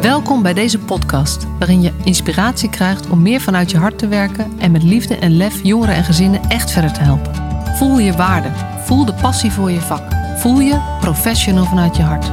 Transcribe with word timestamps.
Welkom 0.00 0.42
bij 0.42 0.54
deze 0.54 0.78
podcast, 0.78 1.46
waarin 1.58 1.82
je 1.82 1.92
inspiratie 2.04 2.70
krijgt 2.70 3.08
om 3.08 3.22
meer 3.22 3.40
vanuit 3.40 3.70
je 3.70 3.78
hart 3.78 3.98
te 3.98 4.08
werken 4.08 4.52
en 4.58 4.70
met 4.70 4.82
liefde 4.82 5.16
en 5.16 5.36
lef 5.36 5.62
jongeren 5.62 5.94
en 5.94 6.04
gezinnen 6.04 6.40
echt 6.48 6.70
verder 6.70 6.92
te 6.92 7.00
helpen. 7.00 7.32
Voel 7.76 7.98
je 7.98 8.12
waarde, 8.12 8.48
voel 8.84 9.04
de 9.04 9.14
passie 9.14 9.52
voor 9.52 9.70
je 9.70 9.80
vak, 9.80 10.02
voel 10.36 10.60
je 10.60 10.80
professional 11.00 11.64
vanuit 11.64 11.96
je 11.96 12.02
hart. 12.02 12.30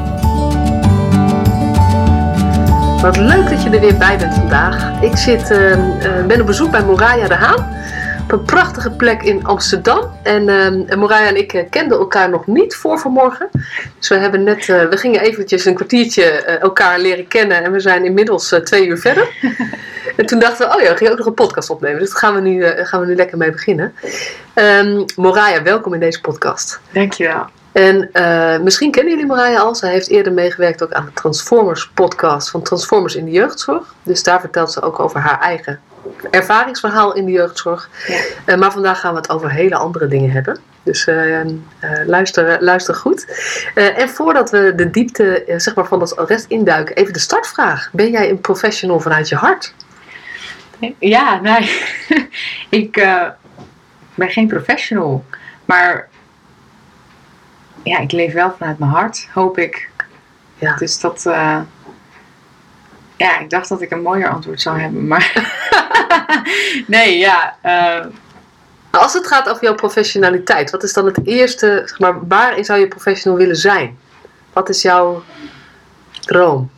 Wat 3.01 3.17
leuk 3.17 3.49
dat 3.49 3.63
je 3.63 3.69
er 3.69 3.79
weer 3.79 3.97
bij 3.97 4.17
bent 4.17 4.33
vandaag. 4.33 5.01
Ik 5.01 5.17
zit, 5.17 5.51
uh, 5.51 5.69
uh, 5.69 6.25
ben 6.27 6.41
op 6.41 6.45
bezoek 6.47 6.71
bij 6.71 6.83
Moraya 6.83 7.27
de 7.27 7.35
Haan. 7.35 7.67
Op 8.25 8.31
een 8.31 8.43
prachtige 8.43 8.91
plek 8.91 9.23
in 9.23 9.45
Amsterdam. 9.45 10.19
En 10.23 10.47
uh, 10.47 10.97
Moraya 10.97 11.27
en 11.27 11.37
ik 11.37 11.53
uh, 11.53 11.61
kenden 11.69 11.97
elkaar 11.97 12.29
nog 12.29 12.47
niet 12.47 12.75
voor 12.75 12.99
vanmorgen. 12.99 13.49
Dus 13.99 14.07
we, 14.07 14.15
hebben 14.15 14.43
net, 14.43 14.67
uh, 14.67 14.83
we 14.83 14.97
gingen 14.97 15.21
eventjes 15.21 15.65
een 15.65 15.73
kwartiertje 15.73 16.23
uh, 16.23 16.61
elkaar 16.61 16.99
leren 16.99 17.27
kennen. 17.27 17.63
En 17.63 17.71
we 17.71 17.79
zijn 17.79 18.05
inmiddels 18.05 18.55
twee 18.63 18.87
uur 18.87 18.97
verder. 18.97 19.27
en 20.17 20.25
toen 20.25 20.39
dachten 20.39 20.67
we, 20.67 20.75
oh 20.75 20.81
ja, 20.81 20.89
we 20.89 20.97
gingen 20.97 21.11
ook 21.11 21.17
nog 21.17 21.27
een 21.27 21.33
podcast 21.33 21.69
opnemen. 21.69 21.99
Dus 21.99 22.09
daar 22.09 22.19
gaan 22.19 22.33
we 22.35 22.41
nu, 22.41 22.63
gaan 22.63 22.99
we 22.99 23.05
nu 23.05 23.15
lekker 23.15 23.37
mee 23.37 23.51
beginnen. 23.51 23.93
Um, 24.55 25.05
Moraya, 25.15 25.63
welkom 25.63 25.93
in 25.93 25.99
deze 25.99 26.21
podcast. 26.21 26.79
Dankjewel. 26.91 27.45
En 27.71 28.09
uh, 28.13 28.59
misschien 28.59 28.91
kennen 28.91 29.13
jullie 29.13 29.27
Marije 29.27 29.59
al. 29.59 29.75
Zij 29.75 29.91
heeft 29.91 30.09
eerder 30.09 30.33
meegewerkt 30.33 30.83
ook 30.83 30.91
aan 30.91 31.05
de 31.05 31.13
Transformers 31.13 31.91
podcast 31.93 32.49
van 32.49 32.61
Transformers 32.61 33.15
in 33.15 33.25
de 33.25 33.31
jeugdzorg. 33.31 33.93
Dus 34.03 34.23
daar 34.23 34.39
vertelt 34.39 34.71
ze 34.71 34.81
ook 34.81 34.99
over 34.99 35.19
haar 35.19 35.39
eigen 35.39 35.79
ervaringsverhaal 36.31 37.13
in 37.13 37.25
de 37.25 37.31
jeugdzorg. 37.31 37.89
Ja. 38.07 38.19
Uh, 38.45 38.55
maar 38.55 38.71
vandaag 38.71 38.99
gaan 38.99 39.11
we 39.11 39.17
het 39.17 39.29
over 39.29 39.51
hele 39.51 39.75
andere 39.75 40.07
dingen 40.07 40.31
hebben. 40.31 40.59
Dus 40.83 41.07
uh, 41.07 41.39
luister, 42.05 42.63
luister 42.63 42.95
goed. 42.95 43.25
en 43.75 44.09
voordat 44.09 44.49
we 44.49 44.73
de 44.75 44.89
diepte 44.89 45.43
zeg 45.57 45.75
maar, 45.75 45.85
van 45.85 45.99
dat 45.99 46.23
rest 46.27 46.45
induiken, 46.47 46.95
even 46.95 47.13
de 47.13 47.19
startvraag. 47.19 47.89
Ben 47.91 48.11
jij 48.11 48.29
een 48.29 48.41
professional 48.41 48.99
vanuit 48.99 49.29
je 49.29 49.35
hart? 49.35 49.73
Ja, 50.99 51.39
nee. 51.41 51.81
ik 52.81 52.91
ben 54.15 54.29
geen 54.29 54.47
professional. 54.47 55.25
Maar 55.65 56.07
ja, 57.83 57.99
ik 57.99 58.11
leef 58.11 58.33
wel 58.33 58.55
vanuit 58.57 58.79
mijn 58.79 58.91
hart, 58.91 59.27
hoop 59.33 59.57
ik. 59.57 59.89
Ja. 60.57 60.75
Dus 60.75 60.99
dat. 60.99 61.25
Ja, 63.17 63.39
ik 63.39 63.49
dacht 63.49 63.69
dat 63.69 63.81
ik 63.81 63.91
een 63.91 64.01
mooier 64.01 64.29
antwoord 64.29 64.61
zou 64.61 64.79
hebben, 64.79 65.07
maar. 65.07 65.53
nee, 66.87 67.17
ja. 67.17 67.57
Uh, 67.63 68.05
Als 68.91 69.13
het 69.13 69.27
gaat 69.27 69.49
over 69.49 69.63
jouw 69.63 69.75
professionaliteit, 69.75 70.71
wat 70.71 70.83
is 70.83 70.93
dan 70.93 71.05
het 71.05 71.27
eerste, 71.27 71.81
zeg 71.85 71.99
maar, 71.99 72.27
waarin 72.27 72.65
zou 72.65 72.79
je 72.79 72.87
professional 72.87 73.37
willen 73.37 73.55
zijn? 73.55 73.97
Wat 74.53 74.69
is 74.69 74.81
jouw 74.81 75.23
droom? 76.19 76.69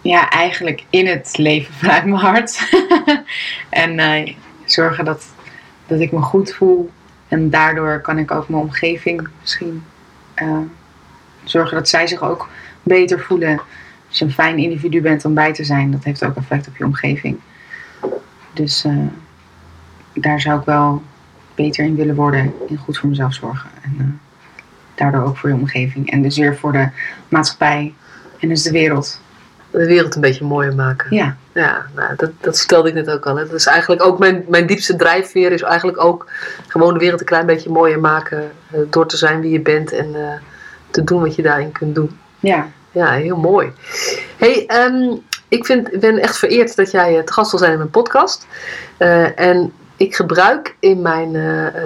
Ja, 0.00 0.30
eigenlijk 0.30 0.84
in 0.90 1.06
het 1.06 1.38
leven 1.38 1.74
vanuit 1.74 2.04
mijn 2.04 2.20
hart. 2.20 2.68
en 3.70 3.98
uh, 3.98 4.34
zorgen 4.64 5.04
dat, 5.04 5.24
dat 5.86 6.00
ik 6.00 6.12
me 6.12 6.20
goed 6.20 6.54
voel. 6.54 6.90
En 7.28 7.50
daardoor 7.50 8.00
kan 8.00 8.18
ik 8.18 8.30
ook 8.30 8.48
mijn 8.48 8.62
omgeving 8.62 9.28
misschien 9.40 9.84
uh, 10.42 10.58
zorgen 11.44 11.76
dat 11.76 11.88
zij 11.88 12.06
zich 12.06 12.22
ook 12.22 12.48
beter 12.82 13.20
voelen. 13.20 13.60
Als 14.14 14.22
je 14.22 14.28
een 14.28 14.44
fijn 14.44 14.58
individu 14.58 15.00
bent 15.00 15.24
om 15.24 15.34
bij 15.34 15.52
te 15.52 15.64
zijn, 15.64 15.90
dat 15.90 16.04
heeft 16.04 16.24
ook 16.24 16.36
effect 16.36 16.68
op 16.68 16.76
je 16.76 16.84
omgeving. 16.84 17.40
Dus 18.52 18.84
uh, 18.84 18.98
daar 20.12 20.40
zou 20.40 20.58
ik 20.58 20.64
wel 20.64 21.02
beter 21.54 21.84
in 21.84 21.96
willen 21.96 22.14
worden, 22.14 22.52
in 22.66 22.76
goed 22.76 22.98
voor 22.98 23.08
mezelf 23.08 23.34
zorgen. 23.34 23.70
En 23.82 23.94
uh, 23.98 24.04
daardoor 24.94 25.22
ook 25.22 25.36
voor 25.36 25.48
je 25.48 25.54
omgeving. 25.54 26.10
En 26.10 26.22
dus 26.22 26.38
weer 26.38 26.56
voor 26.56 26.72
de 26.72 26.88
maatschappij 27.28 27.94
en 28.40 28.48
dus 28.48 28.62
de 28.62 28.70
wereld. 28.70 29.20
De 29.70 29.86
wereld 29.86 30.14
een 30.14 30.20
beetje 30.20 30.44
mooier 30.44 30.74
maken. 30.74 31.16
Ja. 31.16 31.36
Ja, 31.52 31.86
nou, 31.94 32.16
dat, 32.16 32.30
dat 32.40 32.58
vertelde 32.58 32.88
ik 32.88 32.94
net 32.94 33.10
ook 33.10 33.26
al. 33.26 33.36
Hè. 33.36 33.44
Dat 33.46 33.54
is 33.54 33.66
eigenlijk 33.66 34.02
ook 34.02 34.18
mijn, 34.18 34.44
mijn 34.48 34.66
diepste 34.66 34.96
drijfveer 34.96 35.52
is 35.52 35.62
eigenlijk 35.62 36.04
ook 36.04 36.30
gewoon 36.66 36.92
de 36.92 36.98
wereld 37.00 37.20
een 37.20 37.26
klein 37.26 37.46
beetje 37.46 37.70
mooier 37.70 38.00
maken. 38.00 38.50
Uh, 38.74 38.80
door 38.90 39.06
te 39.06 39.16
zijn 39.16 39.40
wie 39.40 39.50
je 39.50 39.60
bent 39.60 39.92
en 39.92 40.40
te 40.90 41.04
doen 41.04 41.20
wat 41.20 41.34
je 41.34 41.42
daarin 41.42 41.72
kunt 41.72 41.94
doen. 41.94 42.18
Ja. 42.40 42.68
Ja, 42.94 43.12
heel 43.12 43.36
mooi. 43.36 43.72
hey, 44.36 44.66
um, 44.86 45.22
ik 45.48 45.66
vind, 45.66 46.00
ben 46.00 46.18
echt 46.18 46.38
vereerd 46.38 46.76
dat 46.76 46.90
jij 46.90 47.22
te 47.22 47.32
gast 47.32 47.50
wil 47.50 47.60
zijn 47.60 47.72
in 47.72 47.78
mijn 47.78 47.90
podcast. 47.90 48.46
Uh, 48.98 49.40
en 49.40 49.72
ik 49.96 50.14
gebruik 50.14 50.76
in 50.80 51.02
mijn 51.02 51.36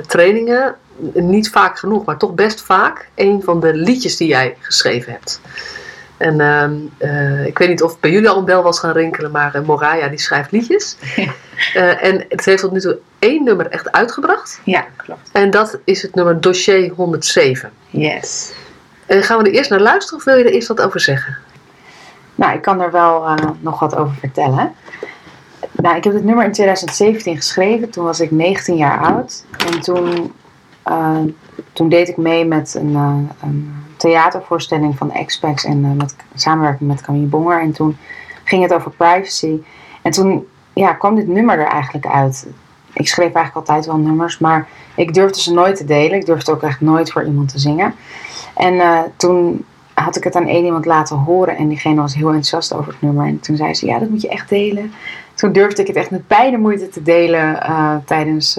trainingen, 0.06 0.76
niet 1.14 1.50
vaak 1.50 1.78
genoeg, 1.78 2.04
maar 2.04 2.16
toch 2.16 2.34
best 2.34 2.62
vaak, 2.62 3.08
een 3.14 3.42
van 3.44 3.60
de 3.60 3.74
liedjes 3.74 4.16
die 4.16 4.28
jij 4.28 4.56
geschreven 4.60 5.12
hebt. 5.12 5.41
En 6.18 6.41
uh, 6.41 7.10
uh, 7.10 7.47
ik 7.47 7.58
weet 7.58 7.68
niet 7.68 7.82
of 7.82 8.00
bij 8.00 8.10
jullie 8.10 8.28
al 8.28 8.38
een 8.38 8.44
bel 8.44 8.62
was 8.62 8.78
gaan 8.78 8.92
rinkelen, 8.92 9.30
maar 9.30 9.56
uh, 9.56 9.62
Moraya 9.62 10.08
die 10.08 10.18
schrijft 10.18 10.50
liedjes. 10.50 10.97
en 12.00 12.24
het 12.28 12.44
heeft 12.44 12.62
tot 12.62 12.72
nu 12.72 12.80
toe 12.80 12.98
één 13.18 13.44
nummer 13.44 13.66
echt 13.66 13.92
uitgebracht. 13.92 14.60
Ja, 14.64 14.86
klopt. 14.97 15.28
En 15.32 15.50
dat 15.50 15.78
is 15.84 16.02
het 16.02 16.14
nummer 16.14 16.41
Dossier 16.41 16.92
107. 16.92 17.70
Yes. 17.91 18.52
En 19.08 19.22
gaan 19.22 19.38
we 19.38 19.44
er 19.44 19.54
eerst 19.54 19.70
naar 19.70 19.80
luisteren 19.80 20.19
of 20.19 20.24
wil 20.24 20.36
je 20.36 20.44
er 20.44 20.52
eerst 20.52 20.69
wat 20.69 20.80
over 20.80 21.00
zeggen? 21.00 21.36
Nou, 22.34 22.54
ik 22.54 22.62
kan 22.62 22.80
er 22.80 22.91
wel 22.91 23.28
nog 23.60 23.80
wat 23.80 23.96
over 23.96 24.14
vertellen. 24.14 24.72
Nou, 25.72 25.96
ik 25.96 26.04
heb 26.04 26.12
het 26.12 26.24
nummer 26.24 26.44
in 26.44 26.52
2017 26.52 27.36
geschreven. 27.36 27.91
Toen 27.91 28.04
was 28.04 28.20
ik 28.20 28.30
19 28.30 28.76
jaar 28.76 28.98
oud. 28.98 29.44
En 29.66 29.80
toen, 29.80 30.32
toen 31.72 31.88
deed 31.88 32.08
ik 32.08 32.16
mee 32.16 32.44
met 32.44 32.74
een, 32.74 32.94
een 33.42 33.84
theatervoorstelling 33.97 34.97
van 34.97 35.12
Expex 35.12 35.64
en 35.64 35.97
met 35.97 36.16
samenwerking 36.34 36.91
met 36.91 37.00
Camille 37.00 37.26
Bonger. 37.26 37.60
En 37.60 37.72
toen 37.72 37.97
ging 38.44 38.62
het 38.62 38.74
over 38.74 38.91
privacy. 38.91 39.62
En 40.02 40.10
toen 40.10 40.47
ja, 40.72 40.92
kwam 40.92 41.14
dit 41.14 41.28
nummer 41.28 41.58
er 41.58 41.66
eigenlijk 41.66 42.06
uit. 42.06 42.47
Ik 42.92 43.08
schreef 43.08 43.32
eigenlijk 43.32 43.68
altijd 43.68 43.86
wel 43.86 43.97
nummers, 43.97 44.38
maar 44.38 44.68
ik 44.94 45.14
durfde 45.14 45.41
ze 45.41 45.52
nooit 45.52 45.76
te 45.76 45.84
delen. 45.84 46.18
Ik 46.18 46.26
durfde 46.26 46.52
ook 46.52 46.62
echt 46.62 46.80
nooit 46.80 47.12
voor 47.12 47.24
iemand 47.24 47.48
te 47.48 47.58
zingen. 47.58 47.94
En 48.58 48.74
uh, 48.74 49.00
toen 49.16 49.64
had 49.94 50.16
ik 50.16 50.24
het 50.24 50.36
aan 50.36 50.46
één 50.46 50.64
iemand 50.64 50.84
laten 50.84 51.16
horen 51.16 51.56
en 51.56 51.69
diegene 51.69 52.00
was 52.00 52.14
heel 52.14 52.26
enthousiast 52.26 52.74
over 52.74 52.92
het 52.92 53.02
nummer. 53.02 53.26
En 53.26 53.41
toen 53.41 53.56
zei 53.56 53.74
ze, 53.74 53.86
ja, 53.86 53.98
dat 53.98 54.08
moet 54.08 54.20
je 54.20 54.28
echt 54.28 54.48
delen. 54.48 54.92
Toen 55.34 55.52
durfde 55.52 55.82
ik 55.82 55.88
het 55.88 55.96
echt 55.96 56.10
met 56.10 56.22
en 56.28 56.60
moeite 56.60 56.88
te 56.88 57.02
delen 57.02 57.54
uh, 57.54 57.97
tijdens 58.04 58.54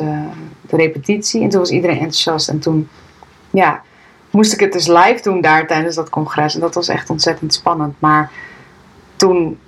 de 0.62 0.76
repetitie. 0.76 1.42
En 1.44 1.50
toen 1.50 1.60
was 1.60 1.72
iedereen 1.72 1.96
enthousiast. 1.96 2.50
En 2.50 2.60
toen, 2.60 2.90
ja, 3.50 3.82
moest 4.30 4.54
ik 4.54 4.60
het 4.60 4.74
dus 4.74 4.88
live 4.88 5.20
doen 5.24 5.42
daar 5.42 5.68
tijdens 5.68 5.96
dat 5.96 6.10
congres. 6.10 6.54
En 6.54 6.60
dat 6.60 6.76
was 6.76 6.88
echt 6.88 7.10
ontzettend 7.10 7.54
spannend. 7.54 7.96
Maar 8.00 8.32
toen 9.16 9.60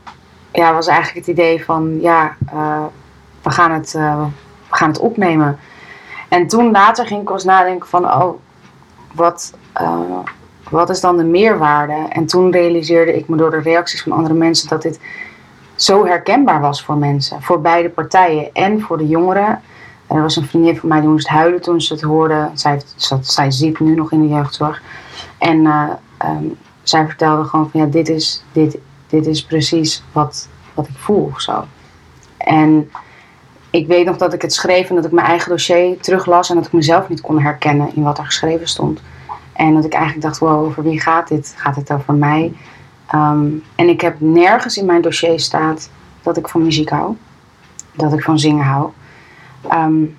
ja, 0.52 0.74
was 0.74 0.88
eigenlijk 0.88 1.28
het 1.28 1.38
idee 1.38 1.66
van 1.66 2.02
ja, 2.02 2.36
we, 3.42 3.50
gaan 3.50 3.72
het, 3.72 3.92
we 3.92 4.28
gaan 4.70 4.90
het 4.90 5.00
opnemen. 5.00 5.60
En 6.30 6.48
toen 6.48 6.72
later 6.72 7.06
ging 7.06 7.22
ik 7.22 7.30
eens 7.30 7.44
nadenken 7.44 7.90
van 7.90 8.06
oh, 8.06 8.34
wat, 9.14 9.54
uh, 9.82 10.00
wat 10.70 10.90
is 10.90 11.02
dan 11.02 11.18
de 11.18 11.24
meerwaarde? 11.24 12.06
En 12.10 12.26
toen 12.26 12.52
realiseerde 12.52 13.18
ik 13.18 13.28
me 13.28 13.38
door 13.38 13.52
de 13.52 13.60
reacties 13.60 14.02
van 14.04 14.12
andere 14.12 14.34
mensen 14.34 14.70
dat 14.70 14.82
dit 14.82 15.00
zo 15.76 16.06
herkenbaar 16.06 16.62
was 16.62 16.84
voor 16.84 16.98
mensen. 16.98 17.42
Voor 17.42 17.62
beide 17.62 17.90
partijen 17.90 18.50
en 18.54 18.82
voor 18.82 18.98
de 18.98 19.08
jongeren. 19.08 19.62
En 20.08 20.16
er 20.16 20.22
was 20.22 20.36
een 20.36 20.48
vriendin 20.48 20.78
van 20.78 20.90
mij 20.90 21.00
die 21.00 21.10
moest 21.10 21.28
huilen 21.28 21.62
toen 21.62 21.82
ze 21.82 21.94
het 21.94 22.02
hoorde. 22.02 22.50
Zij, 22.54 22.82
zat, 22.96 23.28
zij 23.28 23.52
zit 23.52 23.80
nu 23.80 23.96
nog 23.96 24.12
in 24.12 24.22
de 24.22 24.34
jeugdzorg. 24.34 24.82
En 25.38 25.58
uh, 25.58 25.90
um, 26.26 26.58
zij 26.84 27.06
vertelde 27.06 27.44
gewoon 27.44 27.70
van 27.70 27.80
ja, 27.80 27.86
dit 27.86 28.10
is, 28.10 28.44
dit, 28.52 28.78
dit 29.08 29.26
is 29.26 29.46
precies 29.46 30.04
wat, 30.12 30.48
wat 30.74 30.88
ik 30.88 30.98
voel 30.98 31.32
of 31.34 31.42
zo. 31.42 31.66
En 32.38 32.92
ik 33.70 33.88
weet 33.88 34.06
nog 34.06 34.18
dat 34.18 34.34
ik 34.34 34.42
het 34.42 34.54
schreef 34.54 34.90
en 34.90 34.96
dat 34.96 35.06
ik 35.06 35.12
mijn 35.12 35.28
eigen 35.28 35.50
dossier 35.50 36.00
teruglas 36.00 36.50
en 36.50 36.56
dat 36.56 36.66
ik 36.66 36.72
mezelf 36.72 37.10
niet 37.10 37.22
kon 37.22 37.40
herkennen 37.40 37.96
in 37.96 38.04
wat 38.04 38.18
er 38.18 38.26
geschreven 38.26 38.68
stond. 38.68 39.02
En 39.62 39.74
dat 39.74 39.86
ik 39.86 39.94
eigenlijk 39.94 40.24
dacht, 40.24 40.40
wow, 40.40 40.66
over 40.66 40.84
wie 40.84 41.02
gaat 41.02 41.28
dit? 41.28 41.54
Gaat 41.58 41.76
het 41.76 41.92
over 41.92 42.14
mij? 42.14 42.54
Um, 43.16 43.64
en 43.76 43.90
ik 43.90 44.02
heb 44.02 44.16
nergens 44.20 44.78
in 44.78 44.86
mijn 44.86 45.02
dossier 45.02 45.40
staat 45.40 45.90
dat 46.22 46.38
ik 46.38 46.48
van 46.48 46.64
muziek 46.64 46.90
hou. 46.90 47.16
Dat 47.96 48.14
ik 48.14 48.24
van 48.24 48.40
zingen 48.40 48.66
hou. 48.66 48.90
Um, 49.72 50.18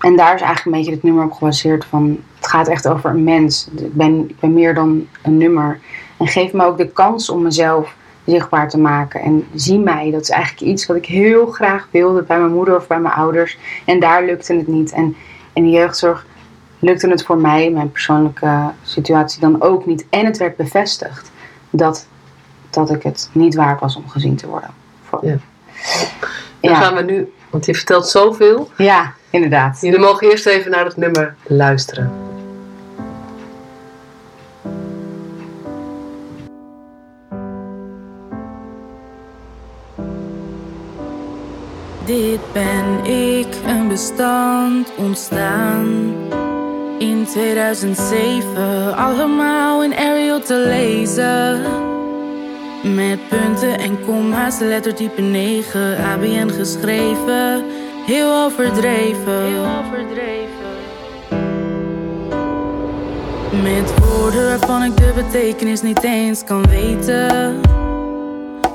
en 0.00 0.16
daar 0.16 0.34
is 0.34 0.40
eigenlijk 0.40 0.64
een 0.64 0.72
beetje 0.72 0.90
het 0.90 1.02
nummer 1.02 1.24
op 1.24 1.32
gebaseerd 1.32 1.84
van... 1.84 2.18
Het 2.36 2.46
gaat 2.46 2.68
echt 2.68 2.88
over 2.88 3.10
een 3.10 3.24
mens. 3.24 3.68
Ik 3.76 3.94
ben, 3.94 4.28
ik 4.28 4.40
ben 4.40 4.52
meer 4.52 4.74
dan 4.74 5.06
een 5.22 5.36
nummer. 5.36 5.80
En 6.16 6.26
geef 6.26 6.52
me 6.52 6.64
ook 6.64 6.78
de 6.78 6.88
kans 6.88 7.30
om 7.30 7.42
mezelf 7.42 7.94
zichtbaar 8.24 8.68
te 8.68 8.78
maken. 8.78 9.20
En 9.20 9.46
zie 9.54 9.78
mij. 9.78 10.10
Dat 10.10 10.20
is 10.20 10.30
eigenlijk 10.30 10.72
iets 10.72 10.86
wat 10.86 10.96
ik 10.96 11.06
heel 11.06 11.46
graag 11.46 11.88
wilde 11.90 12.22
bij 12.22 12.38
mijn 12.38 12.52
moeder 12.52 12.76
of 12.76 12.86
bij 12.86 13.00
mijn 13.00 13.14
ouders. 13.14 13.58
En 13.84 14.00
daar 14.00 14.24
lukte 14.24 14.54
het 14.54 14.66
niet. 14.66 14.92
En 14.92 15.16
in 15.52 15.62
de 15.62 15.70
jeugdzorg 15.70 16.26
lukte 16.78 17.08
het 17.08 17.24
voor 17.24 17.38
mij, 17.38 17.70
mijn 17.70 17.92
persoonlijke 17.92 18.70
situatie 18.82 19.40
dan 19.40 19.62
ook 19.62 19.86
niet. 19.86 20.06
En 20.10 20.24
het 20.24 20.36
werd 20.36 20.56
bevestigd 20.56 21.30
dat, 21.70 22.06
dat 22.70 22.90
ik 22.90 23.02
het 23.02 23.30
niet 23.32 23.54
waar 23.54 23.78
was 23.80 23.96
om 23.96 24.08
gezien 24.08 24.36
te 24.36 24.46
worden. 24.46 24.70
Ja. 25.22 25.36
Dan 26.60 26.76
gaan 26.76 26.94
we 26.94 27.02
nu, 27.02 27.32
want 27.50 27.66
je 27.66 27.74
vertelt 27.74 28.08
zoveel. 28.08 28.70
Ja, 28.76 29.12
inderdaad. 29.30 29.80
Jullie 29.80 29.98
mogen 29.98 30.30
eerst 30.30 30.46
even 30.46 30.70
naar 30.70 30.84
het 30.84 30.96
nummer 30.96 31.34
luisteren. 31.42 32.12
Dit 42.04 42.40
ben 42.52 43.04
ik, 43.04 43.46
een 43.66 43.88
bestand 43.88 44.92
ontstaan 44.96 46.14
in 46.98 47.26
2007. 47.26 48.96
Allemaal 48.96 49.82
in 49.82 49.96
Arial 49.96 50.40
te 50.40 50.64
lezen. 50.66 51.60
Met 52.94 53.28
punten 53.28 53.78
en 53.78 54.04
komma's, 54.04 54.58
lettertype 54.58 55.20
9, 55.20 55.98
ABN 55.98 56.48
geschreven. 56.48 57.64
Heel 58.06 58.44
overdreven. 58.44 59.42
Heel 59.42 59.66
overdreven. 59.78 60.44
Met 63.62 63.98
woorden 63.98 64.44
waarvan 64.44 64.82
ik 64.82 64.96
de 64.96 65.12
betekenis 65.14 65.82
niet 65.82 66.02
eens 66.02 66.44
kan 66.44 66.68
weten. 66.68 67.60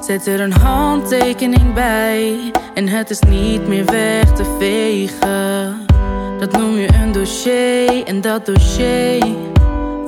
Zet 0.01 0.27
er 0.27 0.39
een 0.39 0.53
handtekening 0.53 1.73
bij 1.73 2.51
en 2.73 2.88
het 2.88 3.09
is 3.09 3.19
niet 3.19 3.68
meer 3.68 3.85
weg 3.85 4.33
te 4.33 4.56
vegen. 4.59 5.81
Dat 6.41 6.57
noem 6.57 6.77
je 6.77 6.88
een 6.93 7.11
dossier 7.11 8.03
en 8.03 8.21
dat 8.21 8.45
dossier 8.45 9.25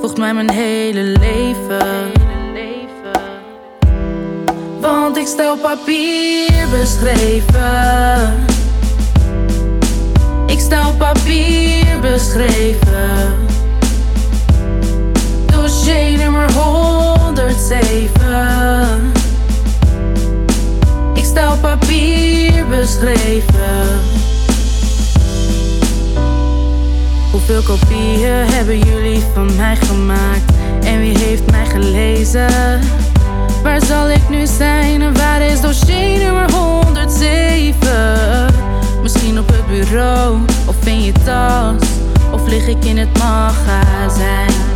volgt 0.00 0.16
mij 0.16 0.34
mijn 0.34 0.50
hele 0.50 1.02
leven. 1.02 2.12
Want 4.80 5.16
ik 5.16 5.26
op 5.52 5.62
papier 5.62 6.68
beschreven. 6.70 8.44
Ik 10.46 10.60
op 10.88 10.98
papier 10.98 12.00
beschreven. 12.00 13.34
Dossier 15.46 16.18
nummer 16.18 16.52
107. 16.52 19.12
Ik 21.14 21.24
op 21.52 21.60
papier 21.60 22.66
beschreven. 22.68 24.13
Hoeveel 27.34 27.62
kopieën 27.62 28.46
hebben 28.46 28.78
jullie 28.78 29.22
van 29.34 29.56
mij 29.56 29.76
gemaakt? 29.76 30.52
En 30.84 31.00
wie 31.00 31.18
heeft 31.18 31.50
mij 31.50 31.66
gelezen? 31.66 32.80
Waar 33.62 33.84
zal 33.84 34.10
ik 34.10 34.28
nu 34.28 34.46
zijn 34.46 35.02
en 35.02 35.16
waar 35.16 35.40
is 35.40 35.60
dossier 35.60 36.18
nummer 36.18 36.52
107? 36.52 38.54
Misschien 39.02 39.38
op 39.38 39.48
het 39.48 39.66
bureau 39.66 40.38
of 40.66 40.86
in 40.86 41.02
je 41.02 41.12
tas, 41.12 41.88
of 42.32 42.46
lig 42.46 42.66
ik 42.66 42.84
in 42.84 42.98
het 42.98 43.18
magazijn? 43.18 44.73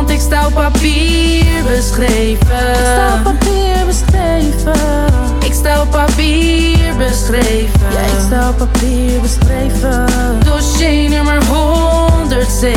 Want 0.00 0.12
ik 0.12 0.20
sta 0.20 0.46
op 0.46 0.54
papier 0.54 1.64
beschreven. 1.68 2.70
Ik 2.70 2.76
sta 2.82 3.14
op 3.14 3.22
papier 3.22 3.86
beschreven. 3.86 4.72
Ik 5.44 5.52
sta 5.52 5.80
op 5.82 5.90
papier 5.90 6.96
beschreven. 6.96 7.80
Ja, 7.92 8.00
ik 8.00 8.20
sta 8.26 8.48
op 8.48 8.56
papier 8.56 9.20
beschreven. 9.20 10.06
Dossier 10.44 11.10
nummer 11.10 11.44
107. 11.44 12.74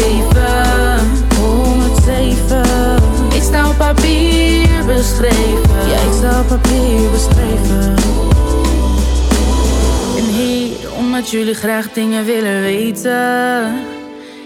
107. 1.39 2.63
Ik 3.33 3.41
sta 3.41 3.69
op 3.69 3.77
papier 3.77 4.85
beschreven. 4.85 5.87
Ja, 5.87 5.95
ik 5.95 6.13
sta 6.17 6.39
op 6.39 6.47
papier 6.47 7.09
beschreven. 7.11 7.95
En 10.17 10.25
hier, 10.25 10.75
omdat 10.97 11.29
jullie 11.29 11.55
graag 11.55 11.91
dingen 11.93 12.25
willen 12.25 12.61
weten. 12.61 13.92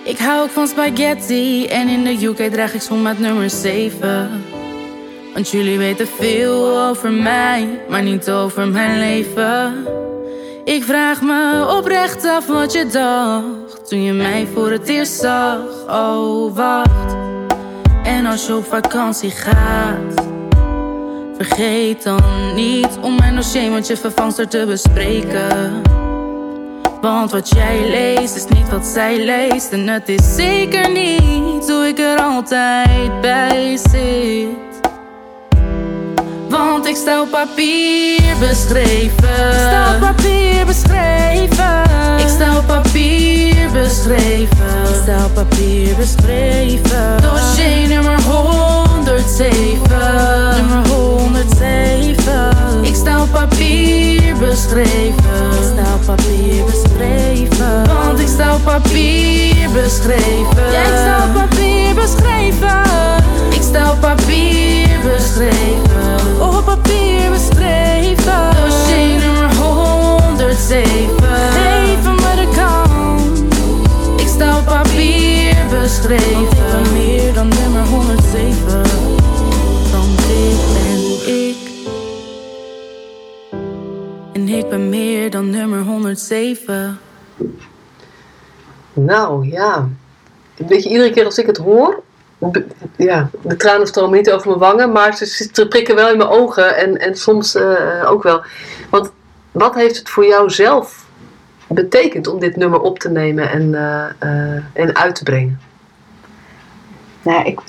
Ik 0.07 0.17
hou 0.17 0.41
ook 0.41 0.49
van 0.49 0.67
spaghetti 0.67 1.65
en 1.65 1.87
in 1.87 2.03
de 2.03 2.25
UK 2.25 2.51
draag 2.51 2.73
ik 2.73 2.81
schoenmaat 2.81 3.19
nummer 3.19 3.49
7. 3.49 4.43
Want 5.33 5.49
jullie 5.49 5.77
weten 5.77 6.07
veel 6.07 6.79
over 6.79 7.11
mij, 7.11 7.79
maar 7.89 8.03
niet 8.03 8.29
over 8.29 8.67
mijn 8.67 8.99
leven. 8.99 9.87
Ik 10.63 10.83
vraag 10.83 11.21
me 11.21 11.75
oprecht 11.77 12.25
af 12.25 12.47
wat 12.47 12.73
je 12.73 12.87
dacht 12.87 13.89
toen 13.89 14.03
je 14.03 14.13
mij 14.13 14.47
voor 14.53 14.71
het 14.71 14.87
eerst 14.87 15.19
zag. 15.19 15.59
Oh, 15.89 16.55
wacht. 16.55 17.15
En 18.03 18.25
als 18.25 18.45
je 18.47 18.55
op 18.55 18.65
vakantie 18.65 19.31
gaat, 19.31 20.25
vergeet 21.35 22.03
dan 22.03 22.53
niet 22.55 22.97
om 23.01 23.15
mijn 23.15 23.35
dossier 23.35 23.71
met 23.71 23.87
je 23.87 23.97
vervangster 23.97 24.47
te 24.47 24.63
bespreken. 24.67 25.81
Want 27.01 27.31
wat 27.31 27.49
jij 27.49 27.89
leest 27.89 28.35
is 28.35 28.45
niet 28.45 28.69
wat 28.69 28.85
zij 28.85 29.25
leest. 29.25 29.71
En 29.71 29.87
het 29.87 30.09
is 30.09 30.35
zeker 30.35 30.91
niet 30.91 31.69
hoe 31.69 31.87
ik 31.87 31.99
er 31.99 32.19
altijd 32.19 33.21
bij 33.21 33.77
zit. 33.91 34.67
Want 36.49 36.85
ik 36.85 36.95
sta 36.95 37.21
op 37.21 37.31
papier 37.31 38.35
beschreven. 38.39 39.47
Ik 39.49 39.53
sta 39.53 39.93
op 39.93 39.99
papier 39.99 40.65
beschreven. 40.65 41.83
Ik 42.17 42.27
sta 42.27 42.57
op 42.57 42.67
papier 42.67 43.71
beschreven. 43.71 44.83
Ik 44.89 44.95
sta 45.03 45.25
op 45.25 45.33
papier 45.33 45.95
beschreven. 45.95 47.21
Dossier 47.21 47.87
nummer 47.87 48.21
107. 48.21 49.77
Nummer 50.55 50.87
107. 50.87 52.26
Ik 53.17 53.23
sta 53.23 53.39
op 53.41 53.49
papier 53.49 54.37
beschreven. 54.37 55.51
Ik 55.51 55.63
sta 55.73 55.93
op 55.93 56.05
papier 56.05 56.63
beschreven. 56.65 57.87
Want 57.87 58.19
ik 58.19 58.27
sta 58.27 58.55
op 58.55 58.63
papier 58.63 59.69
beschreven. 59.73 60.71
Ja, 60.71 60.81
ik 60.81 60.87
sta 60.87 61.25
op 61.27 61.33
papier 61.33 61.95
beschreven. 61.95 61.96
Meer 85.27 85.41
dan 85.41 85.49
nummer 85.49 85.79
107. 85.83 86.99
Nou 88.93 89.47
ja, 89.47 89.89
weet 90.55 90.83
je, 90.83 90.89
iedere 90.89 91.11
keer 91.11 91.25
als 91.25 91.37
ik 91.37 91.45
het 91.45 91.57
hoor, 91.57 92.03
ja, 92.95 93.29
de 93.41 93.55
tranen 93.55 93.87
stromen 93.87 94.17
niet 94.17 94.31
over 94.31 94.47
mijn 94.47 94.59
wangen, 94.59 94.91
maar 94.91 95.15
ze, 95.15 95.25
ze 95.53 95.67
prikken 95.67 95.95
wel 95.95 96.09
in 96.09 96.17
mijn 96.17 96.29
ogen 96.29 96.77
en, 96.77 96.97
en 96.97 97.15
soms 97.15 97.55
eh, 97.55 98.11
ook 98.11 98.23
wel. 98.23 98.41
Want 98.89 99.11
wat 99.51 99.75
heeft 99.75 99.97
het 99.97 100.09
voor 100.09 100.25
jou 100.25 100.49
zelf 100.49 101.05
betekend 101.67 102.27
om 102.27 102.39
dit 102.39 102.55
nummer 102.55 102.79
op 102.79 102.99
te 102.99 103.09
nemen 103.09 103.49
en, 103.49 103.75
eh, 103.75 104.05
eh, 104.19 104.63
en 104.73 104.95
uit 104.95 105.15
te 105.15 105.23
brengen? 105.23 105.59
Nou, 107.21 107.45
ik, 107.45 107.59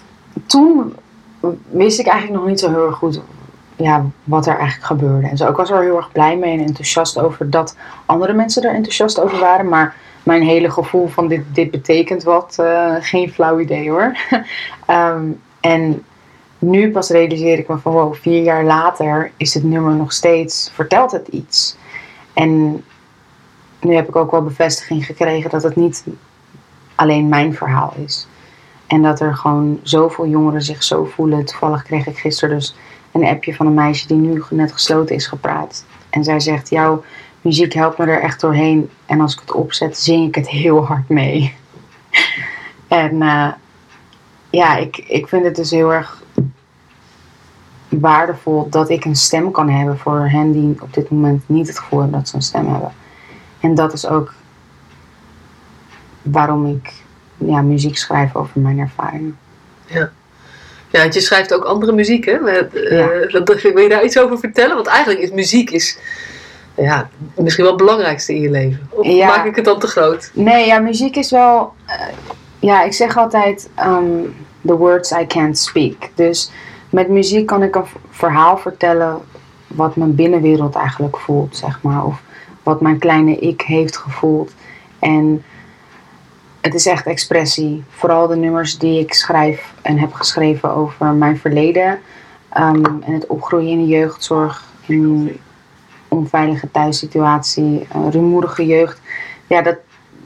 toen 0.47 0.95
wist 1.71 1.99
ik 1.99 2.07
eigenlijk 2.07 2.41
nog 2.41 2.51
niet 2.51 2.61
zo 2.61 2.71
heel 2.71 2.87
erg 2.87 2.97
goed 2.97 3.21
ja, 3.79 4.05
wat 4.25 4.47
er 4.47 4.57
eigenlijk 4.57 4.87
gebeurde. 4.87 5.29
En 5.29 5.37
zo, 5.37 5.49
ik 5.49 5.57
was 5.57 5.71
er 5.71 5.83
heel 5.83 5.97
erg 5.97 6.13
blij 6.13 6.37
mee 6.37 6.59
en 6.59 6.65
enthousiast 6.65 7.19
over 7.19 7.51
dat 7.51 7.77
andere 8.07 8.33
mensen 8.33 8.63
er 8.63 8.75
enthousiast 8.75 9.21
over 9.21 9.39
waren. 9.39 9.69
Maar 9.69 9.97
mijn 10.23 10.43
hele 10.43 10.71
gevoel 10.71 11.09
van 11.09 11.29
dit, 11.29 11.43
dit 11.53 11.71
betekent 11.71 12.23
wat, 12.23 12.57
eh, 12.59 12.95
geen 13.01 13.31
flauw 13.31 13.59
idee 13.59 13.91
hoor. 13.91 14.17
Ehm, 14.87 15.27
en 15.61 16.03
nu 16.59 16.91
pas 16.91 17.11
realiseer 17.11 17.59
ik 17.59 17.69
me 17.69 17.79
van 17.79 17.93
wow, 17.93 18.15
vier 18.15 18.43
jaar 18.43 18.65
later 18.65 19.31
is 19.37 19.55
het 19.55 19.65
nummer 19.65 19.95
nog 19.95 20.13
steeds, 20.13 20.71
vertelt 20.75 21.13
het 21.13 21.29
iets. 21.29 21.77
En 22.33 22.85
nu 23.81 23.95
heb 23.95 24.09
ik 24.09 24.17
ook 24.17 24.31
wel 24.31 24.43
bevestiging 24.43 25.07
gekregen 25.07 25.51
dat 25.51 25.63
het 25.63 25.77
niet 25.77 26.05
alleen 26.95 27.29
mijn 27.29 27.55
verhaal 27.55 27.93
is. 28.05 28.27
En 28.87 29.03
dat 29.03 29.21
er 29.21 29.37
gewoon 29.37 29.81
zoveel 29.83 30.27
jongeren 30.27 30.63
zich 30.63 30.83
zo 30.83 31.05
voelen. 31.05 31.45
Toevallig 31.45 31.83
kreeg 31.83 32.07
ik 32.07 32.19
gisteren 32.19 32.55
dus 32.55 32.77
een 33.13 33.25
appje 33.25 33.55
van 33.55 33.67
een 33.67 33.75
meisje 33.75 34.07
die 34.07 34.17
nu 34.17 34.43
net 34.51 34.73
gesloten 34.73 35.15
is 35.15 35.27
gepraat. 35.27 35.85
En 36.11 36.25
zij 36.25 36.41
zegt, 36.41 36.71
jouw 36.71 37.05
muziek 37.41 37.73
helpt 37.73 37.99
me 37.99 38.05
er 38.05 38.21
echt 38.21 38.41
doorheen. 38.41 38.91
En 39.07 39.21
als 39.21 39.35
ik 39.35 39.41
het 39.41 39.53
opzet, 39.53 39.99
zing 39.99 40.29
ik 40.29 40.35
het 40.35 40.49
heel 40.49 40.87
hard 40.87 41.09
mee. 41.09 41.55
en 42.89 43.23
eh, 43.23 43.53
ja, 44.51 44.77
ik, 44.77 44.97
ik 44.97 45.29
vind 45.29 45.45
het 45.45 45.57
dus 45.57 45.71
heel 45.71 45.93
erg 45.93 46.23
waardevol 47.89 48.69
dat 48.69 48.91
ik 48.91 49.05
een 49.05 49.17
stem 49.17 49.51
kan 49.51 49.69
hebben 49.69 49.99
voor 49.99 50.29
hen 50.29 50.53
die 50.53 50.83
op 50.83 50.95
dit 50.95 51.11
moment 51.11 51.43
niet 51.47 51.67
het 51.67 51.79
gevoel 51.79 52.01
hebben 52.01 52.19
dat 52.19 52.29
ze 52.29 52.37
een 52.37 52.43
stem 52.43 52.69
hebben. 52.69 52.93
En 53.61 53.75
dat 53.75 53.93
is 53.93 54.07
ook 54.07 54.35
waarom 56.23 56.67
ik 56.67 56.93
ja, 57.37 57.63
muziek 57.63 57.97
schrijf 57.97 58.37
over 58.37 58.61
mijn 58.61 58.79
ervaringen. 58.79 59.39
Ja, 59.87 60.11
want 60.91 61.15
je 61.15 61.21
schrijft 61.21 61.55
ook 61.55 61.65
andere 61.65 61.93
muziek, 61.93 62.25
hè? 62.25 62.39
Met, 62.39 62.75
eh, 62.75 62.99
Ja. 63.31 63.41
dat, 63.45 63.61
wil 63.63 63.79
je 63.79 63.89
daar 63.89 64.05
iets 64.05 64.19
over 64.19 64.39
vertellen? 64.39 64.75
Want 64.75 64.87
eigenlijk 64.87 65.21
is 65.21 65.31
muziek 65.31 65.71
is, 65.71 65.99
ja, 66.77 67.09
misschien 67.37 67.65
wel 67.65 67.73
het 67.77 67.83
belangrijkste 67.85 68.35
in 68.35 68.41
je 68.41 68.51
leven. 68.51 68.89
Of 68.91 69.07
Ja. 69.07 69.27
maak 69.27 69.45
ik 69.45 69.57
het 69.57 69.65
dan 69.65 69.79
te 69.79 69.87
groot? 69.87 70.31
Nee, 70.35 70.67
ja, 70.67 70.79
muziek 70.79 71.17
is 71.17 71.31
wel. 71.31 71.73
eh, 71.87 71.95
ja, 72.61 72.83
ik 72.83 72.93
zeg 72.93 73.17
altijd: 73.17 73.69
um, 73.87 74.35
the 74.67 74.77
words 74.77 75.11
I 75.11 75.27
can't 75.27 75.59
speak. 75.59 75.95
Dus 76.15 76.51
met 76.91 77.09
muziek 77.09 77.47
kan 77.47 77.63
ik 77.63 77.75
een 77.75 77.85
verhaal 78.11 78.59
vertellen 78.59 79.19
wat 79.67 79.97
mijn 79.97 80.15
binnenwereld 80.15 80.75
eigenlijk 80.75 81.17
voelt, 81.19 81.57
zeg 81.57 81.79
maar. 81.83 82.05
Of 82.05 82.21
wat 82.63 82.81
mijn 82.81 82.99
kleine 82.99 83.37
ik 83.37 83.61
heeft 83.61 83.97
gevoeld. 83.97 84.53
En 84.99 85.45
het 86.69 86.77
is 86.77 86.87
echt 86.87 87.07
expressie. 87.07 87.85
Vooral 87.91 88.27
de 88.27 88.37
nummers 88.37 88.79
die 88.79 89.01
ik 89.01 89.15
schrijf 89.15 89.75
en 89.83 89.99
heb 89.99 90.13
geschreven 90.13 90.75
over 90.75 91.07
mijn 91.07 91.39
verleden. 91.39 91.99
ehm, 92.49 92.85
en 92.85 93.13
het 93.13 93.27
opgroeien 93.27 93.71
in 93.71 93.79
de 93.79 93.87
jeugdzorg. 93.87 94.65
In 94.87 95.03
een 95.03 95.41
onveilige 96.09 96.71
thuissituatie. 96.71 97.87
Een 97.93 98.11
rumoerige 98.11 98.67
jeugd. 98.67 99.01
Ja, 99.47 99.63
dat, 99.63 99.77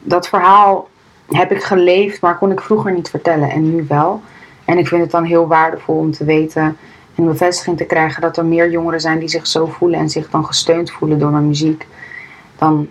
dat 0.03 0.29
verhaal 0.29 0.89
heb 1.29 1.53
ik 1.53 1.63
geleefd, 1.63 2.21
maar 2.21 2.39
kon 2.39 2.51
ik 2.51 2.61
vroeger 2.61 2.93
niet 2.93 3.11
vertellen. 3.11 3.51
En 3.51 3.75
nu 3.75 3.85
wel. 3.89 4.21
En 4.65 4.79
ik 4.79 4.89
vind 4.89 5.03
het 5.03 5.11
dan 5.11 5.25
heel 5.25 5.47
waardevol 5.47 5.97
om 5.97 6.13
te 6.13 6.25
weten 6.25 6.77
en 7.15 7.25
bevestiging 7.25 7.77
te 7.77 7.85
krijgen 7.85 8.23
dat 8.23 8.37
er 8.37 8.45
meer 8.45 8.71
jongeren 8.71 9.01
zijn 9.01 9.19
die 9.19 9.29
zich 9.29 9.47
zo 9.47 9.67
voelen 9.67 9.99
en 9.99 10.09
zich 10.09 10.31
dan 10.31 10.47
gesteund 10.47 10.91
voelen 10.91 11.19
door 11.19 11.31
mijn 11.31 11.47
muziek. 11.47 11.87
Dan, 12.57 12.89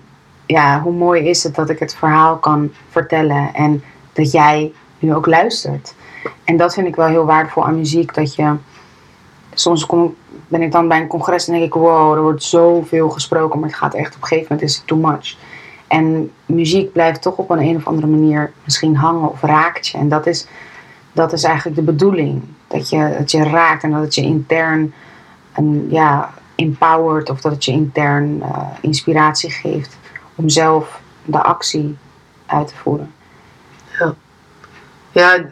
ja, 0.51 0.81
hoe 0.81 0.93
mooi 0.93 1.29
is 1.29 1.43
het 1.43 1.55
dat 1.55 1.69
ik 1.69 1.79
het 1.79 1.95
verhaal 1.95 2.37
kan 2.37 2.71
vertellen 2.89 3.53
en 3.53 3.83
dat 4.13 4.31
jij 4.31 4.71
nu 4.99 5.15
ook 5.15 5.25
luistert. 5.25 5.93
En 6.43 6.57
dat 6.57 6.73
vind 6.73 6.87
ik 6.87 6.95
wel 6.95 7.07
heel 7.07 7.25
waardevol 7.25 7.65
aan 7.65 7.75
muziek, 7.75 8.13
dat 8.13 8.35
je... 8.35 8.55
Soms 9.53 9.85
kom, 9.85 10.15
ben 10.47 10.61
ik 10.61 10.71
dan 10.71 10.87
bij 10.87 10.99
een 11.01 11.07
congres 11.07 11.47
en 11.47 11.53
denk 11.53 11.65
ik, 11.65 11.73
wow, 11.73 12.13
er 12.13 12.21
wordt 12.21 12.43
zoveel 12.43 13.09
gesproken, 13.09 13.59
maar 13.59 13.69
het 13.69 13.77
gaat 13.77 13.93
echt 13.93 14.15
op 14.15 14.21
een 14.21 14.27
gegeven 14.27 14.47
moment 14.49 14.69
is 14.69 14.75
het 14.75 14.87
too 14.87 14.97
much. 14.97 15.37
En 15.87 16.31
muziek 16.45 16.91
blijft 16.91 17.21
toch 17.21 17.37
op 17.37 17.49
een, 17.49 17.59
een 17.59 17.75
of 17.75 17.87
andere 17.87 18.07
manier 18.07 18.51
misschien 18.63 18.95
hangen 18.95 19.31
of 19.31 19.41
raakt 19.41 19.87
je. 19.87 19.97
En 19.97 20.09
dat 20.09 20.27
is, 20.27 20.47
dat 21.11 21.33
is 21.33 21.43
eigenlijk 21.43 21.75
de 21.75 21.83
bedoeling. 21.83 22.43
Dat 22.67 22.89
je, 22.89 23.15
dat 23.17 23.31
je 23.31 23.43
raakt 23.43 23.83
en 23.83 23.91
dat 23.91 24.01
het 24.01 24.15
je 24.15 24.21
intern 24.21 24.93
een, 25.53 25.87
ja, 25.89 26.33
empowert 26.55 27.29
of 27.29 27.41
dat 27.41 27.51
het 27.51 27.65
je 27.65 27.71
intern 27.71 28.41
eh, 28.41 28.67
inspiratie 28.81 29.51
geeft 29.51 29.99
om 30.41 30.49
zelf 30.49 30.99
de 31.25 31.41
actie 31.43 31.97
uit 32.45 32.67
te 32.67 32.73
voeren. 32.75 33.13
Ja, 35.13 35.45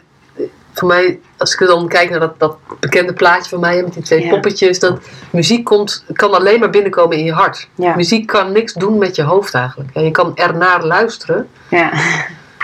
voor 0.72 0.88
mij, 0.88 1.20
als 1.36 1.54
ik 1.54 1.66
dan 1.66 1.88
kijk 1.88 2.10
naar 2.10 2.20
dat, 2.20 2.38
dat 2.38 2.56
bekende 2.80 3.12
plaatje 3.12 3.48
van 3.50 3.60
mij 3.60 3.82
met 3.82 3.92
die 3.94 4.02
twee 4.02 4.22
Ja. 4.24 4.30
poppetjes, 4.30 4.78
dat 4.78 4.98
muziek 5.30 5.64
komt, 5.64 6.04
kan 6.12 6.32
alleen 6.34 6.60
maar 6.60 6.70
binnenkomen 6.70 7.16
in 7.16 7.24
je 7.24 7.32
hart. 7.32 7.68
Ja, 7.74 7.94
Muziek 7.96 8.26
kan 8.26 8.52
niks 8.52 8.72
doen 8.72 8.98
met 8.98 9.16
je 9.16 9.22
hoofd 9.22 9.54
eigenlijk. 9.54 9.90
Ja, 9.94 10.00
je 10.00 10.10
kan 10.10 10.36
ernaar 10.36 10.84
luisteren, 10.84 11.48
ja, 11.68 11.92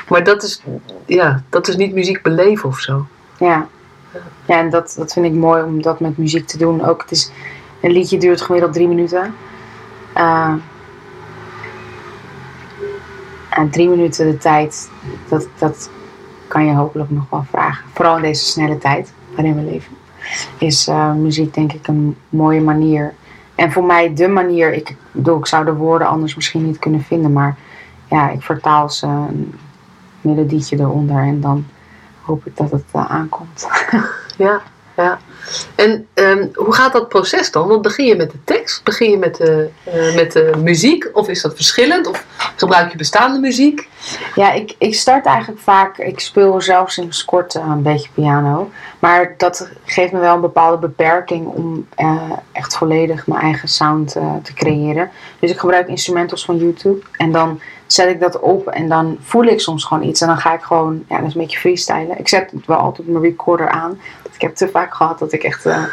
maar 0.09 0.25
dat 0.25 0.43
is, 0.43 0.63
ja, 1.07 1.43
dat 1.49 1.69
is 1.69 1.77
niet 1.77 1.95
muziek 1.95 2.23
beleven 2.23 2.69
of 2.69 2.79
zo. 2.79 3.07
ja. 3.39 3.67
ja 4.47 4.59
en 4.59 4.71
dat, 4.71 4.95
dat 4.99 5.13
vind 5.13 5.27
ik 5.27 5.33
mooi 5.33 5.63
om 5.63 5.83
dat 5.83 6.01
met 6.01 6.19
muziek 6.19 6.47
te 6.47 6.59
doen. 6.59 6.85
Ook 6.85 7.01
het 7.03 7.11
is, 7.11 7.31
een 7.83 7.91
liedje 7.91 8.19
duurt 8.19 8.41
gemiddeld 8.43 8.73
drie 8.73 8.89
minuten. 8.89 9.35
Eh, 10.15 10.53
en 13.57 13.71
drie 13.71 13.89
minuten 13.89 14.27
de 14.27 14.39
tijd, 14.39 14.91
dat, 15.29 15.49
dat 15.59 15.91
kan 16.49 16.65
je 16.65 16.73
hopelijk 16.73 17.11
nog 17.11 17.25
wel 17.31 17.45
vragen. 17.51 17.85
Vooral 17.95 18.17
in 18.17 18.23
deze 18.23 18.45
snelle 18.45 18.79
tijd 18.79 19.13
waarin 19.35 19.55
we 19.55 19.71
leven. 19.71 19.97
Is 20.59 20.89
eh, 20.89 21.13
muziek 21.13 21.55
denk 21.55 21.73
ik 21.73 21.87
een 21.87 22.17
mooie 22.29 22.61
manier. 22.61 23.15
En 23.55 23.73
voor 23.73 23.85
mij 23.85 24.15
de 24.15 24.29
manier, 24.29 24.73
ik 24.73 24.97
ik 25.13 25.47
zou 25.47 25.65
de 25.65 25.75
woorden 25.75 26.09
anders 26.09 26.35
misschien 26.35 26.65
niet 26.65 26.79
kunnen 26.79 27.03
vinden. 27.03 27.33
Maar 27.33 27.57
ja, 28.09 28.31
ik 28.31 28.43
vertaal 28.43 28.91
ze 28.91 29.07
een 29.07 29.55
melodietje 30.21 30.79
eronder 30.79 31.23
en 31.23 31.41
dan 31.41 31.67
hoop 32.23 32.47
ik 32.47 32.57
dat 32.57 32.71
het 32.71 32.85
eh, 32.93 33.11
aankomt. 33.11 33.69
Ja, 34.39 34.61
ja. 34.97 35.19
En 35.75 36.07
ehm, 36.15 36.47
hoe 36.55 36.75
gaat 36.75 36.93
dat 36.93 37.09
proces 37.09 37.51
dan? 37.51 37.69
Want 37.69 37.83
begin 37.83 38.07
je 38.07 38.17
met 38.17 38.31
de 38.31 38.45
tekst? 38.45 38.85
Begin 38.85 39.11
je 39.11 39.17
met 39.17 39.37
de, 39.37 39.69
eh, 39.85 40.15
met 40.15 40.33
de 40.33 40.53
muziek? 40.63 41.09
Of 41.13 41.29
is 41.29 41.43
dat 41.43 41.55
verschillend? 41.55 42.07
Of 42.07 42.25
gebruik 42.57 42.91
je 42.91 42.97
bestaande 42.97 43.39
muziek? 43.39 43.89
Ja, 44.35 44.53
ik, 44.53 44.75
ik 44.79 44.95
start 44.95 45.27
eigenlijk 45.27 45.61
vaak, 45.61 45.99
ik 45.99 46.21
speel 46.21 46.61
zelf 46.61 46.91
sinds 46.91 47.25
kort 47.25 47.55
een 47.55 47.83
beetje 47.83 48.09
piano. 48.15 48.71
Maar 48.99 49.35
dat 49.37 49.71
geeft 49.85 50.13
me 50.13 50.19
wel 50.19 50.35
een 50.35 50.41
bepaalde 50.41 50.79
beperking 50.79 51.47
om 51.47 51.87
eh, 51.95 52.33
echt 52.53 52.77
volledig 52.77 53.27
mijn 53.27 53.41
eigen 53.41 53.69
sound 53.69 54.17
eh, 54.17 54.35
te 54.43 54.53
creëren. 54.53 55.11
Dus 55.39 55.51
ik 55.51 55.59
gebruik 55.59 55.89
instrumentals 55.89 56.45
van 56.45 56.57
YouTube 56.57 57.03
en 57.13 57.33
dan 57.33 57.61
zet 57.87 58.09
ik 58.09 58.21
dat 58.21 58.41
op 58.41 58.67
en 58.67 58.89
dan 58.89 59.19
voel 59.21 59.45
ik 59.45 59.61
soms 59.61 59.85
gewoon 59.85 60.03
iets. 60.03 60.21
En 60.21 60.27
dan 60.27 60.39
ga 60.39 60.55
ik 60.55 60.63
gewoon, 60.63 61.05
ja, 61.09 61.19
dat 61.19 61.27
is 61.27 61.35
een 61.35 61.41
beetje 61.41 61.59
freestylen. 61.59 62.19
Ik 62.19 62.29
zet 62.29 62.53
wel 62.67 62.77
altijd 62.77 63.09
mijn 63.09 63.23
recorder 63.23 63.69
aan. 63.69 64.01
Ik 64.33 64.41
heb 64.41 64.55
te 64.55 64.69
vaak 64.69 64.95
gehad 64.95 65.19
dat 65.19 65.33
ik 65.33 65.43
echt 65.43 65.67
eh, 65.67 65.85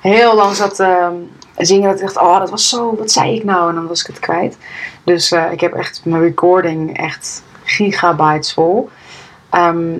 heel 0.00 0.34
lang 0.34 0.54
zat 0.54 0.80
eh, 0.80 1.08
zingen. 1.56 1.88
Dat 1.88 2.00
ik 2.00 2.06
dacht, 2.06 2.18
oh, 2.18 2.38
dat 2.38 2.50
was 2.50 2.68
zo, 2.68 2.96
wat 2.96 3.10
zei 3.10 3.34
ik 3.34 3.44
nou? 3.44 3.68
En 3.68 3.74
dan 3.74 3.86
was 3.86 4.00
ik 4.00 4.06
het 4.06 4.18
kwijt. 4.18 4.58
Dus 5.04 5.30
eh, 5.32 5.52
ik 5.52 5.60
heb 5.60 5.74
echt 5.74 6.00
mijn 6.04 6.22
recording 6.22 6.98
echt 6.98 7.42
gigabytes 7.64 8.52
vol. 8.52 8.88
Ehm, 9.50 9.96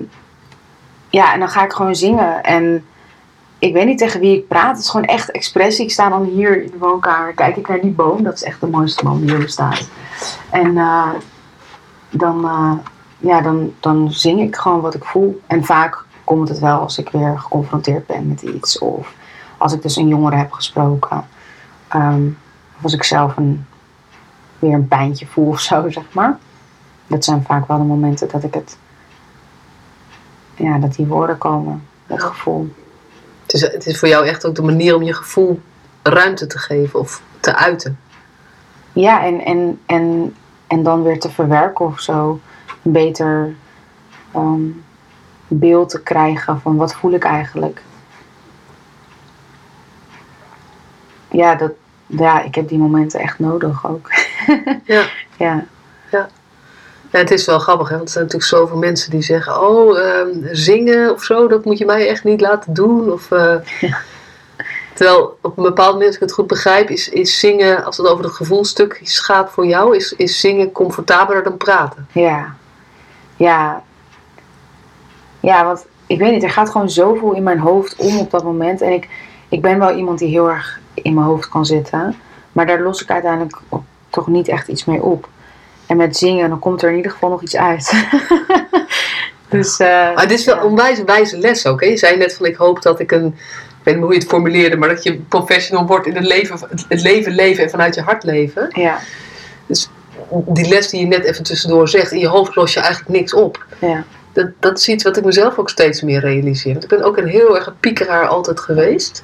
ja, 1.09 1.33
en 1.33 1.39
dan 1.39 1.49
ga 1.49 1.63
ik 1.63 1.73
gewoon 1.73 1.95
zingen. 1.95 2.43
En 2.43 2.85
ik 3.59 3.73
weet 3.73 3.85
niet 3.85 3.97
tegen 3.97 4.19
wie 4.19 4.37
ik 4.37 4.47
praat. 4.47 4.75
Het 4.75 4.83
is 4.83 4.89
gewoon 4.89 5.05
echt 5.05 5.31
expressie. 5.31 5.85
Ik 5.85 5.91
sta 5.91 6.09
dan 6.09 6.23
hier 6.23 6.63
in 6.63 6.71
de 6.71 6.77
woonkamer. 6.77 7.33
Kijk 7.33 7.55
ik 7.55 7.67
naar 7.67 7.81
die 7.81 7.91
boom. 7.91 8.23
Dat 8.23 8.33
is 8.33 8.43
echt 8.43 8.59
de 8.59 8.67
mooiste 8.67 9.03
boom 9.03 9.19
die 9.19 9.29
hier 9.29 9.39
bestaat. 9.39 9.89
En 10.49 10.77
eh, 10.77 11.09
dan, 12.09 12.45
eh, 12.45 12.73
ja, 13.17 13.41
dan, 13.41 13.73
dan 13.79 14.11
zing 14.11 14.41
ik 14.41 14.55
gewoon 14.55 14.81
wat 14.81 14.93
ik 14.93 15.03
voel. 15.03 15.41
En 15.47 15.65
vaak 15.65 16.05
komt 16.23 16.49
het 16.49 16.59
wel 16.59 16.79
als 16.79 16.97
ik 16.97 17.09
weer 17.09 17.39
geconfronteerd 17.39 18.05
ben 18.05 18.27
met 18.27 18.41
iets. 18.41 18.77
Of 18.77 19.13
als 19.57 19.73
ik 19.73 19.81
dus 19.81 19.95
een 19.95 20.07
jongere 20.07 20.35
heb 20.35 20.51
gesproken. 20.51 21.25
Ehm, 21.87 22.27
of 22.77 22.83
als 22.83 22.93
ik 22.93 23.03
zelf 23.03 23.37
een, 23.37 23.65
weer 24.59 24.73
een 24.73 24.87
pijntje 24.87 25.27
voel 25.27 25.47
of 25.47 25.59
zo, 25.59 25.89
zeg 25.89 26.03
maar. 26.11 26.37
Dat 27.07 27.23
zijn 27.23 27.43
vaak 27.43 27.67
wel 27.67 27.77
de 27.77 27.83
momenten 27.83 28.29
dat 28.31 28.43
ik 28.43 28.53
het... 28.53 28.77
Ja, 30.55 30.77
dat 30.77 30.93
die 30.95 31.05
woorden 31.05 31.37
komen. 31.37 31.87
Dat 32.07 32.23
gevoel. 32.23 32.73
Het 33.51 33.61
is, 33.61 33.71
het 33.71 33.85
is 33.85 33.99
voor 33.99 34.07
jou 34.07 34.25
echt 34.25 34.45
ook 34.45 34.55
de 34.55 34.61
manier 34.61 34.95
om 34.95 35.03
je 35.03 35.13
gevoel 35.13 35.61
ruimte 36.03 36.47
te 36.47 36.57
geven 36.57 36.99
of 36.99 37.21
te 37.39 37.55
uiten. 37.55 37.99
Ja, 38.93 39.23
en, 39.23 39.45
en, 39.45 39.79
en, 39.85 40.35
en 40.67 40.83
dan 40.83 41.03
weer 41.03 41.19
te 41.19 41.29
verwerken 41.29 41.85
of 41.85 41.99
zo. 41.99 42.39
Een 42.83 42.91
beter 42.91 43.55
ehm, 44.31 44.61
beeld 45.47 45.89
te 45.89 46.01
krijgen 46.01 46.61
van 46.61 46.75
wat 46.75 46.95
voel 46.95 47.11
ik 47.11 47.23
eigenlijk. 47.23 47.81
Ja, 51.31 51.55
dat, 51.55 51.71
ja, 52.05 52.41
ik 52.41 52.55
heb 52.55 52.67
die 52.67 52.79
momenten 52.79 53.19
echt 53.19 53.39
nodig 53.39 53.87
ook. 53.87 54.09
Ja. 54.85 55.05
ja, 55.37 55.65
Ja, 56.11 56.29
het 57.09 57.31
is 57.31 57.45
wel 57.45 57.59
grappig, 57.59 57.89
hè? 57.89 57.95
want 57.95 58.07
er 58.07 58.13
zijn 58.13 58.23
natuurlijk 58.23 58.51
zoveel 58.51 58.77
mensen 58.77 59.11
die 59.11 59.21
zeggen: 59.21 59.61
Oh, 59.61 59.99
ehm, 59.99 60.27
zingen 60.51 61.11
of 61.11 61.23
zo, 61.23 61.47
dat 61.47 61.65
moet 61.65 61.77
je 61.77 61.85
mij 61.85 62.07
echt 62.07 62.23
niet 62.23 62.41
laten 62.41 62.73
doen. 62.73 63.11
Of, 63.11 63.31
eh, 63.31 63.55
Ja. 63.79 63.97
Terwijl 64.93 65.37
op 65.41 65.57
een 65.57 65.63
bepaald 65.63 65.91
moment, 65.91 66.05
als 66.05 66.15
ik 66.15 66.21
het 66.21 66.31
goed 66.33 66.47
begrijp, 66.47 66.89
is, 66.89 67.09
is 67.09 67.39
zingen, 67.39 67.85
als 67.85 67.97
het 67.97 68.07
over 68.07 68.23
het 68.23 68.33
gevoelstuk 68.33 68.99
gaat 69.03 69.51
voor 69.51 69.65
jou, 69.65 69.95
is, 69.95 70.13
is 70.13 70.39
zingen 70.39 70.71
comfortabeler 70.71 71.43
dan 71.43 71.57
praten. 71.57 72.07
ja, 72.11 72.55
ja. 73.35 73.83
Ja, 75.39 75.65
want 75.65 75.85
ik 76.07 76.19
weet 76.19 76.31
niet, 76.31 76.43
er 76.43 76.49
gaat 76.49 76.69
gewoon 76.69 76.89
zoveel 76.89 77.33
in 77.33 77.43
mijn 77.43 77.59
hoofd 77.59 77.95
om 77.95 78.17
op 78.17 78.31
dat 78.31 78.43
moment. 78.43 78.81
En 78.81 78.91
ik, 78.91 79.09
ik 79.49 79.61
ben 79.61 79.79
wel 79.79 79.95
iemand 79.95 80.19
die 80.19 80.29
heel 80.29 80.49
erg 80.49 80.79
in 80.93 81.13
mijn 81.13 81.25
hoofd 81.25 81.49
kan 81.49 81.65
zitten. 81.65 82.15
Maar 82.51 82.65
daar 82.65 82.81
los 82.81 83.01
ik 83.01 83.09
uiteindelijk 83.09 83.57
toch 84.09 84.27
niet 84.27 84.47
echt 84.47 84.67
iets 84.67 84.85
mee 84.85 85.01
op. 85.01 85.27
En 85.89 85.97
met 85.97 86.17
zingen, 86.17 86.49
dan 86.49 86.59
komt 86.59 86.81
er 86.81 86.89
in 86.89 86.95
ieder 86.95 87.11
geval 87.11 87.29
nog 87.29 87.41
iets 87.41 87.55
uit. 87.55 88.05
dus, 89.49 89.79
eh, 89.79 89.87
Maar 90.15 90.27
dit 90.27 90.39
is 90.39 90.45
wel 90.45 90.55
ja. 90.55 90.61
een 90.61 90.67
onwijs 90.67 91.03
wijze 91.03 91.37
les 91.37 91.65
ook. 91.65 91.81
Hè? 91.81 91.87
Je 91.87 91.97
zei 91.97 92.17
net 92.17 92.35
van 92.35 92.45
ik 92.45 92.55
hoop 92.55 92.81
dat 92.81 92.99
ik 92.99 93.11
een, 93.11 93.25
ik 93.25 93.33
weet 93.83 93.85
niet 93.85 93.95
meer 93.95 94.03
hoe 94.03 94.13
je 94.13 94.19
het 94.19 94.27
formuleerde, 94.29 94.77
maar 94.77 94.89
dat 94.89 95.03
je 95.03 95.15
professional 95.15 95.85
wordt 95.85 96.07
in 96.07 96.15
het 96.15 96.25
leven, 96.25 96.59
het 96.87 97.01
leven 97.01 97.31
leven 97.31 97.63
en 97.63 97.69
vanuit 97.69 97.95
je 97.95 98.01
hart 98.01 98.23
leven. 98.23 98.67
Ja, 98.73 98.99
Die 100.45 100.67
les 100.67 100.89
die 100.89 100.99
je 100.99 101.05
net 101.07 101.23
even 101.23 101.43
tussendoor 101.43 101.87
zegt, 101.89 102.11
in 102.11 102.19
je 102.19 102.27
hoofd 102.27 102.55
los 102.55 102.73
je 102.73 102.79
eigenlijk 102.79 103.09
niks 103.19 103.33
op. 103.33 103.65
ja, 103.79 104.03
Dat, 104.33 104.47
dat 104.59 104.77
is 104.77 104.87
iets 104.87 105.03
wat 105.03 105.17
ik 105.17 105.23
mezelf 105.25 105.57
ook 105.57 105.69
steeds 105.69 106.01
meer 106.01 106.19
realiseer. 106.19 106.71
Want 106.71 106.83
ik 106.83 106.89
ben 106.89 107.03
ook 107.03 107.17
een 107.17 107.27
heel 107.27 107.55
erg 107.55 107.73
piekeraar 107.79 108.27
altijd 108.27 108.59
geweest. 108.59 109.23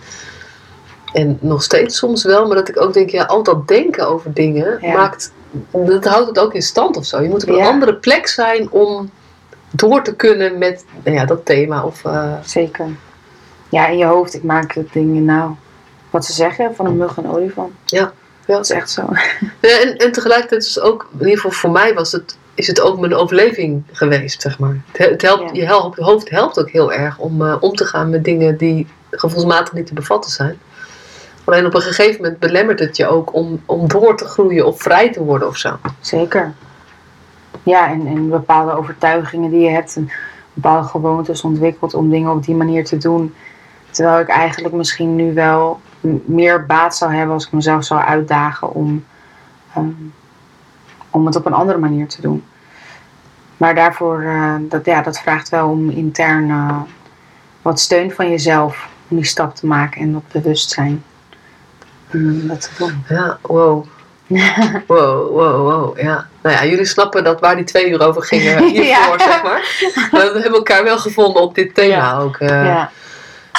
En 1.14 1.38
nog 1.42 1.64
steeds 1.64 1.98
soms 1.98 2.24
wel, 2.24 2.48
maar 2.48 2.56
dat 2.56 2.70
ik 2.70 2.82
ook 2.82 2.94
denk, 2.94 3.10
ja, 3.10 3.24
al 3.24 3.44
dat 3.44 3.68
denken 3.68 4.08
over 4.08 4.34
dingen 4.34 4.78
Ja. 4.82 4.94
maakt, 4.94 5.32
dat 5.72 6.06
houdt 6.06 6.28
het 6.28 6.40
ook 6.40 6.54
in 6.54 6.62
stand 6.62 6.98
of 6.98 7.06
zo. 7.06 7.22
Je 7.22 7.30
moet 7.30 7.44
op 7.44 7.50
een 7.50 7.56
Ja. 7.56 7.68
andere 7.68 7.96
plek 7.96 8.28
zijn 8.28 8.72
om 8.72 9.10
door 9.72 10.04
te 10.04 10.16
kunnen 10.16 10.58
met 10.58 10.86
nou 11.04 11.16
ja, 11.18 11.26
dat 11.26 11.46
thema. 11.46 11.84
Of, 11.84 12.06
eh, 12.06 12.34
zeker. 12.44 12.86
Ja, 13.70 13.88
in 13.88 13.98
je 13.98 14.06
hoofd, 14.06 14.34
ik 14.34 14.44
maak 14.44 14.74
het 14.74 14.94
dingen 14.94 15.26
nou. 15.26 15.52
Wat 16.10 16.26
ze 16.26 16.34
zeggen, 16.34 16.76
van 16.76 16.86
een 16.86 16.98
mug 16.98 17.18
en 17.18 17.30
olifant. 17.30 17.72
Ja, 17.86 18.12
ja. 18.46 18.54
Dat 18.56 18.64
is 18.64 18.72
echt 18.72 18.90
zo. 18.90 19.02
Ja, 19.62 19.80
en, 19.82 19.98
en 19.98 20.12
tegelijkertijd 20.12 20.62
is 20.64 20.76
het 20.76 20.84
ook, 20.84 21.08
in 21.14 21.20
ieder 21.20 21.36
geval 21.36 21.52
voor 21.52 21.72
mij 21.72 21.94
was 21.94 22.12
het, 22.12 22.38
is 22.54 22.68
het 22.68 22.82
ook 22.82 23.00
mijn 23.00 23.14
overleving 23.16 23.84
geweest, 23.92 24.42
zeg 24.42 24.60
maar. 24.60 24.78
Het, 24.92 25.10
het 25.10 25.22
helpt, 25.22 25.56
je, 25.56 25.66
helpt, 25.66 25.96
je 25.98 26.04
hoofd 26.04 26.30
helpt 26.30 26.60
ook 26.60 26.70
heel 26.70 26.94
erg 26.94 27.18
om 27.18 27.42
eh, 27.46 27.56
om 27.60 27.76
te 27.76 27.86
gaan 27.86 28.10
met 28.10 28.24
dingen 28.24 28.58
die 28.58 28.88
gevoelsmatig 29.12 29.74
niet 29.74 29.88
te 29.88 29.94
bevatten 29.94 30.32
zijn. 30.32 30.60
Alleen 31.46 31.66
op 31.66 31.74
een 31.74 31.82
gegeven 31.82 32.22
moment 32.22 32.40
belemmert 32.40 32.80
het 32.80 32.98
je 32.98 33.08
ook 33.08 33.34
om, 33.34 33.62
om 33.66 33.88
door 33.88 34.18
te 34.18 34.25
groeien 34.25 34.66
of 34.66 34.82
vrij 34.82 35.12
te 35.12 35.24
worden 35.24 35.48
of 35.48 35.58
zo. 35.58 35.78
Zeker. 36.00 36.54
Ja, 37.64 37.90
en, 37.90 38.08
en 38.08 38.30
bepaalde 38.30 38.72
overtuigingen 38.72 39.50
die 39.50 39.60
je 39.60 39.70
hebt, 39.70 40.00
bepaalde 40.54 40.88
gewoontes 40.88 41.42
ontwikkeld 41.42 41.94
om 41.94 42.10
dingen 42.10 42.32
op 42.32 42.46
die 42.46 42.56
manier 42.56 42.86
te 42.86 42.98
doen. 42.98 43.34
Terwijl 43.90 44.20
ik 44.20 44.28
eigenlijk 44.28 44.74
misschien 44.74 45.16
nu 45.16 45.34
wel 45.34 45.80
meer 46.25 46.66
baat 46.66 46.96
zou 46.96 47.14
hebben 47.14 47.34
als 47.34 47.46
ik 47.46 47.52
mezelf 47.52 47.84
zou 47.84 48.02
uitdagen 48.02 48.74
om, 48.74 49.06
ehm, 49.74 49.90
om 51.10 51.25
het 51.25 51.36
op 51.36 51.46
een 51.46 51.54
andere 51.54 51.78
manier 51.78 52.08
te 52.08 52.22
doen. 52.22 52.44
Maar 53.58 53.75
daarvoor, 53.75 54.22
eh, 54.22 54.56
dat, 54.60 54.86
ja, 54.86 55.02
dat 55.02 55.20
vraagt 55.20 55.50
wel 55.50 55.70
om 55.70 55.90
intern 55.90 56.50
eh, 56.50 56.82
wat 57.62 57.80
steun 57.80 58.12
van 58.12 58.30
jezelf 58.30 58.90
om 59.08 59.16
die 59.16 59.25
stap 59.25 59.56
te 59.56 59.66
maken 59.68 60.02
en 60.02 60.14
wat 60.14 60.28
bewustzijn 60.32 61.04
dat 62.48 62.70
doen. 62.78 63.04
Ja, 63.10 63.38
wow. 63.42 63.86
Wow, 64.88 65.30
wow, 65.32 65.62
wow, 65.62 65.98
ja. 66.00 66.28
Nou 66.42 66.56
ja, 66.56 66.66
jullie 66.66 66.86
snappen 66.86 67.24
dat 67.24 67.40
waar 67.40 67.56
die 67.56 67.66
twee 67.66 67.90
uur 67.90 68.02
over 68.08 68.24
gingen 68.24 68.64
hiervoor, 68.72 68.86
Ja. 68.86 69.20
zeg 69.20 69.44
maar. 69.44 69.78
We 70.12 70.40
hebben 70.42 70.54
elkaar 70.60 70.84
wel 70.84 70.98
gevonden 70.98 71.42
op 71.42 71.56
dit 71.56 71.76
thema 71.76 71.96
Ja. 71.96 72.18
ook. 72.20 72.36
eh. 72.38 72.48
ja. 72.66 72.92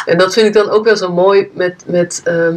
En 0.07 0.19
dat 0.19 0.33
vind 0.33 0.47
ik 0.47 0.53
dan 0.53 0.71
ook 0.71 0.85
wel 0.85 0.97
zo 0.97 1.13
mooi 1.13 1.51
met. 1.55 1.85
met 1.87 2.21
ehm, 2.25 2.57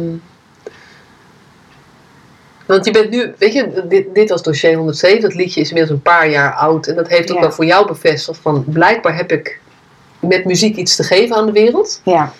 want 2.66 2.84
je 2.84 2.90
bent 2.90 3.10
nu, 3.10 3.34
weet 3.38 3.52
je, 3.52 3.84
dit, 3.88 4.14
dit 4.14 4.28
was 4.30 4.42
dossier 4.42 4.74
107, 4.76 5.20
dat 5.20 5.34
liedje 5.34 5.60
is 5.60 5.68
inmiddels 5.68 5.96
een 5.96 6.02
paar 6.02 6.28
jaar 6.28 6.52
oud. 6.52 6.86
En 6.86 6.94
dat 6.94 7.08
heeft 7.08 7.32
ook 7.32 7.40
wel 7.40 7.52
voor 7.52 7.64
jou 7.64 7.86
bevestigd 7.86 8.38
van 8.42 8.64
blijkbaar 8.68 9.16
heb 9.16 9.32
ik 9.32 9.60
met 10.20 10.44
muziek 10.44 10.76
iets 10.76 10.96
te 10.96 11.02
geven 11.02 11.36
aan 11.36 11.46
de 11.46 11.52
wereld. 11.52 12.00
ja. 12.04 12.32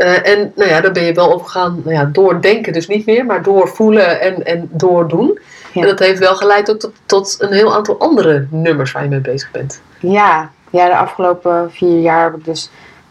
Eh, 0.00 0.32
en 0.32 0.52
nou 0.54 0.70
ja, 0.70 0.80
daar 0.80 0.92
ben 0.92 1.04
je 1.04 1.12
wel 1.12 1.32
over 1.32 1.48
gaan, 1.48 1.80
nou 1.84 1.96
ja, 1.96 2.04
doordenken 2.04 2.72
dus 2.72 2.86
niet 2.86 3.06
meer, 3.06 3.26
maar 3.26 3.42
doorvoelen 3.42 4.20
en, 4.20 4.44
en 4.44 4.68
doordoen. 4.72 5.38
Ja. 5.72 5.80
En 5.80 5.88
dat 5.88 5.98
heeft 5.98 6.18
wel 6.18 6.36
geleid 6.36 6.70
ook 6.70 6.78
tot, 6.78 6.92
tot 7.06 7.36
een 7.38 7.52
heel 7.52 7.74
aantal 7.74 7.98
andere 7.98 8.46
nummers 8.50 8.92
waar 8.92 9.02
je 9.02 9.08
mee 9.08 9.20
bezig 9.20 9.50
bent. 9.50 9.80
Ja, 9.98 10.50
ja, 10.70 10.86
de 10.86 10.96
afgelopen 10.96 11.70
vier 11.72 12.00
jaar 12.00 12.24
heb 12.24 12.34
ik 12.34 12.44
dus 12.44 12.70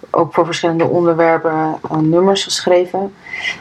ook 0.09 0.33
voor 0.33 0.45
verschillende 0.45 0.85
onderwerpen 0.85 1.79
eh, 1.89 1.97
nummers 1.97 2.43
geschreven. 2.43 3.13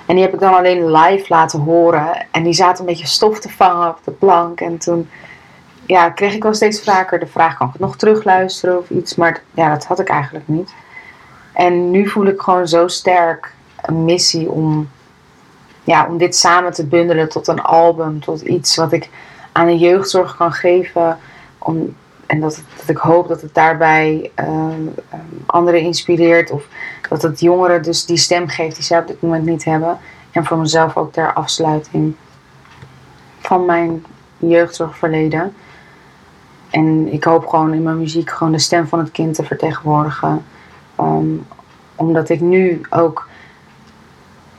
En 0.06 0.14
die 0.14 0.24
heb 0.24 0.34
ik 0.34 0.40
dan 0.40 0.54
alleen 0.54 0.90
live 0.90 1.24
laten 1.28 1.60
horen. 1.60 2.26
En 2.30 2.42
die 2.42 2.52
zaten 2.52 2.80
een 2.80 2.90
beetje 2.90 3.06
stof 3.06 3.40
te 3.40 3.48
vangen 3.48 3.88
op 3.88 3.98
de 4.04 4.10
plank. 4.10 4.60
En 4.60 4.78
toen 4.78 5.08
ja, 5.86 6.10
kreeg 6.10 6.34
ik 6.34 6.42
wel 6.42 6.54
steeds 6.54 6.82
vaker 6.82 7.18
de 7.18 7.26
vraag, 7.26 7.56
kan 7.56 7.66
ik 7.66 7.72
het 7.72 7.82
nog 7.82 7.96
terugluisteren 7.96 8.78
of 8.78 8.90
iets? 8.90 9.14
Maar 9.14 9.42
ja, 9.54 9.70
dat 9.70 9.84
had 9.84 10.00
ik 10.00 10.08
eigenlijk 10.08 10.48
niet. 10.48 10.70
En 11.58 11.90
nu 11.90 12.08
voel 12.08 12.26
ik 12.26 12.40
gewoon 12.40 12.68
zo 12.68 12.88
sterk 12.88 13.54
een 13.82 14.04
missie 14.04 14.50
om, 14.50 14.88
ja, 15.84 16.06
om 16.06 16.18
dit 16.18 16.36
samen 16.36 16.72
te 16.72 16.86
bundelen 16.86 17.28
tot 17.28 17.48
een 17.48 17.60
album. 17.60 18.20
Tot 18.20 18.40
iets 18.40 18.76
wat 18.76 18.92
ik 18.92 19.08
aan 19.52 19.66
de 19.66 19.78
jeugdzorg 19.78 20.36
kan 20.36 20.52
geven. 20.52 21.18
Om, 21.58 21.94
en 22.26 22.40
dat, 22.40 22.62
dat 22.76 22.88
ik 22.88 22.96
hoop 22.96 23.28
dat 23.28 23.40
het 23.40 23.54
daarbij 23.54 24.30
ehm, 24.34 24.86
ehm, 25.08 25.20
anderen 25.46 25.80
inspireert. 25.80 26.50
Of 26.50 26.66
dat 27.08 27.22
het 27.22 27.40
jongeren 27.40 27.82
dus 27.82 28.06
die 28.06 28.16
stem 28.16 28.48
geeft 28.48 28.74
die 28.74 28.84
zij 28.84 28.98
op 28.98 29.06
dit 29.06 29.22
moment 29.22 29.44
niet 29.44 29.64
hebben. 29.64 29.98
En 30.30 30.44
voor 30.44 30.58
mezelf 30.58 30.96
ook 30.96 31.12
ter 31.12 31.32
afsluiting 31.32 32.14
van 33.38 33.64
mijn 33.64 34.04
jeugdzorgverleden. 34.36 35.54
En 36.70 37.12
ik 37.12 37.24
hoop 37.24 37.46
gewoon 37.46 37.72
in 37.72 37.82
mijn 37.82 37.98
muziek 37.98 38.30
gewoon 38.30 38.52
de 38.52 38.58
stem 38.58 38.86
van 38.86 38.98
het 38.98 39.10
kind 39.10 39.34
te 39.34 39.44
vertegenwoordigen. 39.44 40.44
Ehm, 40.98 41.26
omdat 41.94 42.28
ik 42.28 42.40
nu 42.40 42.80
ook 42.90 43.28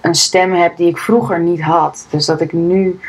een 0.02 0.16
stem 0.16 0.54
heb 0.54 0.78
die 0.78 0.88
ik 0.88 0.98
vroeger 0.98 1.40
niet 1.40 1.62
had. 1.62 2.06
Dus 2.10 2.26
dat 2.26 2.42
ik 2.42 2.54
nu 2.54 3.00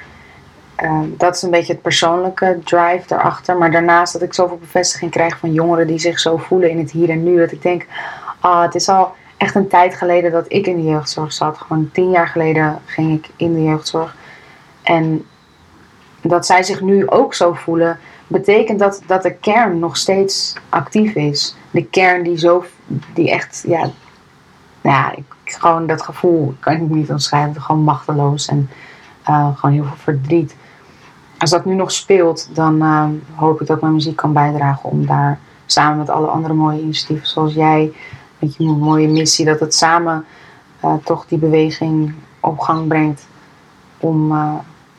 Ehm, 0.80 1.08
dat 1.16 1.34
is 1.34 1.42
een 1.42 1.50
beetje 1.50 1.72
het 1.72 1.82
persoonlijke 1.82 2.58
drive 2.64 3.02
daarachter. 3.06 3.56
Maar 3.56 3.70
daarnaast 3.70 4.12
dat 4.12 4.22
ik 4.22 4.34
zoveel 4.34 4.58
bevestiging 4.58 5.10
krijg 5.10 5.38
van 5.38 5.52
jongeren 5.52 5.86
die 5.86 5.98
zich 5.98 6.20
zo 6.20 6.36
voelen 6.36 6.70
in 6.70 6.78
het 6.78 6.90
hier 6.90 7.10
en 7.10 7.24
nu. 7.24 7.36
Dat 7.36 7.52
ik 7.52 7.62
denk, 7.62 7.86
ah, 8.40 8.62
het 8.62 8.74
is 8.74 8.88
al 8.88 9.12
echt 9.36 9.54
een 9.54 9.68
tijd 9.68 9.94
geleden 9.94 10.32
dat 10.32 10.44
ik 10.48 10.66
in 10.66 10.76
de 10.76 10.84
jeugdzorg 10.84 11.32
zat. 11.32 11.58
Gewoon 11.58 11.90
tien 11.92 12.10
jaar 12.10 12.28
geleden 12.28 12.78
ging 12.84 13.18
ik 13.18 13.30
in 13.36 13.54
de 13.54 13.62
jeugdzorg. 13.62 14.16
En 14.82 15.26
dat 16.20 16.46
zij 16.46 16.62
zich 16.62 16.80
nu 16.80 17.08
ook 17.08 17.34
zo 17.34 17.52
voelen, 17.52 17.98
betekent 18.30 18.78
dat, 18.78 19.02
dat 19.06 19.22
de 19.22 19.34
kern 19.34 19.78
nog 19.78 19.96
steeds 19.96 20.54
actief 20.68 21.14
is. 21.14 21.56
De 21.70 21.84
kern 21.84 22.22
die 22.22 22.38
zo, 22.38 22.64
die 23.14 23.30
echt, 23.30 23.64
ja, 23.66 23.80
nou 24.80 24.96
ja, 24.96 25.12
ik, 25.12 25.24
gewoon 25.44 25.86
dat 25.86 26.02
gevoel 26.02 26.54
kan 26.60 26.72
ik 26.72 26.88
niet 26.88 27.10
omschrijven. 27.10 27.62
Gewoon 27.62 27.82
machteloos 27.82 28.46
en 28.46 28.70
eh, 29.22 29.56
gewoon 29.56 29.74
heel 29.74 29.84
veel 29.84 29.96
verdriet. 29.96 30.56
Als 31.38 31.50
dat 31.50 31.64
nu 31.64 31.74
nog 31.74 31.92
speelt, 31.92 32.48
dan 32.54 32.82
eh, 32.82 33.08
hoop 33.34 33.60
ik 33.60 33.66
dat 33.66 33.80
mijn 33.80 33.92
muziek 33.92 34.16
kan 34.16 34.32
bijdragen 34.32 34.90
om 34.90 35.06
daar 35.06 35.38
samen 35.66 35.98
met 35.98 36.10
alle 36.10 36.26
andere 36.26 36.54
mooie 36.54 36.80
initiatieven 36.80 37.26
zoals 37.26 37.54
jij, 37.54 37.92
met 38.38 38.56
je 38.56 38.64
mooie 38.64 39.08
missie, 39.08 39.44
dat 39.44 39.60
het 39.60 39.74
samen 39.74 40.24
eh, 40.80 40.94
toch 41.04 41.26
die 41.26 41.38
beweging 41.38 42.14
op 42.40 42.58
gang 42.58 42.88
brengt 42.88 43.26
om, 43.98 44.32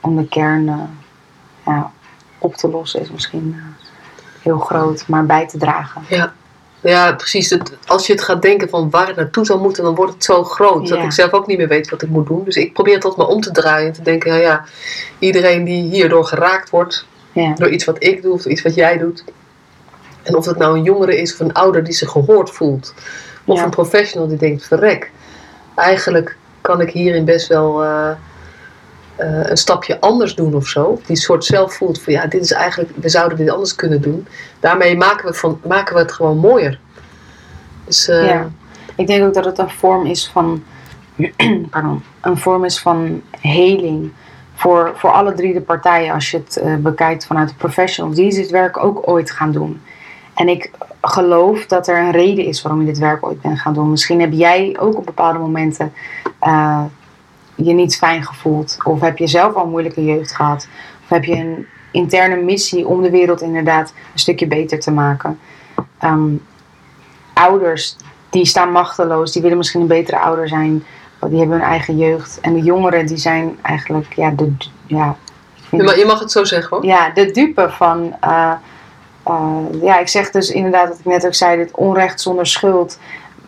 om 0.02 0.16
de 0.16 0.28
kern 0.28 0.90
ja, 1.66 1.92
op 2.42 2.56
te 2.56 2.70
lossen, 2.70 3.02
is 3.02 3.12
misschien 3.12 3.56
eh, 3.58 3.86
heel 4.42 4.60
groot, 4.60 5.04
maar 5.08 5.26
bij 5.26 5.48
te 5.48 5.58
dragen. 5.58 6.02
Ja, 6.08 6.34
ja 6.82 7.14
precies. 7.14 7.50
Het, 7.50 7.78
als 7.86 8.08
je 8.08 8.14
het 8.14 8.22
gaat 8.22 8.42
denken 8.42 8.70
van 8.70 8.90
waar 8.90 9.08
het 9.08 9.16
naartoe 9.16 9.46
zou 9.46 9.62
moeten, 9.62 9.84
dan 9.84 9.96
wordt 9.96 10.14
het 10.14 10.24
zo 10.24 10.44
groot 10.44 10.88
dat 10.88 11.04
ik 11.04 11.12
zelf 11.12 11.32
ook 11.32 11.48
niet 11.48 11.58
meer 11.58 11.68
weet 11.68 11.90
wat 11.90 12.02
ik 12.02 12.10
moet 12.10 12.28
doen. 12.28 12.44
Dus 12.44 12.56
ik 12.56 12.74
probeer 12.74 12.96
het 12.96 13.04
altijd 13.06 13.28
maar 13.28 13.36
om 13.36 13.42
te 13.42 13.52
draaien 13.52 13.88
en 13.88 13.94
te 13.94 14.02
denken, 14.02 14.30
nou 14.30 14.42
ja, 14.42 14.66
iedereen 15.20 15.64
die 15.64 15.84
hierdoor 15.84 16.26
geraakt 16.26 16.70
wordt, 16.70 17.06
Ja, 17.32 17.54
door 17.56 17.70
iets 17.70 17.86
wat 17.86 18.04
ik 18.04 18.22
doe 18.22 18.34
of 18.34 18.46
iets 18.46 18.62
wat 18.62 18.76
jij 18.76 18.98
doet. 18.98 19.24
En 20.24 20.36
of 20.36 20.46
het 20.46 20.58
nou 20.58 20.78
een 20.78 20.84
jongere 20.84 21.22
is 21.22 21.34
of 21.34 21.40
een 21.40 21.54
ouder 21.54 21.84
die 21.84 21.94
zich 21.94 22.10
gehoord 22.10 22.50
voelt. 22.50 22.94
Of 23.46 23.58
Ja. 23.58 23.64
een 23.64 23.70
professional 23.70 24.28
die 24.28 24.38
denkt, 24.38 24.66
verrek, 24.68 25.12
eigenlijk 25.76 26.38
kan 26.62 26.82
ik 26.82 26.90
hierin 26.90 27.26
best 27.26 27.48
wel 27.48 27.84
eh, 27.84 28.10
eh, 29.16 29.50
een 29.50 29.58
stapje 29.58 30.00
anders 30.00 30.36
doen 30.36 30.54
of 30.56 30.68
zo. 30.68 31.02
Die 31.06 31.16
soort 31.16 31.46
zelf 31.46 31.74
voelt 31.74 32.02
van 32.02 32.14
ja, 32.14 32.26
dit 32.26 32.42
is 32.42 32.52
eigenlijk, 32.52 32.92
we 32.96 33.10
zouden 33.10 33.38
dit 33.38 33.50
anders 33.50 33.76
kunnen 33.76 34.02
doen. 34.02 34.28
Daarmee 34.60 34.98
maken 34.98 35.26
we, 35.28 35.34
van, 35.34 35.60
maken 35.68 35.96
we 35.96 36.02
het 36.02 36.12
gewoon 36.12 36.38
mooier. 36.38 36.80
Dus 37.86 38.08
eh, 38.08 38.26
Ja. 38.26 38.50
Ik 38.96 39.08
denk 39.08 39.26
ook 39.26 39.34
dat 39.34 39.46
het 39.46 39.58
een 39.58 39.70
vorm 39.70 40.06
is 40.06 40.30
van, 40.34 40.64
pardon, 41.72 42.04
een 42.22 42.38
vorm 42.38 42.66
is 42.66 42.80
van 42.80 43.22
heling 43.40 44.12
voor, 44.54 44.92
voor 44.96 45.10
alle 45.12 45.34
drie 45.34 45.54
de 45.54 45.62
partijen 45.62 46.14
als 46.14 46.32
je 46.32 46.38
het 46.38 46.58
eh, 46.58 46.76
bekijkt 46.76 47.26
vanuit 47.26 47.50
de 47.50 47.56
professionals 47.56 48.16
die 48.16 48.34
dit 48.34 48.50
werk 48.50 48.84
ook 48.84 49.08
ooit 49.08 49.32
gaan 49.32 49.52
doen. 49.52 49.82
En 50.34 50.48
ik 50.48 50.72
geloof 51.02 51.66
dat 51.66 51.88
er 51.88 51.98
een 51.98 52.12
reden 52.12 52.46
is 52.46 52.62
waarom 52.62 52.82
je 52.82 52.88
dit 52.88 52.98
werk 52.98 53.26
ooit 53.26 53.42
bent 53.42 53.60
gaan 53.60 53.74
doen. 53.74 53.90
Misschien 53.90 54.20
heb 54.20 54.32
jij 54.32 54.78
ook 54.80 54.98
op 54.98 55.06
bepaalde 55.06 55.40
momenten 55.40 55.94
je 57.66 57.74
niet 57.74 57.98
fijn 57.98 58.24
gevoeld. 58.24 58.78
Of 58.84 59.02
heb 59.02 59.18
je 59.18 59.28
zelf 59.28 59.54
al 59.54 59.64
een 59.64 59.70
moeilijke 59.70 60.06
jeugd 60.06 60.36
gehad. 60.36 60.68
Of 61.04 61.10
heb 61.10 61.24
je 61.24 61.36
een 61.36 61.66
interne 61.92 62.36
missie 62.36 62.88
om 62.88 63.02
de 63.02 63.10
wereld 63.10 63.42
inderdaad 63.42 63.94
een 64.14 64.20
stukje 64.20 64.48
beter 64.48 64.80
te 64.80 64.92
maken. 64.92 65.40
Ehm, 66.00 66.34
ouders 67.34 67.96
die 68.30 68.46
staan 68.46 68.72
machteloos, 68.72 69.32
die 69.32 69.42
willen 69.42 69.58
misschien 69.58 69.82
een 69.82 69.88
betere 69.88 70.20
ouder 70.20 70.48
zijn. 70.48 70.84
Die 71.30 71.40
hebben 71.40 71.58
hun 71.58 71.68
eigen 71.68 71.98
jeugd. 71.98 72.40
En 72.42 72.54
de 72.54 72.62
jongeren 72.62 73.06
die 73.06 73.18
zijn 73.18 73.58
eigenlijk 73.62 74.14
ja, 74.14 74.30
de, 74.30 74.54
ja, 74.86 75.16
je, 75.70 75.84
mag, 75.84 75.98
je 75.98 76.06
mag 76.06 76.20
het 76.20 76.32
zo 76.32 76.44
zeggen 76.44 76.78
hoor. 76.78 76.86
ja, 76.86 77.10
de 77.10 77.32
dupe 77.32 77.70
van. 77.70 78.16
eh, 78.20 78.52
eh, 79.24 79.58
ja, 79.82 80.00
ik 80.00 80.08
zeg 80.08 80.32
dus 80.32 80.50
inderdaad 80.50 80.88
wat 80.88 81.00
ik 81.00 81.06
net 81.06 81.26
ook 81.26 81.34
zei: 81.34 81.58
dit 81.58 81.72
onrecht 81.72 82.22
zonder 82.22 82.48
schuld. 82.48 83.00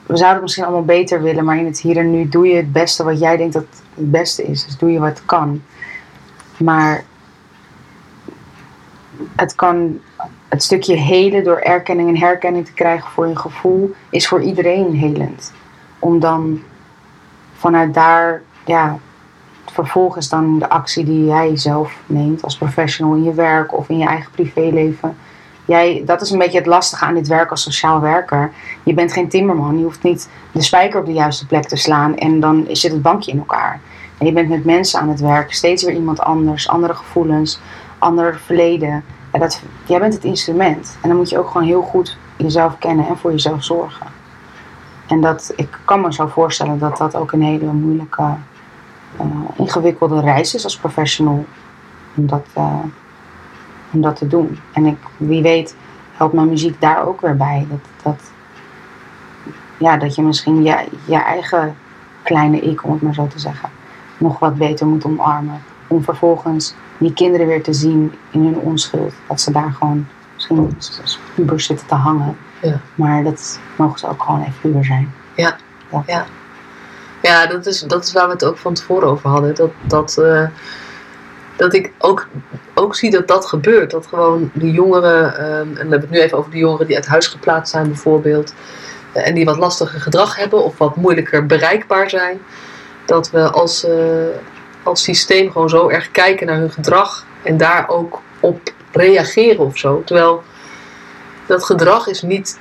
We 0.06 0.17
zouden 0.17 0.34
het 0.34 0.41
misschien 0.41 0.63
allemaal 0.63 0.86
beter 0.86 1.21
willen, 1.21 1.45
maar 1.45 1.58
in 1.58 1.65
het 1.65 1.80
hier 1.80 1.97
en 1.97 2.12
nu 2.12 2.30
doe 2.30 2.47
je 2.47 2.56
het 2.56 2.71
beste 2.71 3.04
wat 3.04 3.19
jij 3.19 3.38
denkt 3.38 3.54
dat 3.54 3.65
het 3.95 4.12
beste 4.12 4.43
is. 4.43 4.65
Dus 4.65 4.77
doe 4.77 4.91
je 4.91 4.99
wat 4.99 5.25
kan. 5.25 5.62
Maar 6.58 7.03
het 9.36 9.56
kan. 9.56 9.99
Het 10.49 10.63
stukje 10.63 10.95
helen 10.95 11.43
door 11.43 11.58
erkenning 11.58 12.10
en 12.10 12.17
herkenning 12.17 12.65
te 12.65 12.73
krijgen 12.73 13.12
voor 13.12 13.27
je 13.27 13.36
gevoel 13.36 13.95
is 14.10 14.27
voor 14.27 14.41
iedereen 14.41 14.93
helend. 14.93 15.53
Om 15.99 16.19
dan 16.19 16.62
vanuit 17.53 17.93
daar, 17.93 18.41
ja, 18.65 18.97
vervolgens 19.65 20.29
dan 20.29 20.60
de 20.60 20.69
actie 20.69 21.06
die 21.06 21.25
jij 21.25 21.58
zelf 21.58 21.99
neemt 22.06 22.43
als 22.43 22.58
professional 22.58 23.15
in 23.15 23.23
je 23.23 23.34
werk 23.34 23.77
of 23.77 23.89
in 23.89 23.97
je 23.97 24.06
eigen 24.06 24.32
privéleven. 24.32 25.17
Jij, 25.65 26.04
dat 26.06 26.21
is 26.21 26.32
een 26.32 26.38
beetje 26.38 26.58
het 26.58 26.67
lastige 26.67 27.06
aan 27.06 27.13
dit 27.13 27.28
werk 27.28 27.49
als 27.49 27.62
sociaal 27.62 28.02
werker. 28.02 28.52
Je 28.84 28.93
bent 28.93 29.13
geen 29.13 29.30
timmerman, 29.30 29.78
je 29.78 29.84
hoeft 29.84 30.04
niet 30.04 30.30
de 30.52 30.62
spijker 30.62 30.99
op 30.99 31.06
de 31.06 31.13
juiste 31.13 31.47
plek 31.47 31.63
te 31.67 31.76
slaan 31.76 32.17
en 32.17 32.39
dan 32.39 32.65
zit 32.69 32.91
het 32.91 33.02
bankje 33.02 33.32
in 33.32 33.38
elkaar. 33.38 33.80
En 34.17 34.26
je 34.26 34.32
bent 34.32 34.49
met 34.49 34.65
mensen 34.65 34.99
aan 34.99 35.10
het 35.10 35.19
werk, 35.19 35.54
steeds 35.54 35.84
weer 35.84 35.95
iemand 35.95 36.19
anders, 36.19 36.67
andere 36.67 36.93
gevoelens, 36.93 37.60
ander 37.97 38.39
verleden. 38.45 39.04
Dat, 39.32 39.62
jij 39.86 39.99
bent 39.99 40.13
het 40.13 40.23
instrument 40.23 40.97
en 41.02 41.10
dan 41.10 41.17
moet 41.17 41.30
je 41.30 41.39
ook 41.39 41.47
gewoon 41.47 41.67
heel 41.67 41.82
goed 41.82 42.17
jezelf 42.38 42.78
kennen 42.78 43.08
en 43.08 43.17
voor 43.17 43.32
jezelf 43.32 43.63
zorgen. 43.63 44.08
En 45.08 45.21
dat, 45.21 45.54
ik 45.56 45.80
kan 45.86 46.02
me 46.02 46.13
zo 46.13 46.28
voorstellen 46.28 46.80
dat 46.80 46.97
dat 46.97 47.15
ook 47.15 47.32
een 47.32 47.41
hele 47.41 47.71
moeilijke 47.71 48.36
eh, 49.17 49.26
ingewikkelde 49.56 50.21
reis 50.21 50.56
is 50.56 50.63
als 50.63 50.78
professional 50.78 51.45
om 52.15 52.28
dat, 52.28 52.45
eh, 52.54 52.80
om 53.93 54.01
dat 54.01 54.15
te 54.15 54.27
doen. 54.27 54.60
En 54.73 54.86
ik, 54.86 54.97
wie 55.17 55.41
weet 55.41 55.75
helpt 56.12 56.34
mijn 56.34 56.49
muziek 56.49 56.82
daar 56.82 57.08
ook 57.08 57.21
weer 57.21 57.38
bij. 57.38 57.67
Dat, 57.69 57.79
dat, 58.03 58.32
ja, 59.77 59.97
dat 59.97 60.15
je 60.15 60.21
misschien 60.21 60.63
je, 60.63 60.88
je 61.06 61.23
eigen 61.23 61.75
kleine 62.23 62.60
ik, 62.60 62.84
om 62.84 62.91
het 62.91 63.01
maar 63.01 63.13
zo 63.13 63.27
te 63.27 63.39
zeggen, 63.39 63.69
nog 64.17 64.39
wat 64.39 64.56
beter 64.56 64.88
moet 64.88 65.06
omarmen. 65.06 65.62
Om 65.88 66.03
vervolgens 66.03 66.75
die 66.97 67.13
kinderen 67.13 67.47
weer 67.47 67.63
te 67.63 67.73
zien 67.73 68.13
in 68.29 68.43
hun 68.43 68.58
onschuld. 68.58 69.13
Dat 69.27 69.41
ze 69.41 69.51
daar 69.51 69.71
gewoon 69.71 70.08
misschien 70.34 70.75
als 71.01 71.19
pubers 71.36 71.65
zitten 71.65 71.88
te 71.88 71.95
hangen. 71.95 72.38
Ja. 72.62 72.79
Maar 72.95 73.23
dat 73.23 73.60
mogen 73.75 73.99
ze 73.99 74.08
ook 74.08 74.23
gewoon 74.23 74.41
even 74.41 74.60
puber 74.62 74.86
zijn. 74.86 75.13
Ja, 75.36 75.56
ja. 76.06 76.25
Ja, 77.21 77.47
dat 77.47 77.65
is, 77.65 77.79
dat 77.79 78.03
is 78.03 78.13
waar 78.13 78.25
we 78.25 78.34
het 78.34 78.45
ook 78.45 78.58
van 78.58 78.73
tevoren 78.73 79.08
over 79.08 79.29
hadden. 79.29 79.56
Dat, 79.56 79.71
dat, 79.82 80.17
eh, 80.17 80.47
dat 81.63 81.73
ik 81.73 81.91
ook, 81.97 82.28
ook 82.73 82.95
zie 82.95 83.12
dat 83.12 83.28
dat 83.28 83.45
gebeurt. 83.45 83.91
Dat 83.91 84.08
gewoon 84.08 84.52
de 84.54 84.71
jongeren, 84.71 85.38
ehm, 85.38 85.67
en 85.67 85.73
we 85.73 85.80
hebben 85.80 85.99
het 85.99 86.10
nu 86.10 86.19
even 86.19 86.38
over 86.38 86.52
de 86.52 86.58
jongeren 86.58 86.88
die 86.88 86.95
uit 86.95 87.06
huis 87.06 87.28
geplaatst 87.28 87.71
zijn 87.71 87.88
bijvoorbeeld. 87.88 88.54
eh, 89.13 89.28
en 89.28 89.34
die 89.34 89.45
wat 89.45 89.58
lastiger 89.58 90.02
gedrag 90.02 90.36
hebben 90.36 90.63
of 90.63 90.78
wat 90.78 90.95
moeilijker 90.95 91.45
bereikbaar 91.45 92.10
zijn. 92.10 92.41
Dat 93.06 93.32
we 93.32 93.52
als, 93.52 93.84
eh, 93.86 94.26
als 94.84 95.04
systeem 95.04 95.52
gewoon 95.52 95.69
zo 95.69 95.89
erg 95.89 96.12
kijken 96.12 96.47
naar 96.47 96.58
hun 96.58 96.71
gedrag 96.71 97.26
en 97.43 97.58
daar 97.58 97.89
ook 97.89 98.21
op 98.39 98.60
reageren 98.91 99.65
of 99.65 99.78
zo. 99.78 100.02
Terwijl 100.06 100.43
dat 101.45 101.65
gedrag 101.65 102.08
is 102.08 102.21
niet, 102.21 102.60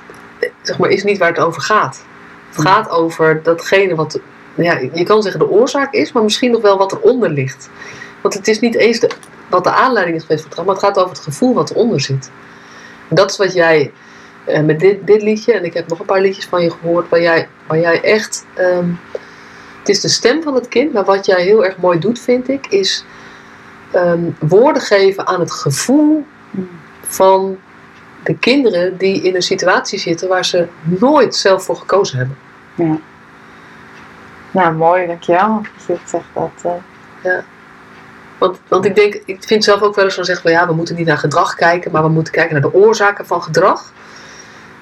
zeg 0.61 0.77
maar, 0.77 0.89
is 0.89 1.03
niet 1.03 1.17
waar 1.17 1.29
het 1.29 1.39
over 1.39 1.61
gaat. 1.61 2.03
Het 2.49 2.61
gaat 2.61 2.89
over 2.89 3.43
datgene 3.43 3.95
wat, 3.95 4.19
ja, 4.55 4.79
je 4.93 5.03
kan 5.03 5.21
zeggen 5.21 5.39
de 5.39 5.49
oorzaak 5.49 5.93
is, 5.93 6.11
maar 6.11 6.23
misschien 6.23 6.51
nog 6.51 6.61
wel 6.61 6.77
wat 6.77 6.91
eronder 6.91 7.29
ligt. 7.29 7.69
Want 8.23 8.35
het 8.35 8.47
is 8.47 8.59
niet 8.59 8.75
eens 8.75 8.99
de, 8.99 9.09
wat 9.49 9.63
de 9.63 9.71
aanleiding 9.71 10.17
is 10.17 10.23
geweest 10.23 10.41
voor 10.43 10.55
het 10.55 10.65
maar 10.65 10.75
het 10.75 10.83
gaat 10.83 10.97
over 10.97 11.09
het 11.09 11.23
gevoel 11.23 11.53
wat 11.53 11.69
eronder 11.71 12.01
zit. 12.01 12.31
En 13.09 13.15
dat 13.15 13.31
is 13.31 13.37
wat 13.37 13.53
jij 13.53 13.91
eh, 14.45 14.61
met 14.61 14.79
dit, 14.79 15.07
dit 15.07 15.21
liedje, 15.21 15.53
en 15.53 15.65
ik 15.65 15.73
heb 15.73 15.87
nog 15.87 15.99
een 15.99 16.05
paar 16.05 16.21
liedjes 16.21 16.45
van 16.45 16.63
je 16.63 16.71
gehoord, 16.71 17.09
waar 17.09 17.21
jij, 17.21 17.47
waar 17.67 17.79
jij 17.79 18.01
echt. 18.01 18.45
ehm, 18.53 18.89
het 19.79 19.89
is 19.89 20.01
de 20.01 20.09
stem 20.09 20.43
van 20.43 20.55
het 20.55 20.67
kind, 20.67 20.93
maar 20.93 21.03
wat 21.05 21.25
jij 21.25 21.43
heel 21.43 21.65
erg 21.65 21.77
mooi 21.77 21.99
doet, 21.99 22.19
vind 22.19 22.49
ik, 22.49 22.67
is 22.67 23.05
ehm, 23.91 24.29
woorden 24.39 24.81
geven 24.81 25.27
aan 25.27 25.39
het 25.39 25.51
gevoel 25.51 26.25
van 27.01 27.57
de 28.23 28.37
kinderen 28.37 28.97
die 28.97 29.21
in 29.21 29.35
een 29.35 29.41
situatie 29.41 29.99
zitten 29.99 30.27
waar 30.27 30.45
ze 30.45 30.67
nooit 30.83 31.35
zelf 31.35 31.63
voor 31.63 31.75
gekozen 31.75 32.17
hebben. 32.17 32.37
Ja. 32.75 32.99
Nou, 34.51 34.73
mooi, 34.75 35.07
dankjewel. 35.07 35.61
Je 35.87 35.93
het 35.93 36.09
zegt 36.09 36.33
dat. 36.33 36.81
eh, 37.21 37.37
Want, 38.37 38.59
want 38.67 38.85
ik 38.85 38.95
denk, 38.95 39.21
ik 39.25 39.43
vind 39.43 39.63
zelf 39.63 39.81
ook 39.81 39.95
wel 39.95 40.05
eens 40.05 40.13
van 40.13 40.25
zeggen, 40.25 40.43
van 40.43 40.53
ja, 40.53 40.67
we 40.67 40.73
moeten 40.73 40.95
niet 40.95 41.07
naar 41.07 41.17
gedrag 41.17 41.55
kijken, 41.55 41.91
maar 41.91 42.03
we 42.03 42.09
moeten 42.09 42.33
kijken 42.33 42.53
naar 42.53 42.71
de 42.71 42.73
oorzaken 42.73 43.25
van 43.25 43.43
gedrag. 43.43 43.91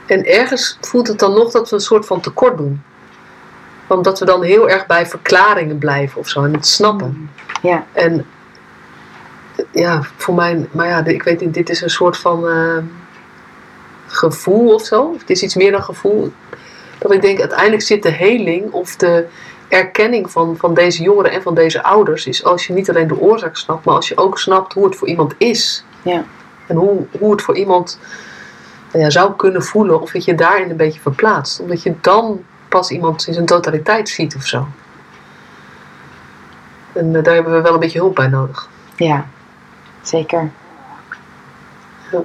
En 0.06 0.26
ergens 0.26 0.78
voelt 0.82 1.08
het 1.08 1.20
dan 1.20 1.34
nog 1.34 1.52
dat 1.52 1.70
we 1.70 1.76
een 1.76 1.82
soort 1.82 2.06
van 2.06 2.22
tekort 2.22 2.58
doen. 2.58 2.84
Omdat 3.88 4.20
we 4.20 4.26
dan 4.26 4.44
heel 4.44 4.70
erg 4.70 4.86
bij 4.86 5.06
verklaringen 5.06 5.78
blijven 5.78 6.20
of 6.20 6.30
zo 6.30 6.44
en 6.44 6.54
het 6.54 6.68
snappen. 6.68 7.30
Ja. 7.62 7.86
En 7.92 8.26
ja, 9.72 10.02
voor 10.18 10.34
mij, 10.34 10.68
maar 10.72 10.88
ja, 10.88 11.06
ik 11.06 11.24
weet 11.24 11.40
niet, 11.40 11.54
dit 11.54 11.70
is 11.70 11.82
een 11.82 11.90
soort 11.90 12.18
van 12.18 12.48
eh, 12.48 12.78
gevoel 14.08 14.74
of 14.74 14.86
zo. 14.86 15.14
Het 15.18 15.30
is 15.30 15.44
iets 15.44 15.56
meer 15.56 15.72
dan 15.72 15.84
gevoel. 15.84 16.32
Dat 16.98 17.14
ik 17.14 17.22
denk, 17.22 17.40
uiteindelijk 17.40 17.82
zit 17.82 18.04
de 18.04 18.12
heling 18.12 18.72
of 18.72 18.96
de 18.96 19.28
erkenning 19.72 20.32
van, 20.32 20.58
van 20.58 20.74
deze 20.74 21.04
jongeren 21.04 21.32
en 21.32 21.42
van 21.42 21.56
deze 21.56 21.84
ouders 21.84 22.28
is 22.28 22.44
als 22.44 22.68
je 22.68 22.74
niet 22.74 22.90
alleen 22.90 23.08
de 23.08 23.20
oorzaak 23.20 23.58
snapt, 23.58 23.86
maar 23.86 23.96
als 23.96 24.08
je 24.08 24.18
ook 24.18 24.40
snapt 24.40 24.74
hoe 24.74 24.86
het 24.86 24.96
voor 24.96 25.08
iemand 25.08 25.34
is. 25.38 25.86
Ja. 26.02 26.24
En 26.68 26.76
hoe, 26.76 27.06
hoe 27.20 27.32
het 27.32 27.42
voor 27.42 27.58
iemand 27.58 28.00
nou 28.92 29.04
ja, 29.04 29.10
zou 29.10 29.36
kunnen 29.36 29.64
voelen 29.64 30.02
of 30.02 30.12
dat 30.12 30.26
je 30.26 30.36
daarin 30.36 30.70
een 30.70 30.78
beetje 30.78 31.00
verplaatst. 31.00 31.60
Omdat 31.60 31.84
je 31.84 31.94
dan 32.02 32.44
pas 32.68 32.92
iemand 32.92 33.28
in 33.28 33.34
zijn 33.34 33.46
totaliteit 33.46 34.10
ziet 34.10 34.36
of 34.36 34.46
zo. 34.46 34.68
En 36.94 37.16
eh, 37.16 37.24
daar 37.24 37.34
hebben 37.34 37.54
we 37.54 37.62
wel 37.62 37.74
een 37.74 37.80
beetje 37.80 38.00
hulp 38.00 38.16
bij 38.16 38.28
nodig. 38.28 38.70
Ja, 38.96 39.26
zeker. 40.02 40.52
Ja. 42.12 42.22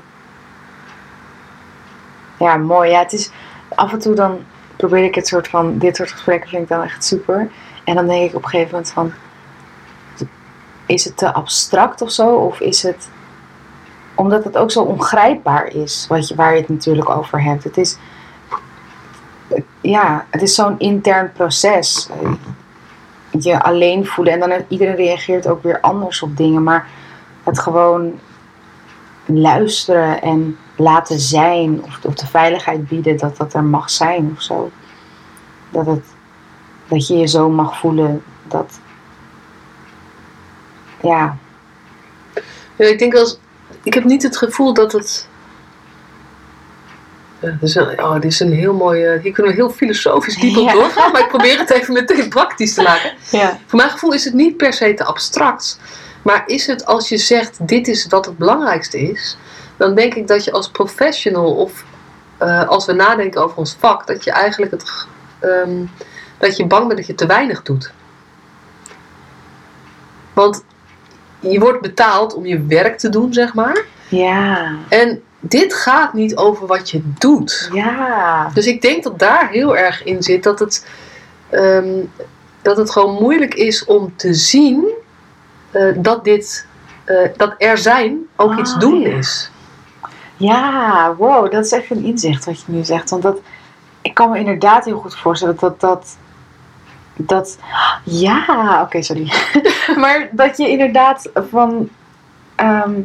Ja, 2.38 2.56
mooi. 2.56 2.90
Ja, 2.90 2.98
het 2.98 3.12
is 3.12 3.30
af 3.74 3.92
en 3.92 3.98
toe 3.98 4.14
dan 4.14 4.44
probeer 4.76 5.04
ik 5.04 5.14
het 5.14 5.26
soort 5.26 5.48
van, 5.48 5.78
dit 5.78 5.96
soort 5.96 6.10
gesprekken 6.10 6.48
vind 6.48 6.62
ik 6.62 6.68
dan 6.68 6.82
echt 6.82 7.04
super. 7.04 7.50
En 7.84 7.94
dan 7.94 8.06
denk 8.06 8.28
ik 8.30 8.36
op 8.36 8.42
een 8.42 8.48
gegeven 8.48 8.70
moment 8.70 8.92
van, 8.92 9.12
is 10.86 11.04
het 11.04 11.16
te 11.16 11.32
abstract 11.32 12.02
of 12.02 12.10
zo? 12.10 12.34
Of 12.34 12.60
is 12.60 12.82
het, 12.82 13.08
omdat 14.14 14.44
het 14.44 14.56
ook 14.56 14.70
zo 14.70 14.82
ongrijpbaar 14.82 15.66
is, 15.66 16.06
wat 16.08 16.28
je, 16.28 16.34
waar 16.34 16.54
je 16.54 16.60
het 16.60 16.68
natuurlijk 16.68 17.10
over 17.10 17.42
hebt. 17.42 17.64
Het 17.64 17.76
is, 17.76 17.96
ja, 19.80 20.26
het 20.30 20.42
is 20.42 20.54
zo'n 20.54 20.78
intern 20.78 21.32
proces. 21.32 22.08
Je 23.30 23.62
alleen 23.62 24.06
voelen 24.06 24.32
en 24.32 24.48
dan 24.48 24.64
iedereen 24.68 24.96
reageert 24.96 25.48
ook 25.48 25.62
weer 25.62 25.80
anders 25.80 26.22
op 26.22 26.36
dingen. 26.36 26.62
Maar 26.62 26.88
het 27.44 27.58
gewoon 27.58 28.20
luisteren 29.24 30.22
en 30.22 30.58
laten 30.76 31.18
zijn 31.20 31.82
of, 31.84 31.98
of 32.02 32.14
de 32.14 32.26
veiligheid 32.26 32.88
bieden 32.88 33.16
dat 33.18 33.36
dat 33.36 33.54
er 33.54 33.64
mag 33.64 33.90
zijn 33.90 34.32
of 34.36 34.42
zo. 34.42 34.70
Dat, 35.70 35.86
het, 35.86 36.04
dat 36.88 37.06
je 37.06 37.16
je 37.16 37.26
zo 37.26 37.48
mag 37.50 37.78
voelen 37.78 38.22
dat. 38.48 38.78
Ja, 41.02 41.36
Ja, 42.76 42.86
ik 42.86 42.98
denk 42.98 43.14
als. 43.14 43.38
Ik 43.82 43.94
heb 43.94 44.04
niet 44.04 44.22
het 44.22 44.36
gevoel 44.36 44.74
dat 44.74 44.92
het. 44.92 45.28
Ja, 47.40 47.50
dit, 47.50 47.62
is 47.62 47.74
een, 47.74 48.02
oh, 48.02 48.12
dit 48.12 48.24
is 48.24 48.40
een 48.40 48.52
heel 48.52 48.74
mooi. 48.74 49.04
eh, 49.04 49.22
Hier 49.22 49.32
kunnen 49.32 49.52
we 49.52 49.58
heel 49.58 49.70
filosofisch 49.70 50.36
diep 50.36 50.56
op 50.56 50.64
Ja. 50.64 50.72
doorgaan, 50.72 51.12
maar 51.12 51.20
ik 51.20 51.28
probeer 51.28 51.58
het 51.58 51.70
even 51.70 51.94
meteen 51.94 52.28
praktisch 52.28 52.74
te 52.74 52.82
maken. 52.82 53.12
ja. 53.40 53.58
Voor 53.66 53.78
mijn 53.78 53.90
gevoel 53.90 54.12
is 54.12 54.24
het 54.24 54.34
niet 54.34 54.56
per 54.56 54.72
se 54.72 54.94
te 54.94 55.04
abstract. 55.04 55.78
Maar 56.22 56.42
is 56.46 56.66
het 56.66 56.86
als 56.86 57.08
je 57.08 57.16
zegt: 57.18 57.68
dit 57.68 57.88
is 57.88 58.06
wat 58.06 58.26
het 58.26 58.38
belangrijkste 58.38 59.00
is, 59.00 59.36
dan 59.76 59.94
denk 59.94 60.14
ik 60.14 60.26
dat 60.26 60.44
je 60.44 60.52
als 60.52 60.68
professional 60.70 61.54
of 61.54 61.84
eh, 62.38 62.68
als 62.68 62.86
we 62.86 62.92
nadenken 62.92 63.42
over 63.42 63.56
ons 63.56 63.76
vak, 63.78 64.06
dat 64.06 64.24
je 64.24 64.30
eigenlijk 64.30 64.72
het. 64.72 65.06
ehm, 65.38 65.84
dat 66.38 66.56
je 66.56 66.66
bang 66.66 66.84
bent 66.86 66.98
dat 66.98 67.06
je 67.06 67.14
te 67.14 67.26
weinig 67.26 67.62
doet. 67.62 67.92
Want 70.32 70.64
je 71.40 71.58
wordt 71.58 71.80
betaald 71.80 72.34
om 72.34 72.46
je 72.46 72.62
werk 72.66 72.98
te 72.98 73.08
doen, 73.08 73.32
zeg 73.32 73.54
maar. 73.54 73.84
Ja, 74.08 74.74
En 74.88 75.22
dit 75.40 75.74
gaat 75.74 76.12
niet 76.12 76.36
over 76.36 76.66
wat 76.66 76.90
je 76.90 77.00
doet. 77.18 77.68
ja, 77.72 78.50
Dus 78.54 78.66
ik 78.66 78.82
denk 78.82 79.02
dat 79.02 79.18
daar 79.18 79.48
heel 79.50 79.76
erg 79.76 80.04
in 80.04 80.22
zit 80.22 80.42
dat 80.42 80.58
het, 80.58 80.86
ehm, 81.50 81.88
dat 82.62 82.76
het 82.76 82.90
gewoon 82.90 83.14
moeilijk 83.22 83.54
is 83.54 83.84
om 83.84 84.12
te 84.16 84.34
zien 84.34 84.88
eh, 85.70 85.92
dat 85.96 86.24
dit, 86.24 86.66
eh, 87.04 87.16
dat 87.36 87.54
er 87.58 87.78
zijn 87.78 88.18
ook 88.36 88.50
Ah, 88.52 88.58
iets 88.58 88.78
doen 88.78 89.00
ja. 89.00 89.08
is. 89.16 89.50
Ja, 90.36 91.14
wow, 91.14 91.50
dat 91.50 91.64
is 91.64 91.70
even 91.70 91.96
een 91.96 92.04
inzicht 92.04 92.44
wat 92.44 92.60
je 92.60 92.72
nu 92.72 92.84
zegt. 92.84 93.10
Want 93.10 93.22
dat, 93.22 93.38
ik 94.02 94.14
kan 94.14 94.30
me 94.30 94.38
inderdaad 94.38 94.84
heel 94.84 94.98
goed 94.98 95.16
voorstellen 95.16 95.56
dat 95.58 95.80
dat, 95.80 96.16
dat, 97.16 97.58
ja, 98.04 98.80
oké, 98.82 99.02
sorry. 99.02 99.32
maar 100.02 100.28
dat 100.32 100.56
je 100.56 100.68
inderdaad 100.68 101.30
van, 101.34 101.88
ehm, 102.54 103.00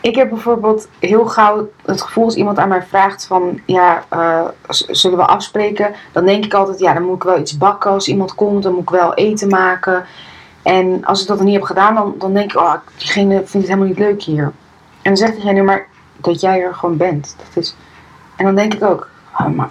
ik 0.00 0.14
heb 0.14 0.28
bijvoorbeeld 0.28 0.88
heel 0.98 1.26
gauw 1.26 1.68
het 1.84 2.02
gevoel 2.02 2.24
als 2.24 2.34
iemand 2.34 2.58
aan 2.58 2.68
mij 2.68 2.82
vraagt 2.82 3.26
van, 3.26 3.60
ja, 3.66 4.04
eh, 4.08 4.48
zullen 4.68 5.18
we 5.18 5.26
afspreken? 5.26 5.94
Dan 6.12 6.24
denk 6.24 6.44
ik 6.44 6.54
altijd, 6.54 6.78
ja, 6.78 6.92
dan 6.92 7.02
moet 7.02 7.16
ik 7.16 7.22
wel 7.22 7.38
iets 7.38 7.58
bakken 7.58 7.90
als 7.90 8.08
iemand 8.08 8.34
komt, 8.34 8.62
dan 8.62 8.72
moet 8.72 8.82
ik 8.82 8.90
wel 8.90 9.14
eten 9.14 9.48
maken. 9.48 10.04
En 10.62 11.04
als 11.04 11.22
ik 11.22 11.26
dat 11.26 11.36
dan 11.36 11.46
niet 11.46 11.54
heb 11.54 11.64
gedaan, 11.64 11.94
dan, 11.94 12.14
dan 12.18 12.34
denk 12.34 12.52
ik, 12.52 12.58
oh, 12.58 12.74
diegene 12.96 13.34
vindt 13.34 13.52
het 13.52 13.66
helemaal 13.66 13.86
niet 13.86 13.98
leuk 13.98 14.22
hier. 14.22 14.52
En 15.02 15.14
dan 15.14 15.16
zegt 15.16 15.32
diegene, 15.32 15.62
maar 15.62 15.86
dat 16.16 16.40
jij 16.40 16.62
er 16.62 16.74
gewoon 16.74 16.96
bent. 16.96 17.36
Dat 17.38 17.62
is... 17.62 17.76
En 18.36 18.44
dan 18.44 18.54
denk 18.54 18.74
ik 18.74 18.82
ook, 18.82 19.08
oh, 19.38 19.46
maar 19.46 19.70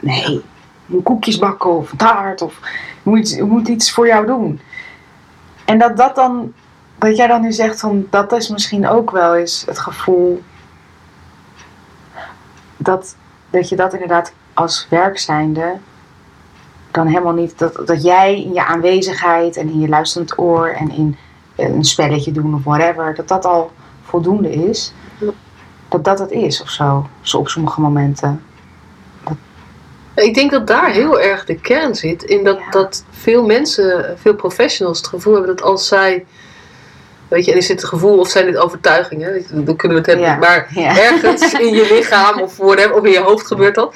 nee, 0.00 0.44
moet 0.86 1.02
koekjes 1.02 1.38
bakken 1.38 1.70
of 1.70 1.92
taart 1.96 2.42
of 2.42 2.60
moet, 3.02 3.40
moet 3.40 3.68
iets 3.68 3.92
voor 3.92 4.06
jou 4.06 4.26
doen. 4.26 4.60
En 5.64 5.78
dat 5.78 5.96
dat 5.96 6.14
dan, 6.14 6.52
wat 6.98 7.16
jij 7.16 7.26
dan 7.26 7.40
nu 7.40 7.52
zegt, 7.52 7.80
van, 7.80 8.06
dat 8.10 8.32
is 8.32 8.48
misschien 8.48 8.88
ook 8.88 9.10
wel 9.10 9.36
eens 9.36 9.64
het 9.66 9.78
gevoel 9.78 10.42
dat, 12.76 13.16
dat 13.50 13.68
je 13.68 13.76
dat 13.76 13.92
inderdaad 13.92 14.32
als 14.54 14.86
werk 14.90 15.18
zijnde 15.18 15.78
dan 16.90 17.06
helemaal 17.06 17.32
niet, 17.32 17.58
dat, 17.58 17.86
dat 17.86 18.02
jij 18.02 18.42
in 18.42 18.52
je 18.52 18.64
aanwezigheid 18.64 19.56
en 19.56 19.68
in 19.68 19.80
je 19.80 19.88
luisterend 19.88 20.38
oor 20.38 20.68
en 20.68 20.90
in 20.90 21.16
een 21.56 21.84
spelletje 21.84 22.32
doen 22.32 22.54
of 22.54 22.64
whatever, 22.64 23.14
dat 23.14 23.28
dat 23.28 23.44
al 23.44 23.70
voldoende 24.06 24.50
is. 24.52 24.92
Dat 25.88 26.04
dat 26.04 26.18
het 26.18 26.30
is 26.30 26.62
of 26.62 26.70
zo, 26.70 27.08
zo 27.20 27.38
op 27.38 27.48
sommige 27.48 27.80
momenten. 27.80 28.42
Dat, 29.24 29.36
Ik 30.24 30.34
denk 30.34 30.50
dat 30.50 30.66
daar 30.66 30.90
heel 30.90 31.20
erg 31.20 31.44
de 31.44 31.60
kern 31.60 31.94
zit. 31.94 32.22
In 32.22 32.44
dat, 32.44 32.58
Ja. 32.58 32.70
dat 32.70 33.04
veel 33.10 33.44
mensen, 33.44 34.16
veel 34.18 34.34
professionals 34.34 34.98
het 34.98 35.06
gevoel 35.06 35.34
hebben 35.34 35.56
dat 35.56 35.64
als 35.66 35.86
zij. 35.88 36.24
Weet 37.28 37.44
je, 37.44 37.52
en 37.52 37.56
is 37.58 37.66
dit 37.66 37.80
het 37.80 37.88
gevoel 37.90 38.18
of 38.18 38.28
zijn 38.28 38.46
dit 38.46 38.56
overtuigingen? 38.56 39.44
Dan 39.64 39.76
kunnen 39.76 40.02
we 40.02 40.02
het 40.02 40.06
hebben. 40.06 40.26
Ja. 40.26 40.36
Maar 40.36 40.66
Ja. 40.74 40.98
ergens 40.98 41.52
in 41.66 41.74
je 41.74 41.86
lichaam 41.94 42.40
of, 42.40 42.56
whatever, 42.56 42.94
of 42.94 43.04
in 43.04 43.10
je 43.10 43.20
hoofd 43.20 43.46
gebeurt 43.46 43.74
dat. 43.74 43.94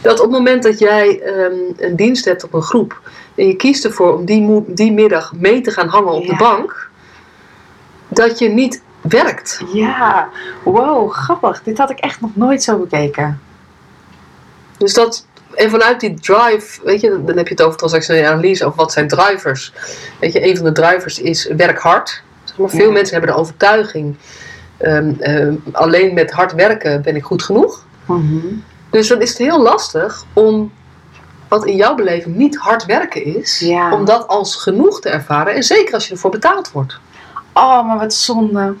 Dat 0.00 0.18
op 0.18 0.24
het 0.24 0.30
moment 0.38 0.62
dat 0.62 0.78
jij 0.78 1.20
ehm, 1.20 1.52
een 1.76 1.96
dienst 1.96 2.24
hebt 2.24 2.44
op 2.44 2.52
een 2.54 2.62
groep. 2.62 3.00
En 3.34 3.46
je 3.46 3.56
kiest 3.56 3.84
ervoor 3.84 4.14
om 4.16 4.24
die, 4.24 4.64
die 4.66 4.92
middag 4.92 5.32
mee 5.34 5.60
te 5.60 5.70
gaan 5.70 5.88
hangen 5.88 6.12
op 6.12 6.26
de 6.26 6.36
bank. 6.36 6.90
Dat 8.08 8.38
je 8.38 8.48
niet 8.48 8.82
werkt. 9.02 9.60
Ja, 9.72 10.28
wow, 10.64 11.10
grappig. 11.10 11.62
Dit 11.62 11.78
had 11.78 11.90
ik 11.90 11.98
echt 11.98 12.20
nog 12.20 12.30
nooit 12.36 12.62
zo 12.62 12.78
bekeken. 12.78 13.40
Dus 14.78 14.94
dat, 14.94 15.26
en 15.54 15.70
vanuit 15.70 16.00
die 16.00 16.20
drive, 16.20 16.80
weet 16.84 17.00
je, 17.00 17.22
dan 17.24 17.36
heb 17.36 17.48
je 17.48 17.54
het 17.54 17.62
over 17.62 17.78
transactionele 17.78 18.28
analyse, 18.28 18.64
over 18.64 18.78
wat 18.78 18.92
zijn 18.92 19.08
drivers. 19.08 19.72
Weet 20.20 20.32
je, 20.32 20.48
een 20.48 20.56
van 20.56 20.64
de 20.64 20.72
drivers 20.72 21.18
is 21.18 21.46
werk 21.56 21.78
hard. 21.78 22.22
Zeg 22.44 22.56
maar, 22.58 22.68
veel 22.70 22.86
Ja. 22.86 22.92
mensen 22.92 23.16
hebben 23.16 23.34
de 23.34 23.40
overtuiging, 23.40 24.16
ehm, 24.76 25.12
ehm, 25.20 25.54
alleen 25.72 26.14
met 26.14 26.30
hard 26.30 26.52
werken 26.52 27.02
ben 27.02 27.16
ik 27.16 27.24
goed 27.24 27.42
genoeg. 27.42 27.84
Dus 28.90 29.08
dan 29.08 29.20
is 29.20 29.28
het 29.28 29.38
heel 29.38 29.62
lastig 29.62 30.24
om, 30.32 30.72
wat 31.48 31.66
in 31.66 31.76
jouw 31.76 31.94
beleving 31.94 32.36
niet 32.36 32.56
hard 32.56 32.84
werken 32.86 33.24
is, 33.24 33.58
Ja. 33.58 33.92
om 33.92 34.04
dat 34.04 34.26
als 34.28 34.56
genoeg 34.56 35.00
te 35.00 35.08
ervaren. 35.08 35.54
En 35.54 35.62
zeker 35.62 35.94
als 35.94 36.06
je 36.06 36.12
ervoor 36.12 36.30
betaald 36.30 36.72
wordt. 36.72 36.98
Oh, 37.52 37.86
maar 37.86 37.98
wat 37.98 38.14
zonde. 38.14 38.74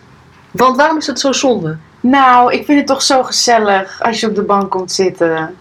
Want 0.52 0.76
waarom 0.76 0.96
is 0.96 1.06
het 1.06 1.20
zo 1.20 1.32
zonde? 1.32 1.76
Nou, 2.00 2.52
ik 2.52 2.64
vind 2.64 2.78
het 2.78 2.86
toch 2.86 3.02
zo 3.02 3.22
gezellig 3.22 4.00
als 4.02 4.20
je 4.20 4.28
op 4.28 4.34
de 4.34 4.42
bank 4.42 4.70
komt 4.70 4.92
zitten. 4.92 5.56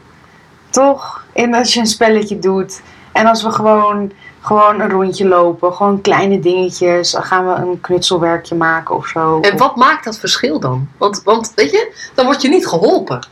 Toch? 0.69 1.23
En 1.33 1.53
als 1.53 1.73
je 1.73 1.79
een 1.79 1.87
spelletje 1.87 2.39
doet. 2.39 2.81
En 3.11 3.25
als 3.25 3.43
we 3.43 3.51
gewoon, 3.51 4.11
gewoon 4.41 4.79
een 4.79 4.89
rondje 4.89 5.27
lopen. 5.27 5.73
Gewoon 5.73 6.01
kleine 6.01 6.39
dingetjes. 6.39 7.11
Dan 7.11 7.23
gaan 7.23 7.47
we 7.47 7.53
een 7.53 7.81
knutselwerkje 7.81 8.55
maken 8.55 8.95
of 8.95 9.07
zo. 9.07 9.39
En 9.39 9.57
wat 9.57 9.75
maakt 9.75 10.03
dat 10.03 10.19
verschil 10.19 10.59
dan? 10.59 10.87
Want, 10.97 11.21
want 11.23 11.51
weet 11.55 11.71
je, 11.71 11.93
dan 12.13 12.25
word 12.25 12.41
je 12.41 12.49
niet 12.49 12.67
geholpen. 12.67 13.27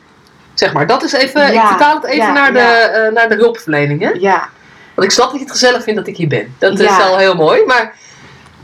Zeg 0.53 0.73
maar, 0.73 0.87
dat 0.87 1.03
is 1.03 1.13
even, 1.13 1.53
ik 1.53 1.61
vertaal 1.61 1.95
het 1.95 2.05
even 2.05 2.25
ja, 2.25 2.31
naar, 2.33 2.53
de, 2.53 2.59
ja. 2.59 2.87
eh, 2.87 3.13
naar 3.13 3.29
de 3.29 3.35
hulpverlening. 3.35 4.01
Hè? 4.01 4.09
Ja. 4.09 4.49
Want 4.93 5.07
ik 5.07 5.11
snap 5.11 5.29
dat 5.29 5.35
je 5.39 5.43
het 5.43 5.51
gezellig 5.51 5.83
vindt 5.83 5.99
dat 5.99 6.07
ik 6.07 6.17
hier 6.17 6.27
ben. 6.27 6.55
Dat 6.57 6.79
is 6.79 6.99
al 6.99 7.17
heel 7.17 7.35
mooi. 7.35 7.65
Maar 7.65 7.95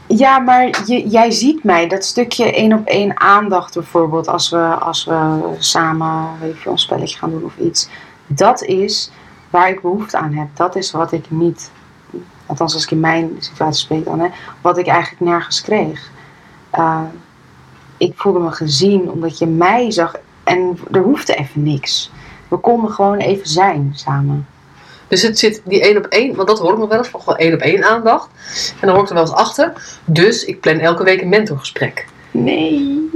Ja, 0.08 0.39
maar 0.39 0.84
je, 0.86 1.08
jij 1.08 1.32
ziet 1.32 1.63
mij. 1.63 1.88
Dat 1.88 2.06
stukje 2.06 2.54
één 2.54 2.74
op 2.74 2.86
één 2.88 3.20
aandacht 3.20 3.74
bijvoorbeeld. 3.74 4.28
Als 4.28 4.50
we, 4.50 4.58
als 4.80 5.06
we 5.06 5.39
samen 5.60 6.30
weet 6.39 6.65
een 6.65 6.78
spelletje 6.78 7.18
gaan 7.18 7.30
doen 7.30 7.44
of 7.44 7.58
iets. 7.58 7.89
Dat 8.28 8.63
is 8.63 9.12
waar 9.50 9.70
ik 9.70 9.82
behoefte 9.82 10.18
aan 10.18 10.34
heb. 10.34 10.48
Dat 10.54 10.76
is 10.76 10.91
wat 10.91 11.12
ik 11.12 11.32
niet... 11.32 11.72
Althans 12.46 12.74
als 12.74 12.84
ik 12.84 12.91
in 12.91 13.00
mijn 13.00 13.36
situatie 13.39 13.84
spreek 13.84 14.06
dan. 14.06 14.20
Hè, 14.20 14.28
wat 14.62 14.78
ik 14.78 14.88
eigenlijk 14.88 15.22
nergens 15.22 15.62
kreeg. 15.62 16.12
Uh, 16.74 17.02
ik 17.98 18.13
voelde 18.15 18.39
me 18.39 18.52
gezien 18.52 19.12
omdat 19.12 19.38
je 19.38 19.48
mij 19.48 19.91
zag. 19.91 20.15
En 20.44 20.80
er 20.91 21.02
hoefde 21.02 21.36
even 21.36 21.63
niks. 21.63 22.12
We 22.48 22.58
konden 22.58 22.91
gewoon 22.91 23.18
even 23.18 23.48
zijn 23.48 23.91
samen. 23.96 24.48
Dus 25.08 25.22
het 25.22 25.39
zit 25.39 25.62
die 25.65 25.82
één 25.82 25.98
op 25.98 26.06
één, 26.06 26.36
want 26.36 26.48
dat 26.48 26.60
hoor 26.60 26.72
ik 26.72 26.78
nog 26.78 26.89
wel 26.89 26.98
eens, 26.98 27.08
van 27.08 27.20
gewoon 27.20 27.38
één 27.38 27.54
op 27.54 27.60
één 27.60 27.84
aandacht. 27.84 28.30
En 28.80 28.88
dan 28.88 28.89
hoor 28.89 29.04
ik 29.04 29.10
er 29.10 29.15
wel 29.15 29.24
eens 29.24 29.34
achter. 29.34 30.00
Dus 30.06 30.46
ik 30.46 30.60
plan 30.60 30.80
elke 30.80 31.04
week 31.04 31.22
een 31.22 31.30
mentorgesprek. 31.30 32.06
Nee. 32.32 33.10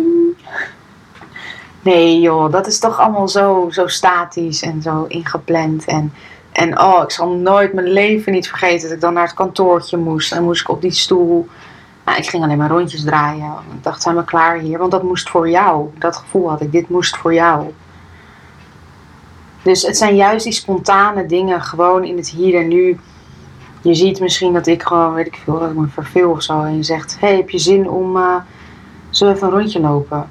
Nee 1.82 2.20
joh, 2.20 2.52
dat 2.52 2.68
is 2.68 2.80
toch 2.80 3.00
allemaal 3.00 3.28
zo, 3.28 3.68
zo 3.72 3.88
statisch 3.88 4.62
en 4.62 4.82
zo 4.82 5.06
ingepland. 5.08 5.86
En, 5.86 6.14
en 6.52 6.80
oh, 6.80 7.04
ik 7.04 7.12
zal 7.12 7.30
nooit 7.30 7.74
mijn 7.74 7.88
leven 7.88 8.32
niet 8.32 8.48
vergeten 8.48 8.88
dat 8.88 8.96
ik 8.96 9.02
dan 9.02 9.14
naar 9.14 9.24
het 9.24 9.34
kantoortje 9.34 9.98
moest. 9.98 10.32
En 10.32 10.44
moest 10.44 10.62
ik 10.62 10.70
op 10.70 10.82
die 10.82 10.92
stoel. 10.92 11.48
Nou, 12.06 12.18
ik 12.18 12.30
ging 12.30 12.44
alleen 12.44 12.58
maar 12.58 12.70
rondjes 12.70 13.04
draaien. 13.04 13.54
Ik 13.76 13.84
dacht, 13.84 14.02
zijn 14.02 14.16
we 14.16 14.24
klaar 14.24 14.58
hier? 14.58 14.78
Want 14.78 14.92
dat 14.92 15.04
moest 15.04 15.30
voor 15.30 15.50
jou. 15.50 15.90
Dat 15.98 16.16
gevoel 16.16 16.50
had 16.50 16.62
ik, 16.62 16.72
dit 16.72 16.90
moest 16.90 17.18
voor 17.18 17.34
jou. 17.34 17.74
Dus 19.62 19.82
het 19.82 19.98
zijn 19.98 20.16
juist 20.16 20.44
die 20.44 20.54
spontane 20.54 21.26
dingen, 21.26 21.62
gewoon 21.62 22.04
in 22.04 22.18
het 22.18 22.30
hier 22.30 22.60
en 22.62 22.68
nu. 22.68 23.00
Je 23.82 23.94
ziet 23.94 24.20
misschien 24.20 24.54
dat 24.54 24.68
ik 24.68 24.84
gewoon, 24.84 25.14
weet 25.14 25.28
ik 25.28 25.40
veel, 25.44 25.60
dat 25.60 25.70
ik 25.70 25.76
me 25.76 25.88
verveel 25.88 26.30
of 26.30 26.44
zo. 26.44 26.64
En 26.64 26.76
je 26.76 26.84
zegt, 26.84 27.18
hey, 27.20 27.36
heb 27.36 27.50
je 27.50 27.60
zin 27.60 27.90
om, 27.90 28.18
zullen 29.10 29.34
we 29.34 29.40
even 29.40 29.54
een 29.54 29.60
rondje 29.60 29.80
lopen? 29.80 30.30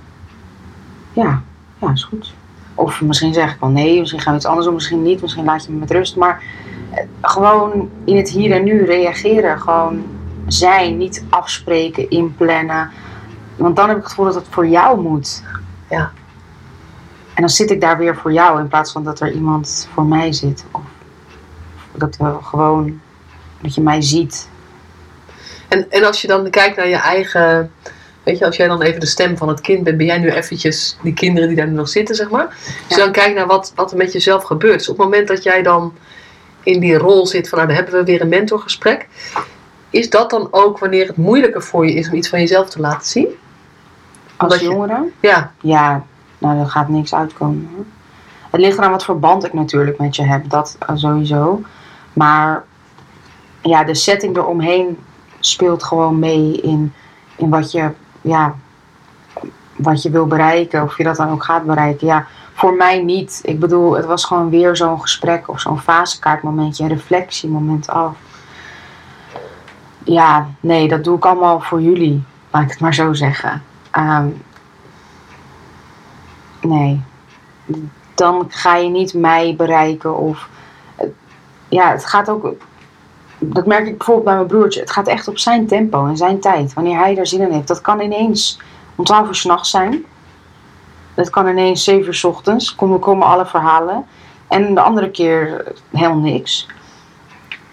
Ja, 1.12 1.43
ja, 1.79 1.93
is 1.93 2.05
goed. 2.05 2.35
Of 2.75 3.01
misschien 3.01 3.35
zeg 3.35 3.55
ik 3.55 3.61
wel 3.61 3.69
nee, 3.69 3.99
misschien 3.99 4.21
gaan 4.21 4.33
we 4.33 4.38
iets 4.38 4.47
anders 4.47 4.67
doen, 4.67 4.75
misschien 4.75 5.03
niet, 5.03 5.21
misschien 5.23 5.45
laat 5.45 5.64
je 5.64 5.73
me 5.73 5.79
met 5.79 5.91
rust. 5.91 6.17
Maar 6.17 6.43
eh, 6.91 7.05
gewoon 7.21 7.91
in 8.05 8.17
het 8.17 8.31
hier 8.31 8.53
en 8.53 8.64
nu 8.64 8.85
reageren, 8.85 9.61
gewoon 9.61 10.03
zijn, 10.47 10.97
niet 10.97 11.25
afspreken, 11.29 12.11
inplannen. 12.11 12.91
Want 13.57 13.77
dan 13.77 13.88
heb 13.88 13.97
ik 13.97 14.03
het 14.03 14.12
gevoel 14.12 14.33
dat 14.33 14.35
het 14.35 14.47
voor 14.51 14.67
jou 14.67 15.01
moet. 15.01 15.43
Ja. 15.91 16.11
En 17.38 17.44
dan 17.44 17.53
zit 17.53 17.70
ik 17.70 17.81
daar 17.81 17.98
weer 17.98 18.16
voor 18.16 18.33
jou 18.33 18.61
in 18.61 18.68
plaats 18.68 18.92
van 18.92 19.05
dat 19.05 19.20
er 19.20 19.33
iemand 19.33 19.88
voor 19.94 20.05
mij 20.05 20.33
zit. 20.33 20.64
Of 20.70 20.81
dat 21.92 22.16
we 22.16 22.37
gewoon, 22.42 23.01
dat 23.61 23.74
je 23.74 23.81
mij 23.81 24.03
ziet. 24.03 24.48
En, 25.68 25.90
en 25.90 26.05
als 26.05 26.20
je 26.20 26.29
dan 26.29 26.51
kijkt 26.51 26.77
naar 26.77 26.88
je 26.88 26.96
eigen, 26.96 27.72
weet 28.22 28.38
je, 28.38 28.44
als 28.44 28.57
jij 28.57 28.68
dan 28.68 28.83
even 28.83 29.01
de 29.01 29.07
stem 29.07 29.37
van 29.37 29.48
het 29.48 29.61
kind 29.61 29.85
bent, 29.85 29.96
ben 29.96 30.07
jij 30.07 30.18
nu 30.18 30.31
eventjes 30.31 30.96
die 31.03 31.12
kinderen 31.12 31.48
die 31.48 31.57
daar 31.57 31.66
nu 31.68 31.74
nog 31.74 31.88
zitten, 31.88 32.14
zeg 32.14 32.31
maar. 32.31 32.46
Als 32.46 32.57
je 32.88 32.94
Ja. 32.96 33.03
dan 33.05 33.12
kijkt 33.12 33.35
naar 33.35 33.46
wat, 33.46 33.72
wat 33.74 33.90
er 33.90 33.96
met 33.96 34.12
jezelf 34.12 34.42
gebeurt. 34.44 34.79
Dus 34.79 34.88
op 34.88 34.96
het 34.96 35.05
moment 35.05 35.29
dat 35.29 35.42
jij 35.42 35.62
dan 35.62 35.94
in 36.62 36.81
die 36.81 36.96
rol 36.96 37.27
zit 37.27 37.48
van, 37.48 37.59
nou, 37.59 37.70
dan 37.70 37.77
hebben 37.83 37.98
we 37.98 38.05
weer 38.05 38.20
een 38.20 38.29
mentorgesprek. 38.29 39.09
Is 39.90 40.11
dat 40.11 40.31
dan 40.31 40.48
ook 40.51 40.79
wanneer 40.79 41.07
het 41.07 41.16
moeilijker 41.16 41.62
voor 41.62 41.87
je 41.87 41.92
is 41.94 42.09
om 42.09 42.14
iets 42.14 42.29
van 42.29 42.38
jezelf 42.40 42.68
te 42.70 42.81
laten 42.81 43.07
zien? 43.09 43.27
Als 44.37 44.53
Omdat 44.53 44.61
je- 44.61 44.64
jongere? 44.64 45.05
Ja, 45.20 45.53
Ja, 45.61 46.05
nou, 46.38 46.59
er 46.59 46.66
gaat 46.66 46.88
niks 46.88 47.14
uitkomen. 47.14 47.87
Het 48.51 48.61
ligt 48.61 48.79
eraan 48.79 48.90
wat 48.90 49.05
voor 49.05 49.18
band 49.18 49.44
ik 49.44 49.53
natuurlijk 49.53 49.98
met 49.98 50.16
je 50.16 50.22
heb, 50.22 50.51
dat 50.51 50.77
eh, 50.79 50.96
sowieso. 50.96 51.62
Maar 52.12 52.64
ja, 53.62 53.85
de 53.85 53.94
setting 53.94 54.37
eromheen 54.37 54.98
speelt 55.40 55.83
gewoon 55.83 56.18
mee 56.18 56.61
in, 56.61 56.92
in 57.37 57.51
wat, 57.51 57.72
je, 57.72 57.90
ja, 58.20 58.55
wat 59.77 60.03
je 60.03 60.11
wil 60.11 60.27
bereiken. 60.27 60.83
Of 60.83 60.96
je 60.96 61.05
dat 61.05 61.16
dan 61.16 61.31
ook 61.31 61.44
gaat 61.44 61.64
bereiken. 61.64 62.07
Ja, 62.07 62.27
voor 62.55 62.74
mij 62.74 63.03
niet. 63.03 63.40
Ik 63.44 63.61
bedoel, 63.61 63.96
het 63.96 64.07
was 64.07 64.24
gewoon 64.24 64.51
weer 64.51 64.77
zo'n 64.77 65.01
gesprek 65.01 65.48
of 65.48 65.61
zo'n 65.61 65.81
fasekaartmomentje, 65.81 66.83
een 66.83 66.88
reflectiemoment 66.88 67.88
af. 67.88 68.16
Ja, 70.05 70.48
nee, 70.61 70.88
dat 70.88 71.05
doe 71.05 71.16
ik 71.16 71.27
allemaal 71.27 71.61
voor 71.61 71.81
jullie. 71.81 72.22
Laat 72.51 72.62
ik 72.62 72.70
het 72.70 72.81
maar 72.81 72.94
zo 72.94 73.12
zeggen. 73.12 73.62
Ehm, 73.90 74.27
nee. 76.61 77.03
Dan 78.14 78.47
ga 78.49 78.77
je 78.77 78.88
niet 78.88 79.14
mij 79.14 79.55
bereiken 79.57 80.16
of... 80.16 80.49
Ja, 81.68 81.90
het 81.90 82.07
gaat 82.07 82.29
ook... 82.29 82.53
Dat 83.38 83.66
merk 83.66 83.87
ik 83.87 83.97
bijvoorbeeld 83.97 84.27
bij 84.27 84.35
mijn 84.35 84.47
broertje. 84.47 84.81
Het 84.81 84.90
gaat 84.90 85.07
echt 85.07 85.29
op 85.29 85.38
zijn 85.38 85.66
tempo 85.66 86.07
en 86.07 86.16
zijn 86.16 86.40
tijd. 86.40 86.73
Wanneer 86.73 86.99
hij 86.99 87.16
er 87.16 87.27
zin 87.27 87.40
in 87.40 87.53
heeft. 87.53 87.68
Dat 87.68 87.81
kan 87.81 88.01
ineens 88.01 88.61
om 88.94 89.05
12 89.05 89.27
uur 89.29 89.35
s'nachts 89.35 89.71
zijn. 89.71 90.05
Dat 91.14 91.31
kan 91.31 91.49
ineens 91.49 91.85
7 91.85 92.07
uur 92.07 92.14
s 92.14 92.25
ochtends. 92.25 92.75
Komen, 92.75 92.99
komen 92.99 93.27
alle 93.27 93.47
verhalen. 93.47 94.07
En 94.49 94.75
de 94.75 94.81
andere 94.81 95.11
keer 95.11 95.73
helemaal 95.90 96.18
niks. 96.18 96.66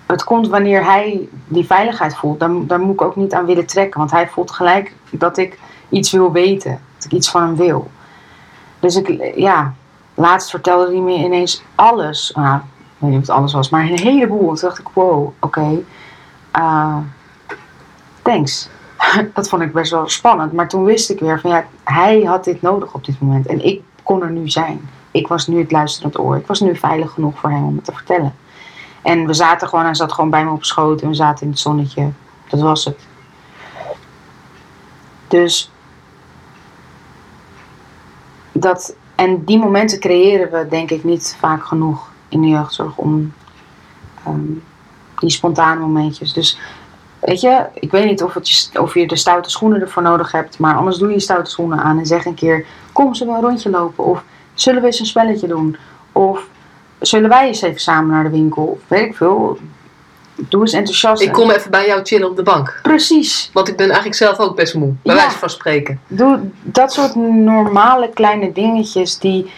Het 0.05 0.23
komt 0.23 0.47
wanneer 0.47 0.85
hij 0.85 1.29
die 1.47 1.65
veiligheid 1.65 2.15
voelt. 2.15 2.39
Daar, 2.39 2.51
daar 2.67 2.79
moet 2.79 2.93
ik 2.93 3.01
ook 3.01 3.15
niet 3.15 3.33
aan 3.33 3.45
willen 3.45 3.65
trekken. 3.65 3.99
Want 3.99 4.11
hij 4.11 4.27
voelt 4.27 4.51
gelijk 4.51 4.93
dat 5.11 5.37
ik 5.37 5.59
iets 5.89 6.11
wil 6.11 6.31
weten. 6.31 6.79
Dat 6.95 7.05
ik 7.05 7.11
iets 7.11 7.29
van 7.29 7.41
hem 7.41 7.55
wil. 7.55 7.91
Dus 8.85 8.95
ik, 8.95 9.35
ja, 9.35 9.73
laatst 10.13 10.49
vertelde 10.49 10.91
hij 10.91 11.01
me 11.01 11.13
ineens 11.13 11.63
alles. 11.75 12.31
Nou, 12.35 12.57
ik 12.57 12.63
weet 12.97 13.09
niet 13.09 13.19
of 13.19 13.27
het 13.27 13.35
alles 13.35 13.53
was, 13.53 13.69
maar 13.69 13.81
een 13.81 13.99
heleboel. 13.99 14.49
En 14.49 14.55
toen 14.55 14.69
dacht 14.69 14.79
ik, 14.79 14.87
wow, 14.93 15.31
oké. 15.39 15.83
Uh, 16.57 16.97
thanks. 18.21 18.69
Dat 19.33 19.49
vond 19.49 19.61
ik 19.61 19.73
best 19.73 19.91
wel 19.91 20.09
spannend. 20.09 20.53
Maar 20.53 20.67
toen 20.67 20.83
wist 20.83 21.09
ik 21.09 21.19
weer 21.19 21.39
van 21.39 21.49
ja, 21.49 21.65
hij 21.83 22.21
had 22.21 22.43
dit 22.43 22.61
nodig 22.61 22.93
op 22.93 23.05
dit 23.05 23.21
moment. 23.21 23.45
En 23.45 23.65
ik 23.65 23.81
kon 24.03 24.21
er 24.21 24.31
nu 24.31 24.49
zijn. 24.49 24.89
Ik 25.11 25.27
was 25.27 25.47
nu 25.47 25.59
het 25.59 25.71
luisterend 25.71 26.19
oor. 26.19 26.35
Ik 26.35 26.47
was 26.47 26.59
nu 26.59 26.75
veilig 26.75 27.11
genoeg 27.11 27.39
voor 27.39 27.49
hem 27.49 27.65
om 27.65 27.75
het 27.75 27.85
te 27.85 27.93
vertellen. 27.93 28.35
En 29.01 29.25
we 29.25 29.33
zaten 29.33 29.67
gewoon, 29.67 29.85
hij 29.85 29.95
zat 29.95 30.13
gewoon 30.13 30.29
bij 30.29 30.45
me 30.45 30.51
op 30.51 30.63
schoot 30.63 31.01
en 31.01 31.07
we 31.07 31.13
zaten 31.13 31.45
in 31.45 31.51
het 31.51 31.59
zonnetje. 31.59 32.09
Dat 32.49 32.61
was 32.61 32.85
het. 32.85 32.99
Dus 35.27 35.71
dat, 38.59 38.95
en 39.15 39.43
die 39.43 39.57
momenten 39.57 39.99
creëren 39.99 40.51
we 40.51 40.67
denk 40.69 40.91
ik 40.91 41.03
niet 41.03 41.35
vaak 41.39 41.65
genoeg 41.65 42.11
in 42.29 42.41
de 42.41 42.47
jeugdzorg 42.47 42.97
om 42.97 43.33
um, 44.27 44.63
die 45.19 45.29
spontane 45.29 45.79
momentjes. 45.79 46.33
Dus 46.33 46.59
weet 47.19 47.41
je, 47.41 47.65
ik 47.73 47.91
weet 47.91 48.05
niet 48.05 48.23
of, 48.23 48.33
het, 48.33 48.69
je 48.93 49.07
de 49.07 49.15
stoute 49.15 49.49
schoenen 49.49 49.81
ervoor 49.81 50.03
nodig 50.03 50.31
hebt, 50.31 50.59
maar 50.59 50.75
anders 50.75 50.97
doe 50.97 51.11
je 51.11 51.19
stoute 51.19 51.49
schoenen 51.49 51.79
aan 51.79 51.97
en 51.97 52.05
zeg 52.05 52.25
een 52.25 52.33
keer: 52.33 52.65
Kom, 52.91 53.13
zullen 53.13 53.33
we 53.33 53.39
een 53.39 53.45
rondje 53.45 53.69
lopen? 53.69 54.03
Of 54.03 54.23
zullen 54.53 54.81
we 54.81 54.87
eens 54.87 54.99
een 54.99 55.05
spelletje 55.05 55.47
doen? 55.47 55.77
Of 56.11 56.47
zullen 56.99 57.29
wij 57.29 57.47
eens 57.47 57.61
even 57.61 57.81
samen 57.81 58.09
naar 58.09 58.23
de 58.23 58.29
winkel? 58.29 58.63
Of 58.63 58.79
weet 58.87 59.05
ik 59.05 59.15
veel. 59.15 59.57
Doe 60.35 60.61
eens 60.61 60.73
enthousiast. 60.73 61.21
Ik 61.21 61.31
kom 61.31 61.49
even 61.51 61.71
bij 61.71 61.87
jou 61.87 62.03
chillen 62.03 62.29
op 62.29 62.35
de 62.35 62.43
bank. 62.43 62.79
Precies. 62.83 63.49
Want 63.53 63.67
ik 63.67 63.75
ben 63.75 63.85
eigenlijk 63.85 64.15
zelf 64.15 64.39
ook 64.39 64.55
best 64.55 64.75
moe. 64.75 64.93
Bij 65.03 65.15
Ja. 65.15 65.21
wijze 65.21 65.37
van 65.37 65.49
spreken. 65.49 65.99
Doe 66.07 66.39
dat 66.61 66.93
soort 66.93 67.15
normale 67.15 68.09
kleine 68.13 68.51
dingetjes 68.51 69.17
die, 69.17 69.51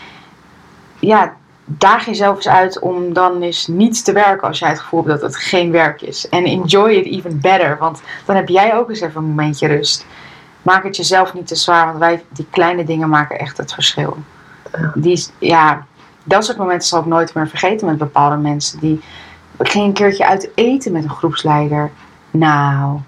ja, 1.00 1.34
daag 1.66 2.06
jezelf 2.06 2.36
eens 2.36 2.48
uit 2.48 2.80
om 2.80 3.14
dan 3.14 3.42
eens 3.42 3.68
niets 3.68 4.02
te 4.02 4.12
werken 4.12 4.48
als 4.48 4.60
jij 4.60 4.70
het 4.70 4.80
gevoel 4.80 5.06
hebt 5.06 5.22
dat 5.22 5.34
het 5.34 5.42
geen 5.42 5.72
werk 5.72 6.02
is. 6.02 6.30
En 6.30 6.46
enjoy 6.46 6.90
it 6.92 7.06
even 7.06 7.40
better, 7.42 7.78
want 7.80 8.02
dan 8.26 8.36
heb 8.36 8.48
jij 8.50 8.76
ook 8.76 8.90
eens 8.90 9.02
even 9.02 9.22
een 9.22 9.28
momentje 9.28 9.68
rust. 9.68 10.06
Maak 10.62 10.84
het 10.84 10.96
jezelf 10.96 11.34
niet 11.34 11.48
te 11.48 11.56
zwaar, 11.56 11.86
want 11.86 11.98
wij, 11.98 12.24
die 12.30 12.48
kleine 12.50 12.84
dingen 12.84 13.10
maken 13.10 13.40
echt 13.40 13.58
het 13.58 13.74
verschil. 13.74 14.18
Die, 14.94 15.26
ja, 15.40 15.86
dat 16.24 16.46
soort 16.46 16.58
momenten 16.58 16.88
zal 16.88 17.00
ik 17.00 17.06
nooit 17.06 17.34
meer 17.34 17.48
vergeten 17.48 17.88
met 17.88 17.98
bepaalde 17.98 18.36
mensen. 18.38 18.80
Die, 18.80 19.02
ik 19.60 19.70
ging 19.70 19.86
een 19.86 19.94
keertje 19.94 20.28
uit 20.28 20.50
eten 20.56 20.92
met 20.92 21.04
een 21.04 21.10
groepsleider. 21.10 21.92
Nou, 22.32 23.00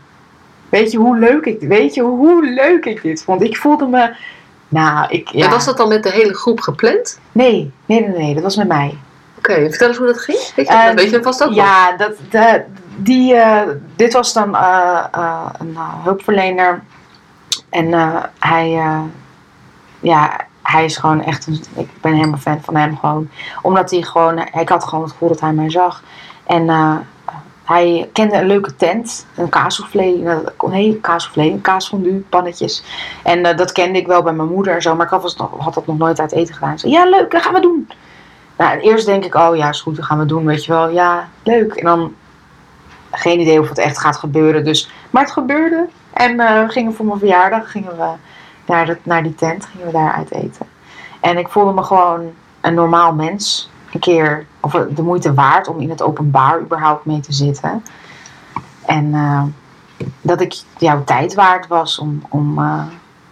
weet 0.69 0.91
je 0.91 0.97
hoe 0.97 1.17
leuk 1.17 1.45
ik, 1.45 1.61
weet 1.61 1.93
je 1.93 2.01
hoe 2.01 2.45
leuk 2.45 2.85
ik 2.85 3.01
dit 3.01 3.23
vond? 3.23 3.41
Ik 3.41 3.57
voelde 3.57 3.85
me, 3.85 4.15
nou, 4.67 5.09
ik, 5.09 5.29
ja. 5.29 5.45
En 5.45 5.51
was 5.51 5.65
dat 5.65 5.77
dan 5.77 5.87
met 5.87 6.03
de 6.03 6.11
hele 6.11 6.33
groep 6.33 6.59
gepland? 6.59 7.19
Nee, 7.31 7.71
nee, 7.85 7.99
nee, 8.01 8.17
nee, 8.17 8.33
dat 8.33 8.43
was 8.43 8.55
met 8.55 8.67
mij. 8.67 8.97
Oké, 9.37 9.69
vertel 9.69 9.87
eens 9.87 9.97
hoe 9.97 10.07
dat 10.07 10.21
ging. 10.21 10.37
Weet 10.55 10.67
je, 10.67 10.83
dat 10.85 10.93
weet 10.93 11.09
je 11.09 11.23
vast 11.23 11.43
ook 11.43 11.49
nog. 11.49 11.57
Ja, 11.57 11.97
dat, 11.97 12.15
de, 12.29 12.63
die, 12.95 13.35
eh, 13.35 13.69
dit 13.95 14.13
was 14.13 14.33
dan 14.33 14.55
eh, 14.55 15.05
eh, 15.11 15.45
een 15.59 15.77
hulpverlener. 16.03 16.81
En 17.69 17.93
hij, 18.39 18.69
ja, 19.99 20.47
hij 20.61 20.85
is 20.85 20.97
gewoon 20.97 21.23
echt, 21.23 21.47
een, 21.47 21.63
ik 21.75 21.89
ben 22.01 22.13
helemaal 22.13 22.39
fan 22.39 22.61
van 22.61 22.75
hem 22.75 22.97
gewoon. 22.97 23.29
Omdat 23.61 23.91
hij 23.91 24.01
gewoon, 24.01 24.39
ik 24.39 24.69
had 24.69 24.83
gewoon 24.83 25.03
het 25.03 25.11
gevoel 25.11 25.29
dat 25.29 25.39
hij 25.39 25.53
mij 25.53 25.69
zag. 25.69 26.03
En 26.49 26.69
eh, 26.69 26.97
hij 27.63 28.09
kende 28.13 28.35
een 28.35 28.47
leuke 28.47 28.75
tent, 28.75 29.25
een 29.35 29.49
kaassoufflé, 29.49 30.23
eh, 30.25 30.69
nee, 30.69 30.99
kaassoufflé, 30.99 31.43
een 31.43 31.61
kaasfondue, 31.61 32.23
pannetjes. 32.29 32.83
En 33.23 33.45
eh, 33.45 33.57
dat 33.57 33.71
kende 33.71 33.99
ik 33.99 34.07
wel 34.07 34.21
bij 34.21 34.33
mijn 34.33 34.49
moeder 34.49 34.73
en 34.73 34.81
zo, 34.81 34.95
maar 34.95 35.05
ik 35.05 35.11
had, 35.11 35.73
dat 35.73 35.85
nog 35.85 35.97
nooit 35.97 36.19
uit 36.19 36.31
eten 36.31 36.53
gedaan. 36.53 36.73
Ik 36.73 36.79
zei, 36.79 36.91
ja 36.91 37.05
leuk, 37.05 37.31
dat 37.31 37.41
gaan 37.41 37.53
we 37.53 37.59
doen. 37.59 37.89
Nou, 38.57 38.79
eerst 38.79 39.05
denk 39.05 39.25
ik, 39.25 39.35
oh 39.35 39.55
ja, 39.55 39.69
is 39.69 39.81
goed, 39.81 39.95
dat 39.95 40.05
gaan 40.05 40.19
we 40.19 40.25
doen, 40.25 40.45
weet 40.45 40.65
je 40.65 40.71
wel. 40.71 40.89
Ja, 40.89 41.29
leuk. 41.43 41.73
En 41.73 41.85
dan 41.85 42.15
geen 43.11 43.39
idee 43.39 43.59
of 43.59 43.69
het 43.69 43.77
echt 43.77 43.99
gaat 43.99 44.17
gebeuren. 44.17 44.63
Dus, 44.63 44.91
maar 45.09 45.23
het 45.23 45.31
gebeurde. 45.31 45.87
En 46.13 46.39
eh, 46.39 46.65
we 46.65 46.71
gingen 46.71 46.93
voor 46.93 47.05
mijn 47.05 47.19
verjaardag 47.19 47.71
gingen 47.71 47.97
we 47.97 48.11
naar, 48.65 48.97
naar 49.03 49.23
die 49.23 49.35
tent, 49.35 49.65
gingen 49.65 49.85
we 49.85 49.91
daar 49.91 50.13
uit 50.13 50.31
eten. 50.31 50.65
En 51.19 51.37
ik 51.37 51.47
voelde 51.47 51.73
me 51.73 51.83
gewoon 51.83 52.31
een 52.61 52.73
normaal 52.73 53.13
mens. 53.13 53.69
Een 53.93 53.99
keer, 53.99 54.45
of 54.59 54.71
de 54.71 55.01
moeite 55.01 55.33
waard 55.33 55.67
om 55.67 55.79
in 55.79 55.89
het 55.89 56.01
openbaar 56.01 56.59
überhaupt 56.61 57.05
mee 57.05 57.19
te 57.19 57.33
zitten. 57.33 57.83
En 58.85 59.13
eh, 59.13 59.43
dat 60.21 60.41
ik 60.41 60.53
jouw 60.77 61.03
tijd 61.03 61.33
waard 61.33 61.67
was 61.67 61.99
om, 61.99 62.23
om, 62.29 62.57
eh, 62.59 62.83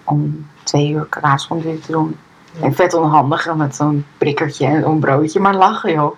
om 0.03 0.47
twee 0.63 0.89
uur 0.91 1.05
kaasfondue 1.05 1.79
te 1.79 1.91
doen. 1.91 2.17
En 2.61 2.73
vet 2.75 2.93
onhandig 2.93 3.55
met 3.55 3.75
zo'n 3.75 4.05
prikkertje 4.17 4.65
en 4.65 4.83
een 4.85 4.99
broodje, 4.99 5.39
maar 5.39 5.55
lachen 5.55 5.91
joh. 5.91 6.15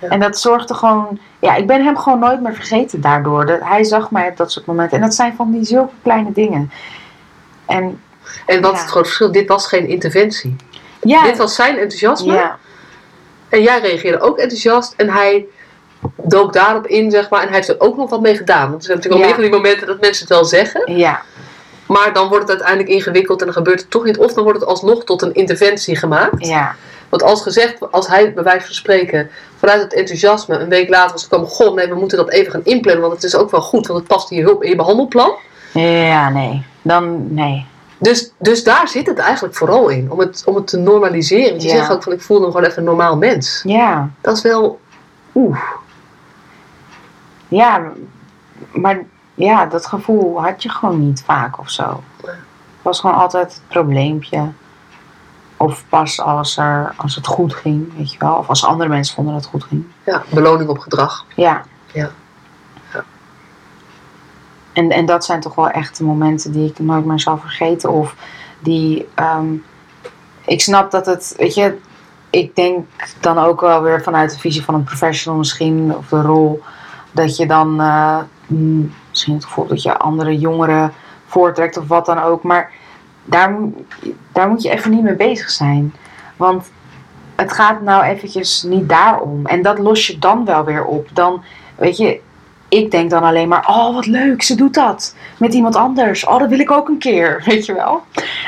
Ja. 0.00 0.08
En 0.08 0.20
dat 0.20 0.38
zorgde 0.38 0.74
gewoon, 0.74 1.18
ja, 1.38 1.54
ik 1.54 1.66
ben 1.66 1.84
hem 1.84 1.96
gewoon 1.96 2.18
nooit 2.18 2.40
meer 2.40 2.54
vergeten 2.54 3.00
daardoor. 3.00 3.46
Dat, 3.46 3.60
hij 3.62 3.84
zag 3.84 4.10
mij 4.10 4.28
op 4.28 4.36
dat 4.36 4.52
soort 4.52 4.66
momenten. 4.66 4.96
En 4.96 5.02
dat 5.02 5.14
zijn 5.14 5.34
van 5.34 5.50
die 5.50 5.64
zulke 5.64 5.92
kleine 6.02 6.32
dingen. 6.32 6.70
En 7.66 8.00
En 8.46 8.60
wat 8.60 8.72
Ja. 8.74 8.78
het 8.80 8.90
grote 8.90 9.04
verschil, 9.06 9.32
dit 9.32 9.48
was 9.48 9.66
geen 9.66 9.88
interventie. 9.88 10.56
ja, 11.00 11.22
Dit 11.22 11.38
was 11.38 11.54
zijn 11.54 11.76
enthousiasme. 11.76 12.50
En 13.50 13.62
jij 13.62 13.80
reageerde 13.80 14.20
ook 14.20 14.38
enthousiast. 14.38 14.94
En 14.96 15.08
hij 15.10 15.46
dook 16.22 16.52
daarop 16.52 16.86
in, 16.86 17.10
zeg 17.10 17.30
maar. 17.30 17.40
En 17.40 17.46
hij 17.46 17.56
heeft 17.56 17.68
er 17.68 17.80
ook 17.80 17.96
nog 17.96 18.10
wat 18.10 18.20
mee 18.20 18.36
gedaan. 18.36 18.68
Want 18.70 18.74
er 18.80 18.82
zijn 18.82 18.96
natuurlijk 18.96 19.22
al 19.24 19.28
Ja. 19.28 19.36
meer 19.36 19.44
van 19.44 19.50
die 19.52 19.62
momenten 19.62 19.86
dat 19.86 20.00
mensen 20.00 20.24
het 20.26 20.34
wel 20.34 20.44
zeggen. 20.44 20.96
ja, 20.96 21.22
Maar 21.86 22.12
dan 22.12 22.28
wordt 22.28 22.42
het 22.42 22.50
uiteindelijk 22.50 22.88
ingewikkeld 22.88 23.38
en 23.40 23.44
dan 23.46 23.54
gebeurt 23.54 23.80
het 23.80 23.90
toch 23.90 24.04
niet. 24.04 24.18
Of 24.18 24.32
dan 24.32 24.44
wordt 24.44 24.60
het 24.60 24.68
alsnog 24.68 25.04
tot 25.04 25.22
een 25.22 25.34
interventie 25.34 25.96
gemaakt. 25.96 26.46
ja, 26.46 26.74
Want 27.08 27.22
als 27.22 27.42
gezegd, 27.42 27.90
als 27.92 28.06
hij 28.08 28.32
bij 28.32 28.42
wijze 28.44 28.66
van 28.66 28.74
spreken 28.74 29.30
vanuit 29.58 29.82
het 29.82 29.94
enthousiasme 29.94 30.58
een 30.58 30.68
week 30.68 30.88
later 30.88 31.12
was 31.12 31.22
gekomen. 31.22 31.48
Goh, 31.48 31.74
nee, 31.74 31.88
we 31.88 31.94
moeten 31.94 32.18
dat 32.18 32.30
even 32.30 32.52
gaan 32.52 32.64
inplannen. 32.64 33.02
Want 33.02 33.14
het 33.14 33.24
is 33.24 33.36
ook 33.36 33.50
wel 33.50 33.60
goed, 33.62 33.86
want 33.86 33.98
het 33.98 34.08
past 34.08 34.30
in 34.30 34.36
je, 34.36 34.42
hulp, 34.42 34.62
in 34.62 34.70
je 34.70 34.76
behandelplan. 34.76 35.32
ja, 35.72 36.28
nee. 36.30 36.62
Dan, 36.82 37.34
nee. 37.34 37.66
Dus, 38.00 38.32
dus 38.38 38.64
daar 38.64 38.88
zit 38.88 39.06
het 39.06 39.18
eigenlijk 39.18 39.54
vooral 39.54 39.88
in. 39.88 40.10
Om 40.10 40.18
het, 40.18 40.42
om 40.46 40.54
het 40.54 40.66
te 40.66 40.76
normaliseren. 40.78 41.50
Want 41.50 41.62
je 41.62 41.68
Ja. 41.68 41.74
zegt 41.74 41.90
ook 41.92 42.02
van 42.02 42.12
ik 42.12 42.20
voel 42.22 42.40
me 42.40 42.46
gewoon 42.46 42.64
even 42.64 42.78
een 42.78 42.84
normaal 42.84 43.16
mens. 43.16 43.60
Ja, 43.66 44.10
Dat 44.20 44.36
is 44.36 44.42
wel. 44.42 44.80
Oeh. 45.34 45.58
ja, 47.48 47.82
maar 48.72 49.02
ja, 49.34 49.66
dat 49.66 49.86
gevoel 49.86 50.42
had 50.42 50.62
je 50.62 50.68
gewoon 50.68 51.06
niet 51.06 51.22
vaak 51.26 51.58
of 51.58 51.70
zo. 51.70 52.02
Het 52.22 52.34
was 52.82 53.00
gewoon 53.00 53.16
altijd 53.16 53.52
het 53.52 53.62
probleempje. 53.68 54.48
Of 55.56 55.84
pas 55.88 56.20
als, 56.20 56.56
er, 56.56 56.92
als 56.96 57.14
het 57.14 57.26
goed 57.26 57.54
ging, 57.54 57.96
weet 57.96 58.12
je 58.12 58.18
wel. 58.18 58.34
Of 58.34 58.48
als 58.48 58.64
andere 58.64 58.88
mensen 58.88 59.14
vonden 59.14 59.32
dat 59.34 59.42
het 59.42 59.50
goed 59.50 59.64
ging. 59.64 59.84
Ja, 60.04 60.22
beloning 60.30 60.68
op 60.70 60.78
gedrag. 60.78 61.24
Ja. 61.36 61.62
En, 64.80 64.90
en 64.90 65.06
dat 65.06 65.24
zijn 65.24 65.40
toch 65.40 65.54
wel 65.54 65.70
echt 65.70 65.98
de 65.98 66.04
momenten 66.04 66.52
die 66.52 66.68
ik 66.68 66.78
nooit 66.78 67.04
meer 67.04 67.20
zal 67.20 67.38
vergeten. 67.38 67.90
Of 67.90 68.14
die. 68.58 69.08
ehm, 69.14 69.54
ik 70.44 70.60
snap 70.60 70.90
dat 70.90 71.06
het. 71.06 71.34
Weet 71.36 71.54
je, 71.54 71.78
ik 72.30 72.56
denk 72.56 72.86
dan 73.20 73.38
ook 73.38 73.60
wel 73.60 73.82
weer 73.82 74.02
vanuit 74.02 74.30
de 74.30 74.38
visie 74.38 74.64
van 74.64 74.74
een 74.74 74.84
professional 74.84 75.38
misschien. 75.38 75.96
Of 75.96 76.08
de 76.08 76.22
rol. 76.22 76.62
Dat 77.12 77.36
je 77.36 77.46
dan. 77.46 77.80
eh, 77.80 78.18
mm, 78.46 78.92
misschien 79.08 79.34
het 79.34 79.44
gevoel 79.44 79.66
dat 79.66 79.82
je 79.82 79.98
andere 79.98 80.38
jongeren 80.38 80.92
voortrekt 81.26 81.76
of 81.76 81.88
wat 81.88 82.06
dan 82.06 82.22
ook. 82.22 82.42
Maar 82.42 82.72
daar, 83.24 83.58
daar 84.32 84.48
moet 84.48 84.62
je 84.62 84.70
even 84.70 84.90
niet 84.90 85.02
mee 85.02 85.16
bezig 85.16 85.50
zijn. 85.50 85.94
Want 86.36 86.70
het 87.36 87.52
gaat 87.52 87.80
nou 87.80 88.04
eventjes 88.04 88.62
niet 88.62 88.88
daarom. 88.88 89.46
En 89.46 89.62
dat 89.62 89.78
los 89.78 90.06
je 90.06 90.18
dan 90.18 90.44
wel 90.44 90.64
weer 90.64 90.84
op. 90.84 91.08
Dan, 91.12 91.42
weet 91.76 91.96
je, 91.96 92.20
ik 92.70 92.90
denk 92.90 93.10
dan 93.10 93.22
alleen 93.22 93.48
maar, 93.48 93.66
oh 93.68 93.94
wat 93.94 94.06
leuk, 94.06 94.42
ze 94.42 94.54
doet 94.54 94.74
dat. 94.74 95.14
Met 95.36 95.54
iemand 95.54 95.76
anders. 95.76 96.26
Oh, 96.26 96.38
dat 96.38 96.48
wil 96.48 96.58
ik 96.58 96.70
ook 96.70 96.88
een 96.88 96.98
keer, 96.98 97.42
weet 97.46 97.66
je 97.66 97.74
wel. 97.74 98.02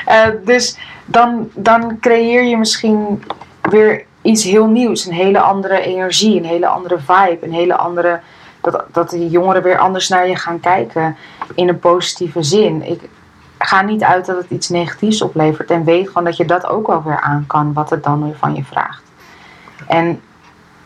Eh, 0.07 0.29
dus 0.45 0.79
dan, 1.05 1.51
dan 1.55 1.99
creëer 2.01 2.43
je 2.45 2.57
misschien 2.57 3.25
weer 3.63 4.05
iets 4.23 4.45
heel 4.45 4.67
nieuws. 4.67 5.07
Een 5.07 5.13
hele 5.13 5.41
andere 5.41 5.81
energie, 5.81 6.37
een 6.37 6.45
hele 6.45 6.67
andere 6.67 6.99
vibe, 6.99 7.39
een 7.41 7.53
hele 7.53 7.77
andere... 7.77 8.21
Dat, 8.61 8.85
dat 8.93 9.11
die 9.11 9.29
jongeren 9.29 9.63
weer 9.63 9.79
anders 9.79 10.09
naar 10.09 10.29
je 10.29 10.37
gaan 10.37 10.61
kijken 10.61 11.17
in 11.55 11.69
een 11.69 11.79
positieve 11.79 12.43
zin. 12.43 12.83
Ik 12.91 13.09
ga 13.59 13.83
niet 13.83 14.03
uit 14.03 14.27
dat 14.27 14.37
het 14.37 14.51
iets 14.51 14.69
negatiefs 14.69 15.23
oplevert. 15.23 15.71
En 15.71 15.85
weet 15.85 16.07
gewoon 16.07 16.25
dat 16.25 16.37
je 16.37 16.45
dat 16.45 16.67
ook 16.67 16.87
wel 16.87 17.03
weer 17.03 17.21
aan 17.21 17.45
kan, 17.47 17.73
wat 17.73 17.91
het 17.91 18.05
dan 18.05 18.25
weer 18.25 18.37
van 18.37 18.55
je 18.55 18.65
vraagt. 18.65 19.03
En 19.87 20.21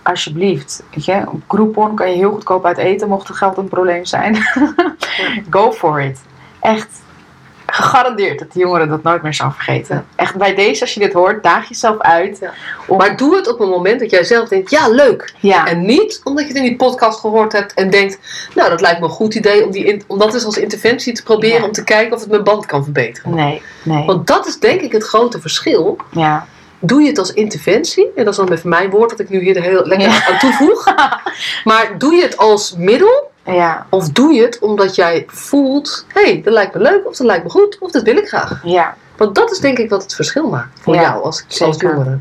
alsjeblieft, 0.07 0.83
weet 0.95 1.05
je, 1.05 1.23
op 1.29 1.40
Groupon 1.49 1.95
kan 1.95 2.11
je 2.11 2.16
heel 2.16 2.31
goedkoop 2.33 2.64
uit 2.66 2.79
eten, 2.79 3.09
mocht 3.09 3.29
het 3.29 3.37
geld 3.37 3.57
een 3.57 3.69
probleem 3.69 4.05
zijn. 4.05 4.37
Go 5.51 5.73
for 5.73 6.01
it. 6.03 6.21
Echt 6.61 6.88
gegarandeerd 7.66 8.38
dat 8.38 8.53
de 8.53 8.59
jongeren 8.59 8.88
dat 8.88 9.03
nooit 9.03 9.23
meer 9.23 9.35
zou 9.35 9.53
vergeten. 9.53 10.07
Echt 10.16 10.37
bij 10.37 10.55
deze, 10.55 10.81
als 10.81 10.95
je 10.95 11.01
dit 11.01 11.12
hoort, 11.12 11.42
daag 11.42 11.69
jezelf 11.69 11.99
uit. 11.99 12.38
Ja. 12.40 12.53
om- 12.87 12.97
Maar 12.99 13.16
doe 13.16 13.37
het 13.37 13.53
op 13.53 13.61
een 13.61 13.69
moment 13.69 14.01
dat 14.01 14.11
jij 14.11 14.25
zelf 14.25 14.49
denkt, 14.49 14.71
ja 14.71 14.88
leuk. 14.88 15.35
ja, 15.38 15.66
En 15.66 15.81
niet 15.87 16.21
omdat 16.25 16.42
je 16.42 16.49
het 16.49 16.57
in 16.62 16.69
die 16.69 16.77
podcast 16.77 17.21
gehoord 17.21 17.53
hebt 17.53 17.75
en 17.75 17.90
denkt, 17.90 18.19
nou 18.55 18.71
dat 18.71 18.81
lijkt 18.81 19.01
me 19.01 19.05
een 19.07 19.12
goed 19.12 19.35
idee 19.35 19.64
om, 19.64 19.71
die 19.71 20.05
om 20.07 20.19
dat 20.19 20.35
eens 20.35 20.45
als 20.45 20.59
interventie 20.59 21.12
te 21.14 21.23
proberen 21.23 21.59
Ja. 21.61 21.64
om 21.66 21.73
te 21.73 21.85
kijken 21.85 22.14
of 22.14 22.21
het 22.21 22.31
mijn 22.31 22.45
band 22.45 22.67
kan 22.67 22.83
verbeteren. 22.85 23.35
nee, 23.35 23.63
nee. 23.83 24.04
Want 24.04 24.27
dat 24.27 24.46
is 24.46 24.59
denk 24.59 24.81
ik 24.81 24.92
het 24.92 25.04
grote 25.04 25.40
verschil. 25.40 25.96
ja, 26.11 26.46
Doe 26.79 27.02
je 27.02 27.08
het 27.08 27.18
als 27.18 27.33
interventie, 27.33 28.04
en 28.16 28.24
dat 28.24 28.33
is 28.33 28.38
dan 28.38 28.52
even 28.52 28.68
mijn 28.68 28.90
woord 28.90 29.10
dat 29.10 29.18
ik 29.20 29.29
nu 29.29 29.40
hier 29.40 29.62
heel 29.62 29.87
lekker 29.87 30.08
Ja. 30.08 30.27
aan 30.29 30.38
toevoeg. 30.38 30.85
Maar 31.64 31.94
doe 31.98 32.14
je 32.14 32.22
het 32.22 32.37
als 32.37 32.74
middel 32.77 33.31
ja, 33.44 33.87
of 33.90 34.08
doe 34.08 34.33
je 34.33 34.42
het 34.42 34.58
omdat 34.58 34.94
jij 34.94 35.24
voelt, 35.27 36.06
hé, 36.08 36.22
hey, 36.22 36.40
dat 36.44 36.52
lijkt 36.52 36.74
me 36.74 36.81
leuk 36.81 37.06
of 37.06 37.16
dat 37.16 37.27
lijkt 37.27 37.44
me 37.44 37.50
goed 37.50 37.79
of 37.81 37.90
dat 37.90 38.02
wil 38.02 38.16
ik 38.16 38.29
graag. 38.29 38.60
ja. 38.64 38.96
Want 39.16 39.35
dat 39.35 39.50
is 39.50 39.58
denk 39.58 39.79
ik 39.79 39.90
wat 39.90 40.02
het 40.02 40.14
verschil 40.14 40.48
maakt 40.48 40.81
voor 40.81 40.94
Ja, 40.94 41.00
jou 41.02 41.22
als, 41.22 41.44
als 41.60 41.81
jongere. 41.81 42.18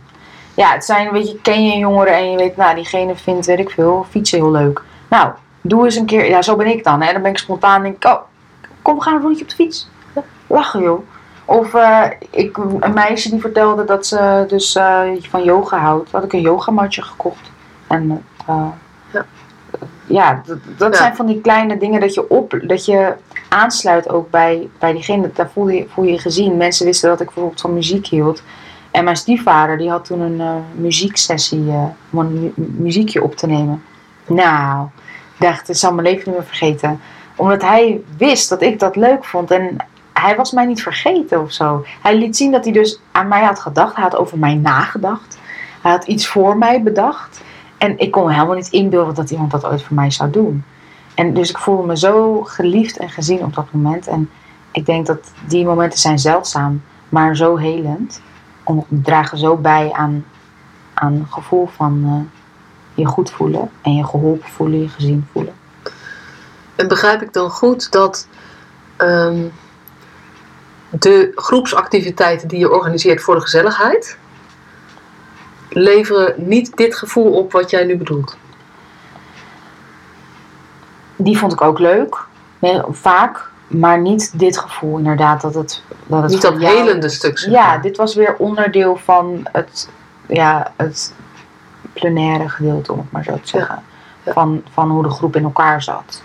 Ja, 0.54 0.72
het 0.72 0.86
zijn, 0.86 1.12
weet 1.12 1.28
je, 1.28 1.40
ken 1.42 1.66
je 1.66 1.74
een 1.74 1.80
jongere 1.80 2.10
en 2.10 2.32
je 2.32 2.38
weet, 2.38 2.56
nou, 2.58 2.76
diegene 2.76 3.16
vindt, 3.16 3.46
weet 3.46 3.60
ik 3.60 3.70
veel, 3.70 4.06
fietsen 4.10 4.38
heel 4.40 4.52
leuk. 4.52 4.82
Nou, 5.10 5.32
doe 5.62 5.86
eens 5.86 5.96
een 5.96 6.06
keer, 6.06 6.30
ja, 6.30 6.42
zo 6.42 6.56
ben 6.56 6.68
ik 6.68 6.84
dan, 6.84 7.02
hè. 7.02 7.14
Dan 7.14 7.22
ben 7.22 7.32
ik 7.32 7.38
spontaan, 7.38 7.82
denk 7.84 7.96
ik, 7.96 8.06
oh, 8.06 8.22
kom, 8.82 8.96
we 8.96 9.02
gaan 9.02 9.16
een 9.16 9.22
rondje 9.22 9.44
op 9.44 9.50
de 9.50 9.56
fiets. 9.56 9.88
Lachen, 10.48 10.82
joh. 10.82 11.00
Of 11.46 11.74
eh, 11.74 12.04
ik, 12.30 12.58
een 12.80 12.94
meisje 12.94 13.30
die 13.30 13.40
vertelde 13.40 13.84
dat 13.86 14.06
ze 14.08 14.46
dus 14.48 14.76
eh, 14.76 15.02
van 15.30 15.44
yoga 15.44 15.78
houdt. 15.78 16.12
Had 16.12 16.24
ik 16.24 16.34
een 16.34 16.42
yogamatje 16.42 17.02
gekocht. 17.02 17.52
En 17.88 18.24
eh, 18.48 18.66
Ja. 19.14 19.26
ja, 20.06 20.42
dat, 20.46 20.58
dat 20.78 20.92
Ja. 20.94 20.98
zijn 21.00 21.16
van 21.16 21.26
die 21.26 21.42
kleine 21.42 21.78
dingen 21.78 22.00
dat 22.00 22.14
je 22.14 22.30
op, 22.30 22.60
dat 22.62 22.86
je 22.86 23.14
aansluit 23.50 24.10
ook 24.10 24.30
bij, 24.30 24.70
bij 24.80 24.92
diegene. 24.94 25.30
Daar 25.34 25.50
voel 25.54 25.70
je, 25.70 25.86
voel 25.90 26.06
je 26.06 26.20
gezien. 26.20 26.58
Mensen 26.58 26.86
wisten 26.86 27.10
dat 27.10 27.20
ik 27.20 27.26
bijvoorbeeld 27.26 27.62
van 27.62 27.74
muziek 27.74 28.08
hield. 28.08 28.42
En 28.92 29.04
mijn 29.04 29.16
stiefvader 29.16 29.78
die 29.78 29.90
had 29.90 30.06
toen 30.06 30.20
een 30.20 30.64
muzieksessie 30.76 31.72
om 32.12 32.20
een 32.20 32.34
mu- 32.34 32.54
muziekje 32.78 33.24
op 33.24 33.36
te 33.36 33.48
nemen. 33.48 33.84
Nou, 34.28 34.88
ik 35.38 35.46
dacht, 35.46 35.70
ik 35.70 35.76
zal 35.76 35.94
mijn 35.94 36.08
leven 36.08 36.24
niet 36.30 36.38
meer 36.40 36.48
vergeten. 36.48 37.00
Omdat 37.36 37.62
hij 37.62 38.02
wist 38.18 38.50
dat 38.50 38.62
ik 38.62 38.80
dat 38.80 38.96
leuk 38.96 39.26
vond. 39.26 39.52
En 39.52 39.76
hij 40.22 40.36
was 40.36 40.52
mij 40.52 40.66
niet 40.66 40.82
vergeten 40.82 41.42
of 41.42 41.52
zo. 41.52 41.86
Hij 42.02 42.18
liet 42.18 42.38
zien 42.38 42.52
dat 42.52 42.64
hij 42.64 42.74
dus 42.74 43.00
aan 43.12 43.28
mij 43.28 43.44
had 43.44 43.60
gedacht. 43.60 43.96
Hij 43.96 44.04
had 44.04 44.16
over 44.16 44.38
mij 44.38 44.56
nagedacht. 44.56 45.38
Hij 45.82 45.92
had 45.92 46.06
iets 46.06 46.28
voor 46.28 46.58
mij 46.58 46.84
bedacht. 46.84 47.42
En 47.78 48.00
ik 48.00 48.12
kon 48.12 48.30
helemaal 48.30 48.56
niet 48.56 48.70
inbeelden 48.70 49.16
dat 49.16 49.32
iemand 49.32 49.52
dat 49.52 49.66
ooit 49.66 49.84
voor 49.84 49.96
mij 49.96 50.12
zou 50.12 50.30
doen. 50.30 50.64
En 51.16 51.34
dus 51.34 51.50
ik 51.50 51.58
voelde 51.58 51.88
me 51.88 51.98
zo 51.98 52.44
geliefd 52.44 52.98
en 52.98 53.10
gezien 53.10 53.44
op 53.44 53.54
dat 53.54 53.72
moment. 53.72 54.08
En 54.08 54.30
ik 54.72 54.86
denk 54.86 55.06
dat 55.06 55.32
die 55.48 55.66
momenten 55.66 56.00
zijn 56.00 56.20
zeldzaam, 56.20 56.84
maar 57.10 57.36
zo 57.36 57.56
helend. 57.56 58.22
Om, 58.64 58.86
dragen 58.88 59.38
zo 59.38 59.56
bij 59.58 59.92
aan, 59.92 60.26
aan 60.94 61.14
een 61.14 61.28
gevoel 61.30 61.68
van 61.68 62.04
eh, 62.06 62.44
je 62.94 63.06
goed 63.06 63.32
voelen. 63.32 63.70
En 63.82 63.96
je 63.96 64.06
geholpen 64.06 64.50
voelen, 64.50 64.82
je 64.82 64.90
gezien 64.90 65.28
voelen. 65.32 65.54
En 66.76 66.88
begrijp 66.88 67.22
ik 67.22 67.34
dan 67.34 67.50
goed 67.50 67.92
dat 67.92 68.28
ehm, 68.98 69.44
de 71.00 71.32
groepsactiviteiten 71.36 72.48
die 72.48 72.60
je 72.60 72.72
organiseert 72.72 73.22
voor 73.22 73.36
de 73.36 73.42
gezelligheid 73.42 74.18
leveren 75.70 76.34
niet 76.38 76.78
dit 76.78 76.96
gevoel 76.96 77.32
op 77.32 77.52
wat 77.52 77.70
jij 77.70 77.84
nu 77.86 77.98
bedoelt? 77.98 78.38
Die 81.16 81.38
vond 81.38 81.54
ik 81.54 81.62
ook 81.62 81.80
leuk. 81.80 82.24
Vaak. 82.90 83.50
Maar 83.68 84.00
niet 84.02 84.40
dit 84.40 84.58
gevoel 84.58 84.98
inderdaad. 84.98 85.42
Dat 85.42 85.54
het, 85.54 85.84
dat 86.06 86.22
het 86.22 86.32
Niet 86.32 86.42
dat 86.42 86.62
jou- 86.62 86.76
helende 86.76 87.10
stuk. 87.10 87.38
zeg 87.38 87.52
Ja, 87.52 87.78
dit 87.78 87.98
was 87.98 88.16
weer 88.16 88.36
onderdeel 88.38 88.96
van 88.96 89.48
het, 89.52 89.90
ja, 90.28 90.72
het 90.76 91.14
plenaire 91.94 92.50
gedeelte, 92.50 92.92
om 92.92 93.00
het 93.00 93.12
maar 93.12 93.24
zo 93.24 93.34
te 93.34 93.48
zeggen. 93.48 93.84
Ja. 94.24 94.34
Van, 94.34 94.64
van 94.72 94.90
hoe 94.90 95.04
de 95.04 95.10
groep 95.10 95.36
in 95.36 95.44
elkaar 95.44 95.82
zat. 95.82 96.22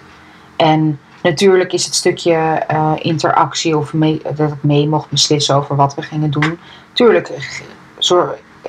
En 0.57 1.01
natuurlijk 1.23 1.73
is 1.73 1.85
het 1.85 1.95
stukje 1.95 2.35
eh, 2.67 2.93
interactie 2.99 3.77
of 3.77 3.93
mee, 3.93 4.23
dat 4.35 4.51
ik 4.53 4.63
mee 4.63 4.89
mocht 4.89 5.11
beslissen 5.11 5.55
over 5.55 5.77
wat 5.77 5.95
we 5.95 6.03
gingen 6.03 6.31
doen. 6.31 6.59
Tuurlijk, 6.93 7.29
eh, 7.29 8.29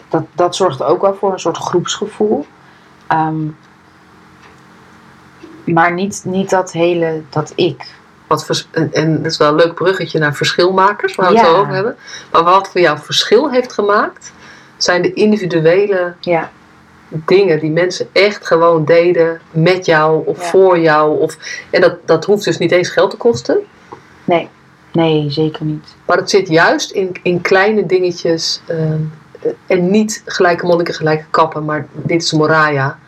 dat, 0.10 0.24
dat 0.34 0.56
zorgde 0.56 0.84
ook 0.84 1.02
wel 1.02 1.16
voor 1.16 1.34
een 1.34 1.40
soort 1.40 1.58
groepsgevoel. 1.58 2.46
Ehm, 3.08 3.46
maar 5.66 5.94
niet, 5.94 6.22
niet 6.26 6.50
dat 6.50 6.72
hele, 6.72 7.22
dat 7.30 7.54
ik. 7.56 7.94
Wat 8.28 8.46
vers- 8.46 8.68
en, 8.72 8.94
en 8.94 9.18
dat 9.22 9.32
is 9.32 9.38
wel 9.38 9.50
een 9.50 9.56
leuk 9.56 9.74
bruggetje 9.74 10.20
naar 10.20 10.34
verschilmakers, 10.36 11.16
waar 11.16 11.30
we 11.32 11.38
het 11.38 11.46
Ja. 11.46 11.52
zo 11.52 11.60
over 11.60 11.74
hebben. 11.74 11.96
Maar 12.32 12.44
wat 12.44 12.70
voor 12.72 12.82
jou 12.82 12.98
verschil 13.00 13.50
heeft 13.52 13.74
gemaakt, 13.74 14.32
zijn 14.78 15.02
de 15.02 15.14
individuele 15.14 16.14
Ja, 16.20 16.52
dingen 17.26 17.60
die 17.60 17.72
mensen 17.72 18.08
echt 18.12 18.46
gewoon 18.48 18.86
deden 18.86 19.42
met 19.52 19.86
jou 19.86 20.26
of 20.28 20.40
Ja. 20.42 20.50
voor 20.50 20.80
jou. 20.80 21.20
Of, 21.20 21.38
en 21.70 21.82
dat, 21.82 21.96
dat 22.08 22.26
hoeft 22.26 22.44
dus 22.46 22.58
niet 22.58 22.72
eens 22.72 22.90
geld 22.90 23.10
te 23.10 23.18
kosten. 23.18 23.58
nee, 24.24 24.50
nee, 24.92 25.26
zeker 25.32 25.66
niet. 25.66 25.96
Maar 26.06 26.18
het 26.18 26.30
zit 26.30 26.48
juist 26.48 26.92
in, 26.92 27.12
in 27.24 27.42
kleine 27.42 27.86
dingetjes. 27.86 28.62
ehm, 28.68 29.00
en 29.68 29.92
niet 29.92 30.22
gelijke 30.26 30.66
monniken, 30.66 30.94
gelijke 30.94 31.26
kappen. 31.30 31.66
Maar 31.66 31.88
dit 31.94 32.24
is 32.24 32.32
Moraya. 32.32 33.00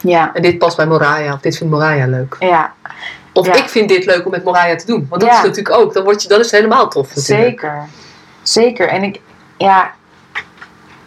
Ja, 0.00 0.34
En 0.34 0.42
dit 0.42 0.58
past 0.58 0.76
bij 0.76 0.86
Moraya. 0.86 1.32
Of 1.32 1.40
dit 1.40 1.56
vindt 1.56 1.72
Moraya 1.72 2.06
leuk. 2.06 2.36
ja, 2.40 2.74
Of 3.32 3.46
Ja. 3.46 3.54
ik 3.54 3.68
vind 3.68 3.88
dit 3.88 4.04
leuk 4.04 4.24
om 4.24 4.30
met 4.30 4.44
Moraya 4.44 4.76
te 4.76 4.86
doen. 4.86 5.06
Want 5.08 5.20
dat 5.22 5.30
Ja. 5.30 5.36
is 5.38 5.42
natuurlijk 5.46 5.76
ook. 5.76 5.92
Dan, 5.94 6.04
word 6.04 6.22
je, 6.22 6.28
dan 6.28 6.38
is 6.40 6.44
het 6.50 6.54
helemaal 6.54 6.88
tof 6.88 7.14
natuurlijk. 7.14 7.48
Zeker. 7.60 7.88
Zeker. 8.42 8.88
En 8.88 9.02
ik, 9.02 9.20
ja, 9.56 9.94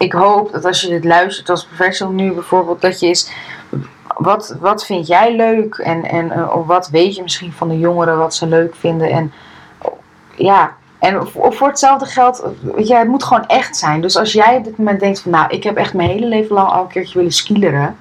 ik 0.02 0.12
hoop 0.12 0.52
dat 0.52 0.64
als 0.64 0.80
je 0.80 0.88
dit 0.88 1.04
luistert 1.04 1.50
als 1.50 1.64
professional 1.64 2.14
nu 2.14 2.32
bijvoorbeeld, 2.32 2.80
dat 2.80 3.00
je 3.00 3.06
is, 3.06 3.30
wat, 4.16 4.56
wat 4.60 4.86
vind 4.86 5.06
jij 5.06 5.36
leuk? 5.36 5.74
En, 5.74 6.02
en 6.04 6.30
eh, 6.30 6.56
of 6.56 6.66
wat 6.66 6.88
weet 6.88 7.16
je 7.16 7.22
misschien 7.22 7.52
van 7.52 7.68
de 7.68 7.78
jongeren 7.78 8.18
wat 8.18 8.34
ze 8.34 8.46
leuk 8.46 8.74
vinden? 8.74 9.10
En 9.10 9.32
ja, 10.34 10.76
en 10.98 11.28
voor 11.28 11.68
hetzelfde 11.68 12.06
geld, 12.06 12.44
weet 12.62 12.88
het 12.88 13.08
moet 13.08 13.24
gewoon 13.24 13.46
echt 13.46 13.76
zijn. 13.76 14.00
Dus 14.00 14.16
als 14.16 14.32
jij 14.32 14.56
op 14.56 14.64
dit 14.64 14.78
moment 14.78 15.00
denkt 15.00 15.20
van, 15.20 15.30
nou, 15.30 15.46
ik 15.50 15.64
heb 15.64 15.76
echt 15.76 15.94
mijn 15.94 16.08
hele 16.08 16.26
leven 16.26 16.54
lang 16.54 16.68
al 16.68 16.82
een 16.82 16.88
keertje 16.88 17.18
willen 17.18 17.32
skileren. 17.32 17.96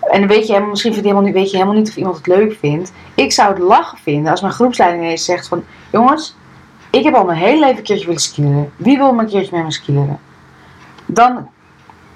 En 0.00 0.26
weet 0.26 0.46
je 0.46 0.60
misschien 0.60 0.92
vind 0.92 1.04
je 1.04 1.10
helemaal, 1.10 1.30
niet- 1.30 1.40
weet 1.40 1.50
je 1.50 1.56
helemaal 1.56 1.78
niet 1.78 1.88
of 1.88 1.96
iemand 1.96 2.16
het 2.16 2.26
leuk 2.26 2.56
vindt. 2.60 2.92
Ik 3.14 3.32
zou 3.32 3.48
het 3.48 3.58
lachen 3.62 3.98
vinden 3.98 4.30
als 4.30 4.40
mijn 4.40 4.52
groepsleiding 4.52 5.02
ineens 5.02 5.24
zegt 5.24 5.48
van, 5.48 5.64
jongens, 5.92 6.36
ik 6.90 7.04
heb 7.04 7.14
al 7.14 7.24
mijn 7.24 7.38
hele 7.38 7.60
leven 7.60 7.76
een 7.76 7.82
keertje 7.82 8.06
willen 8.06 8.20
skileren. 8.20 8.72
Wie 8.76 8.96
wil 8.98 9.12
me 9.12 9.22
een 9.22 9.28
keertje 9.28 9.56
met 9.56 9.64
me 9.64 9.72
skileren? 9.72 10.18
Dan, 11.14 11.48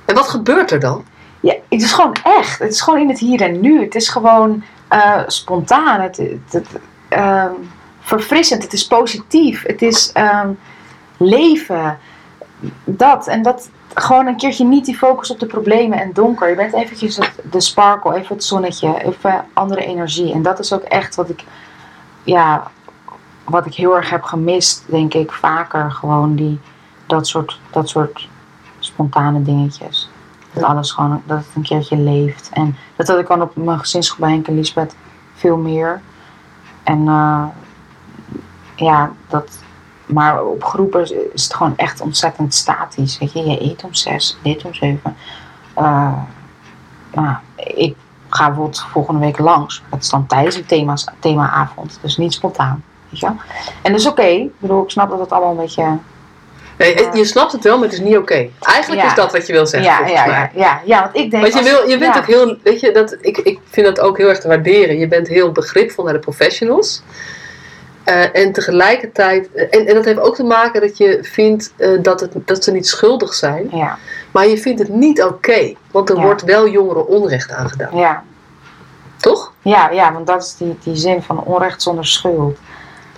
En 0.04 0.14
wat 0.14 0.28
gebeurt 0.28 0.70
er 0.70 0.80
dan? 0.80 1.04
ja, 1.40 1.52
het 1.68 1.82
is 1.82 1.92
gewoon 1.92 2.16
echt. 2.24 2.58
Het 2.58 2.70
is 2.72 2.80
gewoon 2.80 3.00
in 3.00 3.08
het 3.08 3.18
hier 3.18 3.40
en 3.42 3.60
nu. 3.60 3.80
Het 3.82 3.94
is 3.94 4.08
gewoon 4.08 4.62
eh, 4.88 5.20
spontaan. 5.26 6.00
Het, 6.00 6.16
het, 6.16 6.52
het, 6.52 6.66
ehm, 7.08 7.50
verfrissend. 8.00 8.62
Het 8.62 8.72
is 8.72 8.86
positief. 8.86 9.62
Het 9.66 9.82
is 9.82 10.12
ehm, 10.12 10.48
leven. 11.16 11.98
Dat. 12.84 13.26
En 13.26 13.42
dat 13.42 13.70
gewoon 13.94 14.26
een 14.26 14.36
keertje 14.36 14.64
niet 14.64 14.84
die 14.84 14.96
focus 14.96 15.30
op 15.30 15.38
de 15.40 15.46
problemen 15.46 15.98
en 16.00 16.12
donker. 16.12 16.48
Je 16.48 16.54
bent 16.54 16.74
eventjes 16.74 17.16
het- 17.16 17.40
de 17.50 17.60
sparkle, 17.60 18.14
even 18.16 18.34
het 18.34 18.44
zonnetje, 18.44 19.02
even 19.04 19.44
andere 19.52 19.84
energie. 19.84 20.32
En 20.32 20.42
dat 20.42 20.58
is 20.58 20.72
ook 20.72 20.82
echt 20.82 21.14
wat 21.14 21.28
ik, 21.28 21.44
ja, 22.22 22.70
wat 23.44 23.66
ik 23.66 23.74
heel 23.74 23.96
erg 23.96 24.10
heb 24.10 24.22
gemist, 24.22 24.82
denk 24.86 25.14
ik, 25.14 25.32
vaker. 25.32 25.90
Gewoon 25.90 26.34
die, 26.34 26.60
dat 27.06 27.26
soort, 27.26 27.60
dat 27.70 27.88
soort 27.88 28.28
spontane 28.94 29.42
dingetjes. 29.42 30.08
Dat 30.52 30.62
alles 30.62 30.92
gewoon, 30.92 31.22
dat 31.26 31.38
het 31.38 31.46
een 31.54 31.62
keertje 31.62 31.96
leeft. 31.96 32.50
En 32.52 32.76
dat 32.96 33.08
had 33.08 33.18
ik 33.18 33.26
dan 33.26 33.42
op 33.42 33.56
mijn 33.56 33.78
gezinsgroep 33.78 34.20
bij 34.20 34.30
Henk 34.30 34.46
en 34.46 34.54
Lisbeth 34.54 34.96
veel 35.34 35.56
meer. 35.56 36.00
En 36.82 37.08
eh, 37.08 37.44
ja, 38.76 39.12
dat, 39.28 39.58
maar 40.06 40.44
op 40.44 40.64
groepen 40.64 41.32
is 41.32 41.44
het 41.44 41.54
gewoon 41.54 41.76
echt 41.76 42.00
ontzettend 42.00 42.54
statisch. 42.54 43.18
Weet 43.18 43.32
je, 43.32 43.42
je 43.44 43.62
eet 43.62 43.84
om 43.84 43.94
zes, 43.94 44.38
eet 44.42 44.64
om 44.64 44.74
zeven. 44.74 45.16
Eh, 45.74 46.12
nou, 47.12 47.36
ik 47.56 47.96
ga 48.28 48.46
bijvoorbeeld 48.46 48.86
volgende 48.90 49.20
week 49.20 49.38
langs. 49.38 49.82
Dat 49.90 50.02
is 50.02 50.08
dan 50.08 50.26
tijdens 50.26 50.56
een 50.56 50.66
thema's, 50.66 51.06
themaavond. 51.18 51.98
Dus 52.02 52.16
niet 52.16 52.32
spontaan. 52.32 52.82
Weet 53.08 53.20
je? 53.20 53.26
En 53.82 53.92
dat 53.92 54.00
is 54.00 54.06
oké. 54.06 54.22
Ik 54.22 54.60
bedoel, 54.60 54.82
ik 54.82 54.90
snap 54.90 55.10
dat 55.10 55.18
het 55.18 55.30
allemaal 55.30 55.50
een 55.50 55.56
beetje... 55.56 55.98
Nee, 56.78 57.08
je 57.12 57.24
snapt 57.24 57.52
het 57.52 57.64
wel, 57.64 57.74
maar 57.78 57.84
het 57.88 57.92
is 57.92 58.00
niet 58.04 58.16
oké. 58.16 58.48
Eigenlijk 58.60 59.02
Ja. 59.02 59.08
is 59.08 59.14
dat 59.14 59.32
wat 59.32 59.46
je 59.46 59.52
wil 59.52 59.66
zeggen. 59.66 59.90
Ja, 60.06 60.06
ja, 60.08 60.26
ja, 60.26 60.50
ja, 60.54 60.80
ja, 60.84 61.00
want 61.02 61.16
ik 61.16 61.30
denk... 61.30 61.42
Want 61.42 61.54
je, 61.54 61.58
als- 61.60 61.70
wil, 61.70 61.88
je 61.88 61.98
bent 61.98 62.16
ook 62.16 62.26
heel, 62.26 62.56
weet 62.62 62.80
je, 62.80 62.92
dat, 62.92 63.16
ik, 63.20 63.38
ik 63.38 63.58
vind 63.70 63.86
dat 63.86 64.00
ook 64.00 64.16
heel 64.18 64.28
erg 64.28 64.40
te 64.40 64.48
waarderen. 64.48 64.98
Je 64.98 65.08
bent 65.08 65.28
heel 65.28 65.52
begripvol 65.52 66.04
naar 66.04 66.12
de 66.12 66.18
professionals. 66.18 67.02
Eh, 68.04 68.36
en 68.36 68.52
tegelijkertijd, 68.52 69.48
en, 69.54 69.86
en 69.86 69.94
dat 69.94 70.04
heeft 70.04 70.20
ook 70.20 70.34
te 70.34 70.42
maken 70.44 70.80
dat 70.80 70.96
je 70.98 71.18
vindt 71.22 71.72
eh, 71.76 71.88
dat, 72.02 72.20
het, 72.20 72.32
dat 72.44 72.64
ze 72.64 72.72
niet 72.72 72.86
schuldig 72.86 73.34
zijn. 73.34 73.68
Ja, 73.72 73.98
Maar 74.30 74.46
je 74.46 74.58
vindt 74.58 74.78
het 74.80 74.88
niet 74.88 75.22
oké. 75.22 75.72
want 75.90 76.10
er 76.10 76.20
wordt 76.20 76.42
wel 76.42 76.68
jongeren 76.68 77.06
onrecht 77.06 77.50
aangedaan. 77.52 77.96
ja, 77.96 78.22
Toch? 79.20 79.52
ja, 79.62 79.90
ja, 79.90 80.12
want 80.12 80.26
dat 80.26 80.42
is 80.42 80.56
die, 80.56 80.78
die 80.82 80.96
zin 80.96 81.22
van 81.22 81.44
onrecht 81.44 81.82
zonder 81.82 82.06
schuld. 82.06 82.58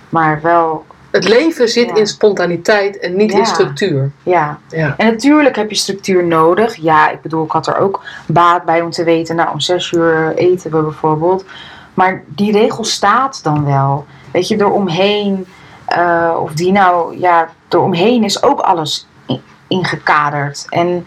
Maar 0.09 0.39
wel, 0.41 0.85
Het 1.11 1.27
leven 1.27 1.69
zit 1.69 1.87
Ja. 1.89 1.95
in 1.95 2.07
spontaniteit 2.07 2.99
en 2.99 3.15
niet 3.15 3.31
Ja. 3.31 3.37
in 3.37 3.45
structuur. 3.45 4.11
ja. 4.23 4.59
Ja. 4.69 4.93
En 4.97 5.05
natuurlijk 5.07 5.55
heb 5.55 5.69
je 5.69 5.75
structuur 5.75 6.25
nodig. 6.25 6.75
Ja, 6.75 7.09
ik 7.09 7.21
bedoel, 7.21 7.43
ik 7.45 7.51
had 7.51 7.67
er 7.67 7.77
ook 7.77 8.01
baat 8.27 8.63
bij 8.65 8.81
om 8.81 8.89
te 8.91 9.03
weten, 9.03 9.35
nou, 9.35 9.49
om 9.51 9.59
zes 9.59 9.91
uur 9.91 10.35
eten 10.35 10.71
we 10.71 10.81
bijvoorbeeld. 10.81 11.45
Maar 11.93 12.23
die 12.27 12.51
regel 12.51 12.83
staat 12.83 13.43
dan 13.43 13.65
wel. 13.65 14.05
Weet 14.31 14.47
je, 14.47 14.55
eromheen, 14.59 15.45
eh 15.85 16.35
of 16.41 16.51
die 16.53 16.71
nou, 16.71 17.19
ja, 17.19 17.49
eromheen 17.69 18.23
is 18.23 18.43
ook 18.43 18.59
alles 18.59 19.07
in- 19.27 19.41
ingekaderd. 19.67 20.65
En 20.69 21.05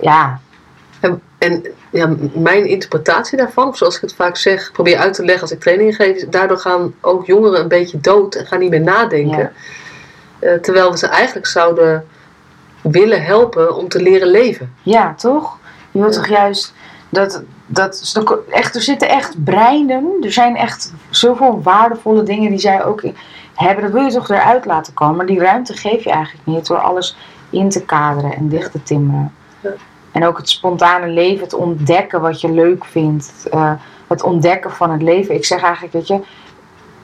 ja, 0.00 0.40
En, 1.00 1.22
en 1.38 1.64
ja, 1.90 2.14
mijn 2.32 2.66
interpretatie 2.66 3.38
daarvan, 3.38 3.68
of 3.68 3.76
zoals 3.76 3.94
ik 3.96 4.00
het 4.00 4.14
vaak 4.14 4.36
zeg, 4.36 4.72
probeer 4.72 4.98
uit 4.98 5.14
te 5.14 5.22
leggen 5.24 5.42
als 5.42 5.50
ik 5.52 5.60
trainingen 5.60 5.94
geef, 5.94 6.16
is 6.16 6.26
daardoor 6.28 6.58
gaan 6.58 6.94
ook 7.00 7.26
jongeren 7.26 7.60
een 7.60 7.68
beetje 7.68 8.00
dood 8.00 8.34
en 8.34 8.46
gaan 8.46 8.58
niet 8.58 8.70
meer 8.70 8.80
nadenken. 8.80 9.52
Eh, 10.38 10.52
terwijl 10.54 10.90
we 10.90 10.98
ze 10.98 11.06
eigenlijk 11.06 11.46
zouden 11.46 12.04
willen 12.82 13.22
helpen 13.24 13.76
om 13.76 13.88
te 13.88 14.02
leren 14.02 14.28
leven. 14.28 14.72
Ja, 14.82 15.14
toch? 15.14 15.58
Je 15.90 16.00
wilt 16.00 16.14
Ja. 16.14 16.20
toch 16.20 16.30
juist 16.30 16.74
dat, 17.08 17.42
dat 17.66 18.14
toch 18.14 18.38
echt, 18.50 18.74
er 18.74 18.82
zitten 18.82 19.08
echt 19.08 19.44
breinen, 19.44 20.16
er 20.22 20.32
zijn 20.32 20.56
echt 20.56 20.92
zoveel 21.10 21.62
waardevolle 21.62 22.22
dingen 22.22 22.50
die 22.50 22.58
zij 22.58 22.84
ook 22.84 23.02
hebben. 23.54 23.84
Dat 23.84 23.92
wil 23.92 24.02
je 24.04 24.12
toch 24.12 24.30
eruit 24.30 24.64
laten 24.64 24.94
komen, 24.94 25.16
maar 25.16 25.26
die 25.26 25.40
ruimte 25.40 25.72
geef 25.76 26.04
je 26.04 26.10
eigenlijk 26.10 26.46
niet 26.46 26.66
door 26.66 26.78
alles 26.78 27.16
in 27.50 27.68
te 27.68 27.84
kaderen 27.84 28.32
en 28.34 28.48
dicht 28.48 28.72
te 28.72 28.82
timmeren. 28.82 29.32
Ja. 29.60 29.70
En 30.18 30.26
ook 30.26 30.36
het 30.36 30.48
spontane 30.48 31.06
leven, 31.06 31.44
het 31.44 31.54
ontdekken 31.54 32.20
wat 32.20 32.40
je 32.40 32.50
leuk 32.50 32.84
vindt, 32.84 33.46
eh, 33.50 33.72
het 34.06 34.22
ontdekken 34.22 34.70
van 34.70 34.90
het 34.90 35.02
leven. 35.02 35.34
Ik 35.34 35.44
zeg 35.44 35.62
eigenlijk, 35.62 35.92
weet 35.92 36.06
je, 36.06 36.20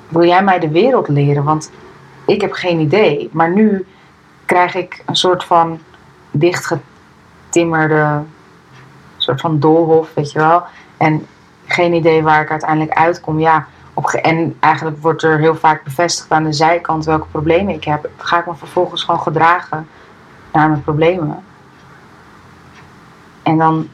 wil 0.08 0.24
jij 0.24 0.44
mij 0.44 0.58
de 0.58 0.68
wereld 0.68 1.08
leren? 1.08 1.44
Want 1.44 1.70
ik 2.26 2.40
heb 2.40 2.52
geen 2.52 2.80
idee, 2.80 3.28
maar 3.32 3.50
nu 3.50 3.86
krijg 4.44 4.74
ik 4.74 5.02
een 5.06 5.16
soort 5.16 5.44
van 5.44 5.78
dichtgetimmerde 6.30 8.22
soort 9.16 9.40
van 9.40 9.60
doolhof, 9.60 10.14
weet 10.14 10.32
je 10.32 10.38
wel. 10.38 10.62
En 10.96 11.26
geen 11.66 11.92
idee 11.92 12.22
waar 12.22 12.42
ik 12.42 12.50
uiteindelijk 12.50 12.98
uitkom. 12.98 13.40
Ja, 13.40 13.66
op 13.92 14.08
en 14.08 14.56
eigenlijk 14.60 15.02
wordt 15.02 15.22
er 15.22 15.38
heel 15.38 15.56
vaak 15.56 15.84
bevestigd 15.84 16.30
aan 16.30 16.44
de 16.44 16.52
zijkant 16.52 17.04
welke 17.04 17.26
problemen 17.26 17.74
ik 17.74 17.84
heb. 17.84 18.08
Ga 18.16 18.38
ik 18.38 18.46
me 18.46 18.54
vervolgens 18.54 19.02
gewoon 19.02 19.20
gedragen 19.20 19.88
naar 20.52 20.68
mijn 20.68 20.82
problemen. 20.82 21.44
En 23.44 23.58
dan 23.58 23.88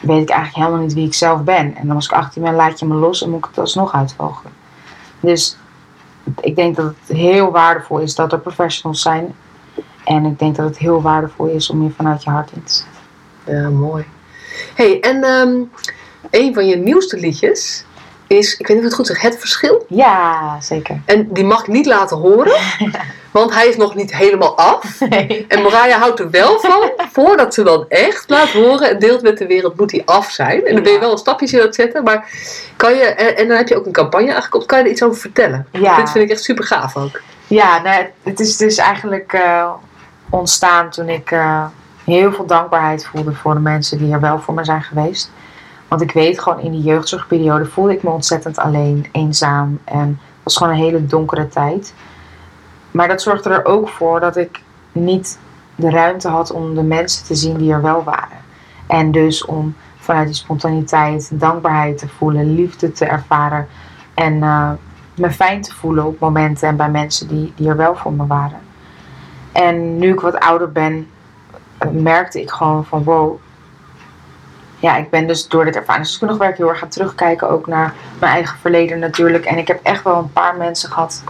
weet 0.00 0.22
ik 0.22 0.28
eigenlijk 0.28 0.64
helemaal 0.64 0.86
niet 0.86 0.94
wie 0.94 1.06
ik 1.06 1.14
zelf 1.14 1.42
ben. 1.42 1.76
En 1.76 1.86
dan 1.86 1.96
als 1.96 2.04
ik 2.04 2.12
18 2.12 2.42
ben, 2.42 2.54
laat 2.54 2.78
je 2.78 2.86
me 2.86 2.94
los 2.94 3.22
en 3.22 3.30
moet 3.30 3.38
ik 3.38 3.44
het 3.44 3.58
alsnog 3.58 3.92
uitvogelen. 3.92 4.52
Dus 5.20 5.56
ik 6.40 6.56
denk 6.56 6.76
dat 6.76 6.94
het 7.00 7.16
heel 7.16 7.50
waardevol 7.50 7.98
is 7.98 8.14
dat 8.14 8.32
er 8.32 8.40
professionals 8.40 9.02
zijn. 9.02 9.34
En 10.04 10.24
ik 10.24 10.38
denk 10.38 10.56
dat 10.56 10.68
het 10.68 10.78
heel 10.78 11.02
waardevol 11.02 11.46
is 11.46 11.70
om 11.70 11.82
je 11.82 11.90
vanuit 11.90 12.24
je 12.24 12.30
hart 12.30 12.50
in 12.52 12.62
te 12.64 12.72
zetten. 12.72 13.62
Ja, 13.62 13.68
mooi. 13.68 14.04
hey, 14.74 15.00
en 15.00 15.22
ehm, 15.24 15.56
een 16.30 16.54
van 16.54 16.66
je 16.66 16.76
nieuwste 16.76 17.16
liedjes 17.16 17.84
is, 18.26 18.56
ik 18.56 18.66
weet 18.66 18.76
niet 18.76 18.86
of 18.86 18.92
ik 18.92 18.96
het 18.98 19.06
goed 19.06 19.06
zeg, 19.06 19.20
Het 19.20 19.38
Verschil. 19.38 19.84
Ja, 19.88 20.60
zeker. 20.60 21.00
En 21.04 21.32
die 21.32 21.44
mag 21.44 21.60
ik 21.60 21.66
niet 21.66 21.86
laten 21.86 22.16
horen, 22.16 22.60
want 23.30 23.54
hij 23.54 23.66
is 23.68 23.76
nog 23.76 23.94
niet 23.94 24.16
helemaal 24.16 24.56
af. 24.56 25.00
Nee. 25.08 25.44
En 25.48 25.62
Mariah 25.62 26.00
houdt 26.00 26.20
er 26.20 26.30
wel 26.30 26.60
van, 26.60 26.90
voordat 27.12 27.54
ze 27.54 27.62
dan 27.62 27.84
echt 27.88 28.24
laat 28.28 28.48
horen 28.48 28.90
en 28.90 28.98
deelt 28.98 29.22
met 29.22 29.38
de 29.38 29.46
wereld, 29.46 29.76
moet 29.76 29.90
hij 29.90 30.02
af 30.04 30.30
zijn. 30.30 30.64
En 30.64 30.74
dan 30.74 30.82
ben 30.82 30.92
je 30.92 30.98
wel 30.98 31.12
een 31.12 31.18
stapjes 31.18 31.52
in 31.52 31.60
aan 31.60 31.66
het 31.66 31.74
zetten, 31.74 32.02
maar 32.04 32.30
kan 32.76 32.94
je, 32.94 33.02
en, 33.02 33.36
en 33.36 33.48
dan 33.48 33.56
heb 33.56 33.68
je 33.68 33.76
ook 33.76 33.86
een 33.86 33.92
campagne 33.92 34.34
aangekocht, 34.34 34.66
kan 34.66 34.78
je 34.78 34.84
er 34.84 34.90
iets 34.90 35.02
over 35.02 35.20
vertellen? 35.20 35.66
Ja. 35.72 35.96
Dit 35.96 36.10
vind 36.10 36.24
ik 36.24 36.30
echt 36.30 36.42
super 36.42 36.64
gaaf 36.64 36.96
ook. 36.96 37.20
Ja, 37.46 37.82
nou, 37.82 38.04
het 38.22 38.40
is 38.40 38.56
dus 38.56 38.76
eigenlijk 38.76 39.32
eh, 39.32 39.70
ontstaan 40.30 40.90
toen 40.90 41.08
ik 41.08 41.30
eh, 41.30 41.64
heel 42.04 42.32
veel 42.32 42.46
dankbaarheid 42.46 43.06
voelde 43.06 43.32
voor 43.32 43.54
de 43.54 43.60
mensen 43.60 43.98
die 43.98 44.12
er 44.12 44.20
wel 44.20 44.38
voor 44.38 44.54
me 44.54 44.64
zijn 44.64 44.82
geweest. 44.82 45.30
Want 45.88 46.02
ik 46.02 46.12
weet 46.12 46.40
gewoon 46.40 46.60
in 46.60 46.72
die 46.72 46.82
jeugdzorgperiode 46.82 47.66
voelde 47.66 47.92
ik 47.92 48.02
me 48.02 48.10
ontzettend 48.10 48.58
alleen, 48.58 49.06
eenzaam 49.12 49.78
en 49.84 50.08
het 50.08 50.42
was 50.42 50.56
gewoon 50.56 50.72
een 50.72 50.84
hele 50.84 51.06
donkere 51.06 51.48
tijd. 51.48 51.94
Maar 52.90 53.08
dat 53.08 53.22
zorgde 53.22 53.50
er 53.50 53.64
ook 53.64 53.88
voor 53.88 54.20
dat 54.20 54.36
ik 54.36 54.62
niet 54.92 55.38
de 55.74 55.90
ruimte 55.90 56.28
had 56.28 56.50
om 56.50 56.74
de 56.74 56.82
mensen 56.82 57.26
te 57.26 57.34
zien 57.34 57.56
die 57.56 57.72
er 57.72 57.82
wel 57.82 58.04
waren. 58.04 58.38
En 58.86 59.10
dus 59.10 59.44
om 59.44 59.74
vanuit 59.98 60.26
die 60.26 60.36
spontaniteit 60.36 61.40
dankbaarheid 61.40 61.98
te 61.98 62.08
voelen, 62.08 62.54
liefde 62.54 62.92
te 62.92 63.04
ervaren 63.04 63.66
en 64.14 64.42
eh, 64.42 64.70
me 65.14 65.30
fijn 65.30 65.62
te 65.62 65.74
voelen 65.74 66.06
op 66.06 66.18
momenten 66.18 66.68
en 66.68 66.76
bij 66.76 66.90
mensen 66.90 67.28
die, 67.28 67.52
die 67.56 67.68
er 67.68 67.76
wel 67.76 67.96
voor 67.96 68.12
me 68.12 68.26
waren. 68.26 68.60
En 69.52 69.98
nu 69.98 70.12
ik 70.12 70.20
wat 70.20 70.38
ouder 70.38 70.72
ben, 70.72 71.08
eh, 71.78 71.88
merkte 71.90 72.40
ik 72.40 72.50
gewoon 72.50 72.84
van 72.84 73.04
wow. 73.04 73.38
Ja, 74.80 74.96
ik 74.96 75.10
ben 75.10 75.26
dus 75.26 75.48
door 75.48 75.64
dit 75.64 75.76
ervaringsdeskundig 75.76 76.36
werk 76.36 76.56
heel 76.56 76.68
erg 76.68 76.78
gaan 76.78 76.88
terugkijken. 76.88 77.50
Ook 77.50 77.66
naar 77.66 77.94
mijn 78.18 78.32
eigen 78.32 78.58
verleden 78.58 78.98
natuurlijk. 78.98 79.44
En 79.44 79.58
ik 79.58 79.68
heb 79.68 79.80
echt 79.82 80.04
wel 80.04 80.18
een 80.18 80.32
paar 80.32 80.56
mensen 80.56 80.90
gehad 80.90 81.22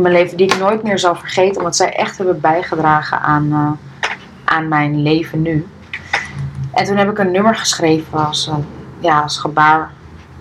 mijn 0.00 0.14
leven 0.14 0.36
die 0.36 0.52
ik 0.52 0.58
nooit 0.58 0.82
meer 0.82 0.98
zal 0.98 1.14
vergeten. 1.14 1.58
Omdat 1.58 1.76
zij 1.76 1.92
echt 1.92 2.16
hebben 2.16 2.40
bijgedragen 2.40 3.20
aan, 3.20 3.52
eh, 3.52 4.10
aan 4.44 4.68
mijn 4.68 5.02
leven 5.02 5.42
nu. 5.42 5.66
En 6.72 6.84
toen 6.84 6.96
heb 6.96 7.10
ik 7.10 7.18
een 7.18 7.30
nummer 7.30 7.56
geschreven 7.56 8.26
als, 8.26 8.46
eh, 8.46 8.56
ja, 8.98 9.20
als 9.20 9.38
gebaar, 9.38 9.90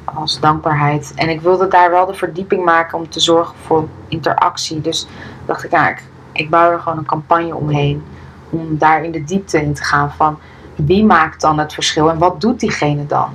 als 0.04 0.40
dankbaarheid. 0.40 1.14
En 1.16 1.30
ik 1.30 1.42
wilde 1.42 1.68
daar 1.68 1.92
wel 1.92 2.06
de 2.06 2.14
verdieping 2.14 2.66
maken 2.66 2.98
om 2.98 3.10
te 3.10 3.20
zorgen 3.20 3.56
voor 3.66 3.88
interactie. 4.08 4.82
Dus 4.82 5.08
dacht 5.46 5.64
ik, 5.64 5.72
ik, 5.72 6.04
ik 6.32 6.50
bouw 6.50 6.72
er 6.72 6.80
gewoon 6.80 6.98
een 6.98 7.06
campagne 7.06 7.56
omheen. 7.56 8.04
Om 8.50 8.78
daar 8.78 9.04
in 9.04 9.12
de 9.12 9.24
diepte 9.24 9.62
in 9.62 9.74
te 9.74 9.84
gaan 9.84 10.12
van 10.12 10.40
wie 10.76 11.06
maakt 11.06 11.42
dan 11.42 11.60
het 11.60 11.74
verschil 11.74 12.10
en 12.10 12.18
wat 12.18 12.42
doet 12.42 12.60
diegene 12.60 13.06
dan? 13.06 13.30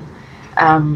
Ehm, 0.55 0.87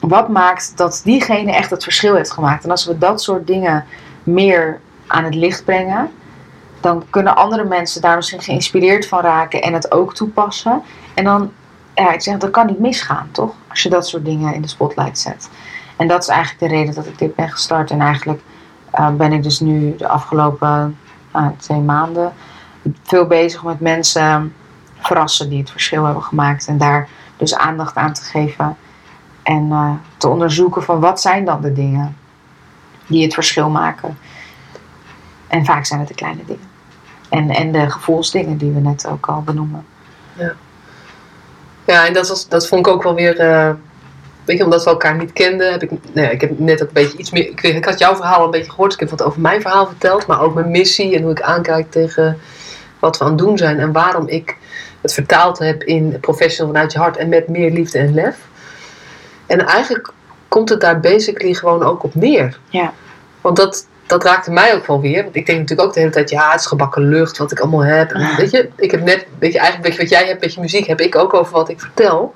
wat 0.00 0.28
maakt 0.28 0.76
dat 0.76 1.00
diegene 1.04 1.52
echt 1.52 1.70
het 1.70 1.82
verschil 1.82 2.14
heeft 2.14 2.32
gemaakt? 2.32 2.64
En 2.64 2.70
als 2.70 2.86
we 2.86 2.98
dat 2.98 3.22
soort 3.22 3.46
dingen 3.46 3.84
meer 4.26 4.80
aan 5.06 5.24
het 5.24 5.34
licht 5.34 5.64
brengen, 5.64 6.10
dan 6.80 7.04
kunnen 7.10 7.36
andere 7.36 7.64
mensen 7.64 8.00
daar 8.00 8.16
misschien 8.16 8.42
geïnspireerd 8.42 9.08
van 9.08 9.20
raken 9.20 9.62
en 9.62 9.72
het 9.72 9.92
ook 9.92 10.14
toepassen. 10.14 10.82
En 11.14 11.24
dan, 11.24 11.52
ja, 11.94 12.12
ik 12.12 12.20
zeg, 12.20 12.36
dat 12.36 12.50
kan 12.50 12.66
niet 12.66 12.78
misgaan, 12.78 13.28
toch? 13.32 13.54
Als 13.68 13.82
je 13.82 13.88
dat 13.88 14.08
soort 14.08 14.24
dingen 14.24 14.54
in 14.54 14.62
de 14.62 14.68
spotlight 14.68 15.18
zet. 15.18 15.50
En 15.96 16.08
dat 16.08 16.22
is 16.22 16.28
eigenlijk 16.28 16.60
de 16.60 16.78
reden 16.78 16.94
dat 16.94 17.06
ik 17.06 17.18
dit 17.18 17.34
ben 17.34 17.48
gestart. 17.48 17.90
En 17.90 18.00
eigenlijk 18.00 18.40
eh, 18.90 19.10
ben 19.10 19.32
ik 19.32 19.42
dus 19.42 19.60
nu 19.60 19.96
de 19.96 20.08
afgelopen 20.08 20.98
nou, 21.32 21.52
twee 21.56 21.80
maanden 21.80 22.32
veel 23.02 23.26
bezig 23.26 23.62
met 23.62 23.80
mensen 23.80 24.54
verrassen 24.98 25.48
die 25.48 25.58
het 25.58 25.70
verschil 25.70 26.04
hebben 26.04 26.22
gemaakt. 26.22 26.66
En 26.66 26.78
daar 26.78 27.08
dus 27.36 27.54
aandacht 27.56 27.96
aan 27.96 28.12
te 28.12 28.22
geven. 28.22 28.76
En 29.42 29.68
eh, 29.70 29.90
te 30.16 30.28
onderzoeken 30.28 30.82
van 30.82 31.00
wat 31.00 31.20
zijn 31.20 31.44
dan 31.44 31.60
de 31.60 31.72
dingen 31.72 32.16
die 33.06 33.22
het 33.24 33.34
verschil 33.34 33.68
maken. 33.68 34.18
En 35.46 35.64
vaak 35.64 35.86
zijn 35.86 36.00
het 36.00 36.08
de 36.08 36.14
kleine 36.14 36.44
dingen. 36.46 36.68
En, 37.28 37.50
en 37.50 37.72
de 37.72 37.90
gevoelsdingen 37.90 38.56
die 38.56 38.72
we 38.72 38.80
net 38.80 39.06
ook 39.06 39.26
al 39.26 39.42
benoemen. 39.42 39.86
Ja, 41.84 42.06
en 42.06 42.12
dat, 42.12 42.28
was, 42.28 42.48
dat 42.48 42.68
vond 42.68 42.86
ik 42.86 42.92
ook 42.92 43.02
wel 43.02 43.14
weer. 43.14 43.38
eh, 43.38 43.70
weet 44.44 44.58
je, 44.58 44.64
omdat 44.64 44.84
we 44.84 44.90
elkaar 44.90 45.16
niet 45.16 45.32
kenden, 45.32 45.70
heb 45.70 45.82
ik. 45.82 45.90
Nou 45.90 46.26
ja, 46.26 46.28
ik 46.28 46.40
heb 46.40 46.58
net 46.58 46.82
ook 46.82 46.88
een 46.88 46.94
beetje 46.94 47.18
iets 47.18 47.30
meer. 47.30 47.48
Ik, 47.48 47.62
ik 47.62 47.84
had 47.84 47.98
jouw 47.98 48.16
verhaal 48.16 48.38
al 48.38 48.44
een 48.44 48.50
beetje 48.50 48.70
gehoord. 48.70 48.90
dus 48.90 49.00
ik 49.00 49.08
heb 49.08 49.18
wat 49.18 49.28
over 49.28 49.40
mijn 49.40 49.60
verhaal 49.60 49.86
verteld. 49.86 50.26
Maar 50.26 50.40
ook 50.40 50.54
mijn 50.54 50.70
missie 50.70 51.16
en 51.16 51.22
hoe 51.22 51.30
ik 51.30 51.42
aankijk 51.42 51.90
tegen 51.90 52.38
wat 52.98 53.18
we 53.18 53.24
aan 53.24 53.30
het 53.30 53.38
doen 53.38 53.58
zijn. 53.58 53.80
En 53.80 53.92
waarom 53.92 54.28
ik 54.28 54.56
het 55.00 55.12
vertaald 55.12 55.58
heb 55.58 55.82
in 55.82 56.20
professional 56.20 56.72
vanuit 56.72 56.92
je 56.92 56.98
hart 56.98 57.16
en 57.16 57.28
met 57.28 57.48
meer 57.48 57.70
liefde 57.70 57.98
en 57.98 58.14
lef. 58.14 58.36
En 59.46 59.66
eigenlijk 59.66 60.12
komt 60.48 60.68
het 60.68 60.80
daar 60.80 61.00
basically 61.00 61.54
gewoon 61.54 61.82
ook 61.82 62.02
op 62.02 62.14
neer. 62.14 62.58
Ja. 62.68 62.92
Want 63.40 63.56
dat, 63.56 63.86
dat 64.06 64.24
raakte 64.24 64.50
mij 64.50 64.74
ook 64.74 64.86
wel 64.86 65.00
weer. 65.00 65.22
Want 65.22 65.36
ik 65.36 65.46
denk 65.46 65.58
natuurlijk 65.58 65.88
ook 65.88 65.94
de 65.94 66.00
hele 66.00 66.12
tijd, 66.12 66.30
ja, 66.30 66.50
het 66.50 66.60
is 66.60 66.66
gebakken 66.66 67.02
lucht, 67.08 67.38
wat 67.38 67.52
ik 67.52 67.60
allemaal 67.60 67.84
heb. 67.84 68.12
En 68.12 68.36
weet 68.36 68.50
je, 68.50 68.68
ik 68.76 68.90
heb 68.90 69.02
net, 69.02 69.26
weet 69.38 69.52
je, 69.52 69.58
eigenlijk 69.58 69.88
weet 69.88 69.96
je 69.96 70.02
wat 70.08 70.18
jij 70.20 70.28
hebt 70.28 70.40
met 70.40 70.54
je 70.54 70.60
muziek, 70.60 70.86
heb 70.86 71.00
ik 71.00 71.16
ook 71.16 71.34
over 71.34 71.52
wat 71.52 71.68
ik 71.68 71.80
vertel. 71.80 72.34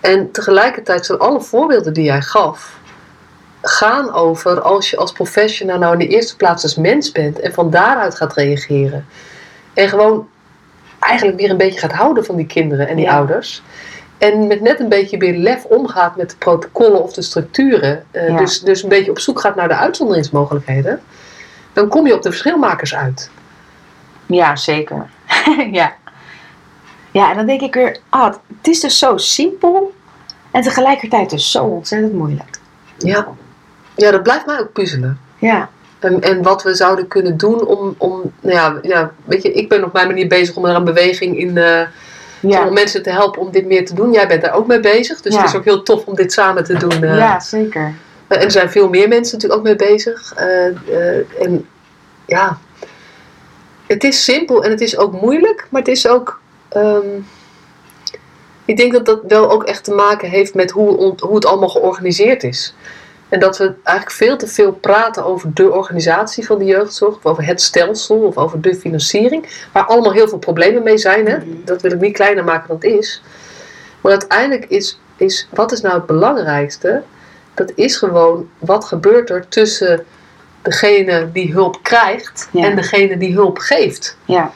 En 0.00 0.30
tegelijkertijd 0.30 1.06
zijn 1.06 1.18
alle 1.18 1.40
voorbeelden 1.40 1.92
die 1.92 2.04
jij 2.04 2.22
gaf, 2.22 2.78
gaan 3.62 4.12
over 4.12 4.60
als 4.60 4.90
je 4.90 4.96
als 4.96 5.12
professional 5.12 5.78
nou 5.78 5.92
in 5.92 5.98
de 5.98 6.08
eerste 6.14 6.36
plaats 6.36 6.62
als 6.62 6.74
mens 6.74 7.12
bent 7.12 7.40
en 7.40 7.52
van 7.52 7.70
daaruit 7.70 8.14
gaat 8.14 8.34
reageren. 8.34 9.06
En 9.74 9.88
gewoon 9.88 10.28
eigenlijk 10.98 11.38
weer 11.38 11.50
een 11.50 11.56
beetje 11.56 11.80
gaat 11.80 11.92
houden 11.92 12.24
van 12.24 12.36
die 12.36 12.46
kinderen 12.46 12.88
en 12.88 12.96
die 12.96 13.04
Ja. 13.04 13.16
ouders. 13.16 13.62
En 14.18 14.46
met 14.46 14.60
net 14.60 14.80
een 14.80 14.88
beetje 14.88 15.16
meer 15.16 15.34
lef 15.36 15.64
omgaat 15.64 16.16
met 16.16 16.30
de 16.30 16.36
protocollen 16.36 17.02
of 17.02 17.12
de 17.12 17.22
structuren. 17.22 18.04
eh, 18.10 18.28
Ja. 18.28 18.36
dus, 18.36 18.60
dus 18.60 18.82
een 18.82 18.88
beetje 18.88 19.10
op 19.10 19.18
zoek 19.18 19.40
gaat 19.40 19.54
naar 19.56 19.68
de 19.68 19.76
uitzonderingsmogelijkheden. 19.76 21.00
Dan 21.72 21.88
kom 21.88 22.06
je 22.06 22.14
op 22.14 22.22
de 22.22 22.28
verschilmakers 22.30 22.94
uit. 22.94 23.30
Ja, 24.26 24.56
zeker. 24.56 25.06
ja. 25.72 25.94
Ja, 27.10 27.30
en 27.30 27.36
dan 27.36 27.46
denk 27.46 27.60
ik 27.60 27.74
weer, 27.74 27.98
ah, 28.08 28.24
het- 28.24 28.38
het 28.58 28.66
is 28.68 28.80
dus 28.80 28.98
zo 28.98 29.16
simpel 29.16 29.92
en 30.50 30.62
tegelijkertijd 30.62 31.30
dus 31.30 31.50
zo 31.50 31.64
ontzettend 31.64 32.12
moeilijk. 32.12 32.58
Ja, 32.98 33.26
ja 33.94 34.10
dat 34.10 34.22
blijft 34.22 34.46
mij 34.46 34.60
ook 34.60 34.72
puzzelen. 34.72 35.20
Ja, 35.38 35.68
En, 35.98 36.20
en 36.22 36.42
wat 36.42 36.62
we 36.62 36.74
zouden 36.74 37.08
kunnen 37.08 37.36
doen 37.36 37.66
om, 37.66 37.94
om 37.98 38.32
nou 38.40 38.54
ja, 38.54 38.78
ja, 38.82 39.10
weet 39.24 39.42
je, 39.42 39.52
ik 39.52 39.68
ben 39.68 39.84
op 39.84 39.92
mijn 39.92 40.06
manier 40.06 40.26
bezig 40.28 40.56
om 40.56 40.64
er 40.64 40.74
een 40.76 40.84
beweging 40.84 41.38
in, 41.38 41.56
eh, 41.58 41.80
ja, 42.40 42.66
om 42.66 42.72
mensen 42.74 43.02
te 43.02 43.10
helpen 43.10 43.40
om 43.40 43.50
dit 43.50 43.66
meer 43.66 43.86
te 43.86 43.94
doen. 43.94 44.12
Jij 44.12 44.28
bent 44.28 44.42
daar 44.42 44.54
ook 44.54 44.66
mee 44.66 44.80
bezig, 44.80 45.20
dus 45.20 45.34
Ja. 45.34 45.40
het 45.40 45.48
is 45.50 45.56
ook 45.56 45.64
heel 45.64 45.82
tof 45.82 46.04
om 46.06 46.14
dit 46.14 46.32
samen 46.32 46.64
te 46.64 46.76
doen. 46.76 47.02
eh. 47.04 47.16
ja 47.18 47.40
zeker. 47.40 47.94
En 48.28 48.40
er 48.40 48.50
zijn 48.50 48.70
veel 48.70 48.88
meer 48.88 49.08
mensen 49.08 49.34
natuurlijk 49.38 49.60
ook 49.60 49.66
mee 49.78 49.88
bezig. 49.88 50.32
Eh, 50.36 50.66
eh, 50.66 51.24
en 51.42 51.66
ja, 52.26 52.58
het 53.86 54.04
is 54.04 54.24
simpel 54.24 54.64
en 54.64 54.70
het 54.70 54.80
is 54.80 54.96
ook 54.98 55.20
moeilijk, 55.20 55.66
maar 55.70 55.80
het 55.80 55.90
is 55.90 56.08
ook. 56.08 56.40
ehm, 56.68 57.06
ik 58.64 58.76
denk 58.76 58.92
dat 58.92 59.06
dat 59.06 59.20
wel 59.28 59.50
ook 59.50 59.64
echt 59.64 59.84
te 59.84 59.92
maken 59.94 60.28
heeft 60.28 60.54
met 60.54 60.70
hoe, 60.70 61.14
hoe 61.20 61.34
het 61.34 61.46
allemaal 61.46 61.68
georganiseerd 61.68 62.42
is. 62.42 62.74
En 63.28 63.40
dat 63.40 63.58
we 63.58 63.74
eigenlijk 63.82 64.16
veel 64.16 64.36
te 64.36 64.46
veel 64.46 64.72
praten 64.72 65.24
over 65.24 65.50
de 65.54 65.72
organisatie 65.72 66.46
van 66.46 66.58
de 66.58 66.64
jeugdzorg, 66.64 67.16
of 67.16 67.26
over 67.26 67.46
het 67.46 67.60
stelsel, 67.62 68.16
of 68.16 68.36
over 68.36 68.60
de 68.60 68.74
financiering, 68.74 69.66
waar 69.72 69.84
allemaal 69.86 70.12
heel 70.12 70.28
veel 70.28 70.38
problemen 70.38 70.82
mee 70.82 70.98
zijn. 70.98 71.26
Hè? 71.26 71.36
Mhm. 71.36 71.46
Dat 71.64 71.82
wil 71.82 71.92
ik 71.92 72.00
niet 72.00 72.14
kleiner 72.14 72.44
maken 72.44 72.68
dan 72.68 72.76
het 72.76 72.84
is. 72.84 73.22
Maar 74.00 74.12
uiteindelijk 74.12 74.64
is, 74.68 75.00
is 75.16 75.48
wat 75.50 75.72
is 75.72 75.80
nou 75.80 75.94
het 75.94 76.06
belangrijkste? 76.06 77.02
Dat 77.54 77.72
is 77.74 77.96
gewoon 77.96 78.48
wat 78.58 78.84
gebeurt 78.84 79.30
er 79.30 79.48
tussen 79.48 80.04
degene 80.62 81.32
die 81.32 81.52
hulp 81.52 81.78
krijgt 81.82 82.48
Ja. 82.52 82.64
en 82.64 82.76
degene 82.76 83.16
die 83.18 83.34
hulp 83.34 83.58
geeft. 83.58 84.16
Ja, 84.24 84.52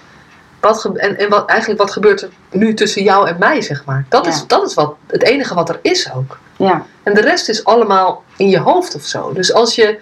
Wat 0.60 0.84
en 0.84 1.18
en 1.18 1.28
wat, 1.28 1.48
eigenlijk 1.48 1.80
wat 1.80 1.90
gebeurt 1.90 2.22
er 2.22 2.28
nu 2.50 2.74
tussen 2.74 3.02
jou 3.02 3.28
en 3.28 3.36
mij, 3.38 3.62
zeg 3.62 3.84
maar. 3.84 4.04
Dat, 4.08 4.24
Ja. 4.24 4.30
is, 4.30 4.46
dat 4.46 4.66
is 4.66 4.74
wat, 4.74 4.94
het 5.06 5.22
enige 5.22 5.54
wat 5.54 5.68
er 5.68 5.78
is 5.82 6.12
ook. 6.14 6.38
Ja, 6.60 6.86
En 7.02 7.14
de 7.14 7.20
rest 7.20 7.48
is 7.48 7.64
allemaal 7.64 8.24
in 8.36 8.48
je 8.48 8.58
hoofd 8.58 8.94
of 8.94 9.02
zo. 9.02 9.32
Dus 9.32 9.52
als 9.52 9.74
je. 9.74 10.00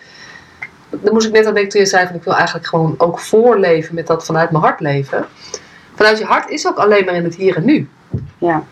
Dan 0.91 1.13
moest 1.13 1.27
ik 1.27 1.33
net 1.33 1.47
aan 1.47 1.55
denken 1.55 1.73
toen 1.73 1.81
je 1.81 1.87
zei 1.87 2.07
van 2.07 2.17
ik 2.17 2.23
wil 2.23 2.35
eigenlijk 2.35 2.67
gewoon 2.67 2.95
ook 2.99 3.19
voorleven 3.19 3.95
met 3.95 4.07
dat 4.07 4.25
vanuit 4.25 4.51
mijn 4.51 4.63
hart 4.63 4.81
leven. 4.81 5.27
vanuit 5.95 6.19
je 6.19 6.25
hart 6.25 6.51
is 6.51 6.67
ook 6.67 6.77
alleen 6.77 7.05
maar 7.05 7.15
in 7.15 7.25
het 7.25 7.35
hier 7.35 7.57
en 7.57 7.65
nu. 7.65 7.89
Ja. 8.39 8.63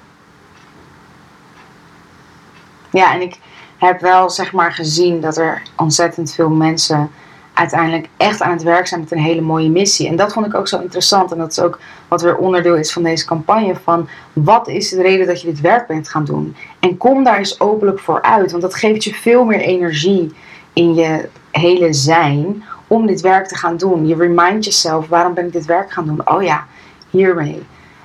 Ja, 2.91 3.15
en 3.15 3.21
ik 3.21 3.39
heb 3.77 4.01
wel 4.01 4.31
zeg 4.31 4.53
maar 4.53 4.73
gezien 4.73 5.21
dat 5.21 5.37
er 5.37 5.63
ontzettend 5.77 6.33
veel 6.33 6.51
mensen 6.51 7.11
uiteindelijk 7.57 8.09
echt 8.17 8.43
aan 8.43 8.51
het 8.51 8.63
werk 8.63 8.87
zijn 8.87 9.01
met 9.01 9.13
een 9.13 9.19
hele 9.19 9.41
mooie 9.41 9.71
missie. 9.71 10.09
En 10.09 10.17
dat 10.17 10.33
vond 10.33 10.47
ik 10.47 10.55
ook 10.55 10.69
zo 10.69 10.81
interessant. 10.81 11.33
En 11.33 11.39
dat 11.39 11.51
is 11.51 11.61
ook 11.61 11.79
wat 12.09 12.23
weer 12.23 12.37
onderdeel 12.37 12.77
is 12.77 12.93
van 12.93 13.03
deze 13.03 13.25
campagne. 13.25 13.75
Van 13.83 14.09
wat 14.33 14.69
is 14.69 14.89
de 14.89 15.03
reden 15.03 15.27
dat 15.27 15.41
je 15.41 15.47
dit 15.47 15.61
werk 15.61 15.87
bent 15.87 16.09
gaan 16.09 16.25
doen? 16.25 16.57
En 16.81 16.97
kom 16.97 17.25
daar 17.25 17.39
eens 17.39 17.61
openlijk 17.61 17.99
voor 17.99 18.23
uit. 18.23 18.51
Want 18.51 18.63
dat 18.63 18.75
geeft 18.75 19.05
je 19.05 19.15
veel 19.15 19.45
meer 19.45 19.61
energie 19.61 20.35
in 20.73 20.95
je 20.95 21.29
hele 21.51 21.93
zijn 21.93 22.65
om 22.87 23.07
dit 23.07 23.21
werk 23.21 23.47
te 23.47 23.57
gaan 23.57 23.77
doen. 23.77 24.07
Je 24.07 24.17
remind 24.17 24.65
jezelf, 24.65 25.09
waarom 25.09 25.35
ben 25.35 25.47
ik 25.47 25.53
dit 25.53 25.65
werk 25.65 25.93
gaan 25.93 26.07
doen? 26.07 26.29
Oh 26.29 26.43
ja, 26.43 26.67
hiermee. 27.11 27.63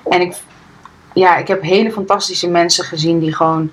En 0.08 0.20
ik, 0.20 0.34
ja, 1.12 1.36
ik 1.36 1.48
heb 1.48 1.62
hele 1.62 1.92
fantastische 1.92 2.48
mensen 2.48 2.84
gezien 2.84 3.18
die 3.18 3.34
gewoon 3.34 3.70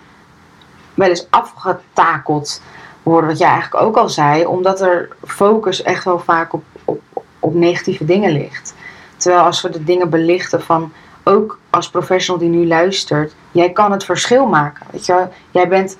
wel 0.93 1.09
eens 1.09 1.27
afgetakeld 1.29 2.61
worden, 3.03 3.29
wat 3.29 3.39
jij 3.39 3.49
eigenlijk 3.49 3.83
ook 3.85 3.95
al 3.95 4.09
zei, 4.09 4.45
omdat 4.45 4.81
er 4.81 5.09
focus 5.25 5.81
echt 5.81 6.03
wel 6.03 6.19
vaak 6.19 6.53
op, 6.53 6.63
op, 6.85 7.01
op 7.39 7.53
negatieve 7.53 8.05
dingen 8.05 8.31
ligt. 8.31 8.73
Terwijl 9.17 9.43
als 9.43 9.61
we 9.61 9.69
de 9.69 9.83
dingen 9.83 10.09
belichten 10.09 10.61
van, 10.61 10.91
ook 11.23 11.59
als 11.69 11.89
professional 11.89 12.41
die 12.41 12.49
nu 12.49 12.67
luistert, 12.67 13.35
jij 13.51 13.71
kan 13.71 13.91
het 13.91 14.03
verschil 14.03 14.45
maken. 14.45 14.85
Weet 14.91 15.05
je, 15.05 15.27
jij 15.51 15.67
bent 15.67 15.97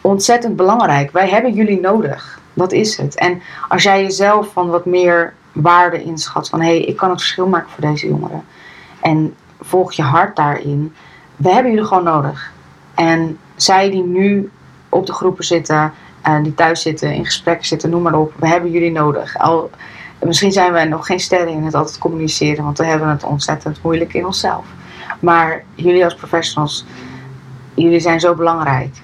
ontzettend 0.00 0.56
belangrijk. 0.56 1.10
Wij 1.10 1.28
hebben 1.28 1.52
jullie 1.52 1.80
nodig. 1.80 2.38
Dat 2.52 2.72
is 2.72 2.96
het. 2.96 3.14
En 3.14 3.42
als 3.68 3.82
jij 3.82 4.02
jezelf 4.02 4.52
van 4.52 4.68
wat 4.68 4.84
meer 4.84 5.34
waarde 5.52 6.02
inschat, 6.02 6.48
van 6.48 6.60
hé, 6.60 6.66
hey, 6.66 6.80
ik 6.80 6.96
kan 6.96 7.10
het 7.10 7.20
verschil 7.20 7.48
maken 7.48 7.70
voor 7.70 7.90
deze 7.90 8.06
jongeren. 8.06 8.44
En 9.00 9.34
volg 9.60 9.92
je 9.92 10.02
hart 10.02 10.36
daarin. 10.36 10.94
We 11.36 11.50
hebben 11.50 11.72
jullie 11.72 11.86
gewoon 11.86 12.04
nodig. 12.04 12.52
En 12.94 13.38
zij 13.56 13.90
die 13.90 14.02
nu 14.02 14.50
op 14.88 15.06
de 15.06 15.12
groepen 15.12 15.44
zitten, 15.44 15.92
die 16.42 16.54
thuis 16.54 16.82
zitten, 16.82 17.12
in 17.12 17.24
gesprek 17.24 17.64
zitten, 17.64 17.90
noem 17.90 18.02
maar 18.02 18.14
op. 18.14 18.32
We 18.36 18.48
hebben 18.48 18.70
jullie 18.70 18.90
nodig. 18.90 19.38
Al, 19.38 19.70
misschien 20.20 20.52
zijn 20.52 20.72
wij 20.72 20.84
nog 20.84 21.06
geen 21.06 21.20
sterren 21.20 21.48
in 21.48 21.64
het 21.64 21.74
altijd 21.74 21.98
communiceren, 21.98 22.64
want 22.64 22.78
we 22.78 22.84
hebben 22.84 23.08
het 23.08 23.24
ontzettend 23.24 23.82
moeilijk 23.82 24.14
in 24.14 24.26
onszelf. 24.26 24.64
Maar 25.20 25.64
jullie 25.74 26.04
als 26.04 26.14
professionals, 26.14 26.84
jullie 27.74 28.00
zijn 28.00 28.20
zo 28.20 28.34
belangrijk. 28.34 28.96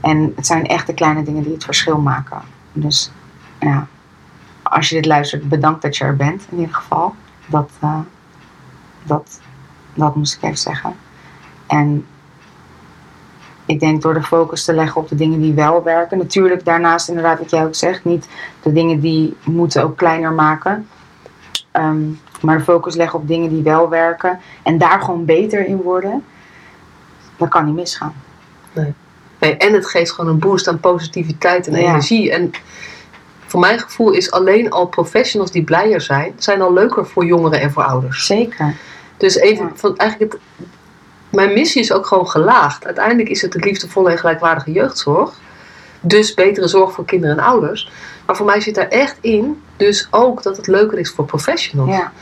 En 0.00 0.32
het 0.36 0.46
zijn 0.46 0.66
echt 0.66 0.86
de 0.86 0.94
kleine 0.94 1.22
dingen 1.22 1.42
die 1.42 1.52
het 1.52 1.64
verschil 1.64 1.98
maken. 1.98 2.40
Dus 2.72 3.10
ja, 3.60 3.86
als 4.62 4.88
je 4.88 4.94
dit 4.94 5.06
luistert, 5.06 5.48
bedankt 5.48 5.82
dat 5.82 5.96
je 5.96 6.04
er 6.04 6.16
bent 6.16 6.46
in 6.50 6.58
ieder 6.58 6.74
geval. 6.74 7.14
Dat, 7.46 7.70
uh, 7.84 7.98
dat, 9.02 9.40
dat 9.94 10.16
moest 10.16 10.34
ik 10.34 10.42
even 10.42 10.58
zeggen. 10.58 10.94
En 11.66 12.06
ik 13.72 13.80
denk 13.80 14.02
door 14.02 14.14
de 14.14 14.22
focus 14.22 14.64
te 14.64 14.72
leggen 14.74 15.00
op 15.00 15.08
de 15.08 15.14
dingen 15.14 15.40
die 15.40 15.52
wel 15.52 15.82
werken. 15.82 16.18
Natuurlijk 16.18 16.64
daarnaast 16.64 17.08
inderdaad 17.08 17.38
wat 17.38 17.50
jij 17.50 17.64
ook 17.64 17.74
zegt. 17.74 18.04
Niet 18.04 18.28
de 18.62 18.72
dingen 18.72 19.00
die 19.00 19.36
moeten 19.44 19.82
ook 19.82 19.96
kleiner 19.96 20.32
maken. 20.32 20.88
Ehm, 21.70 22.02
maar 22.40 22.58
de 22.58 22.64
focus 22.64 22.94
leggen 22.94 23.18
op 23.18 23.28
dingen 23.28 23.48
die 23.48 23.62
wel 23.62 23.88
werken. 23.88 24.40
En 24.62 24.78
daar 24.78 25.00
gewoon 25.00 25.24
beter 25.24 25.66
in 25.66 25.76
worden. 25.76 26.24
Dat 27.36 27.48
kan 27.48 27.64
niet 27.64 27.74
misgaan. 27.74 28.14
Nee. 28.72 28.92
nee 29.38 29.56
en 29.56 29.72
het 29.72 29.86
geeft 29.86 30.12
gewoon 30.12 30.30
een 30.30 30.38
boost 30.38 30.68
aan 30.68 30.80
positiviteit 30.80 31.66
en 31.66 31.74
energie. 31.74 32.32
En 32.32 32.50
voor 33.46 33.60
mijn 33.60 33.78
gevoel 33.78 34.12
is 34.12 34.30
alleen 34.30 34.70
al 34.70 34.86
professionals 34.86 35.50
die 35.50 35.64
blijer 35.64 36.00
zijn, 36.00 36.32
zijn 36.36 36.60
al 36.60 36.72
leuker 36.72 37.06
voor 37.06 37.24
jongeren 37.24 37.60
en 37.60 37.72
voor 37.72 37.84
ouders. 37.84 38.26
Zeker. 38.26 38.74
Dus 39.16 39.36
even 39.36 39.70
van 39.74 39.96
eigenlijk 39.96 40.32
het, 40.32 40.42
mijn 41.32 41.52
missie 41.52 41.82
is 41.82 41.92
ook 41.92 42.06
gewoon 42.06 42.28
gelaagd. 42.28 42.86
Uiteindelijk 42.86 43.28
is 43.28 43.42
het 43.42 43.52
de 43.52 43.58
liefdevolle 43.58 44.10
en 44.10 44.18
gelijkwaardige 44.18 44.72
jeugdzorg. 44.72 45.32
Dus 46.00 46.34
betere 46.34 46.68
zorg 46.68 46.92
voor 46.92 47.04
kinderen 47.04 47.38
en 47.38 47.44
ouders. 47.44 47.90
Maar 48.26 48.36
voor 48.36 48.46
mij 48.46 48.60
zit 48.60 48.74
daar 48.74 48.88
echt 48.88 49.16
in, 49.20 49.62
dus 49.76 50.08
ook 50.10 50.42
dat 50.42 50.56
het 50.56 50.66
leuker 50.66 50.98
is 50.98 51.10
voor 51.10 51.24
professionals. 51.24 51.90
Ja. 51.90 52.12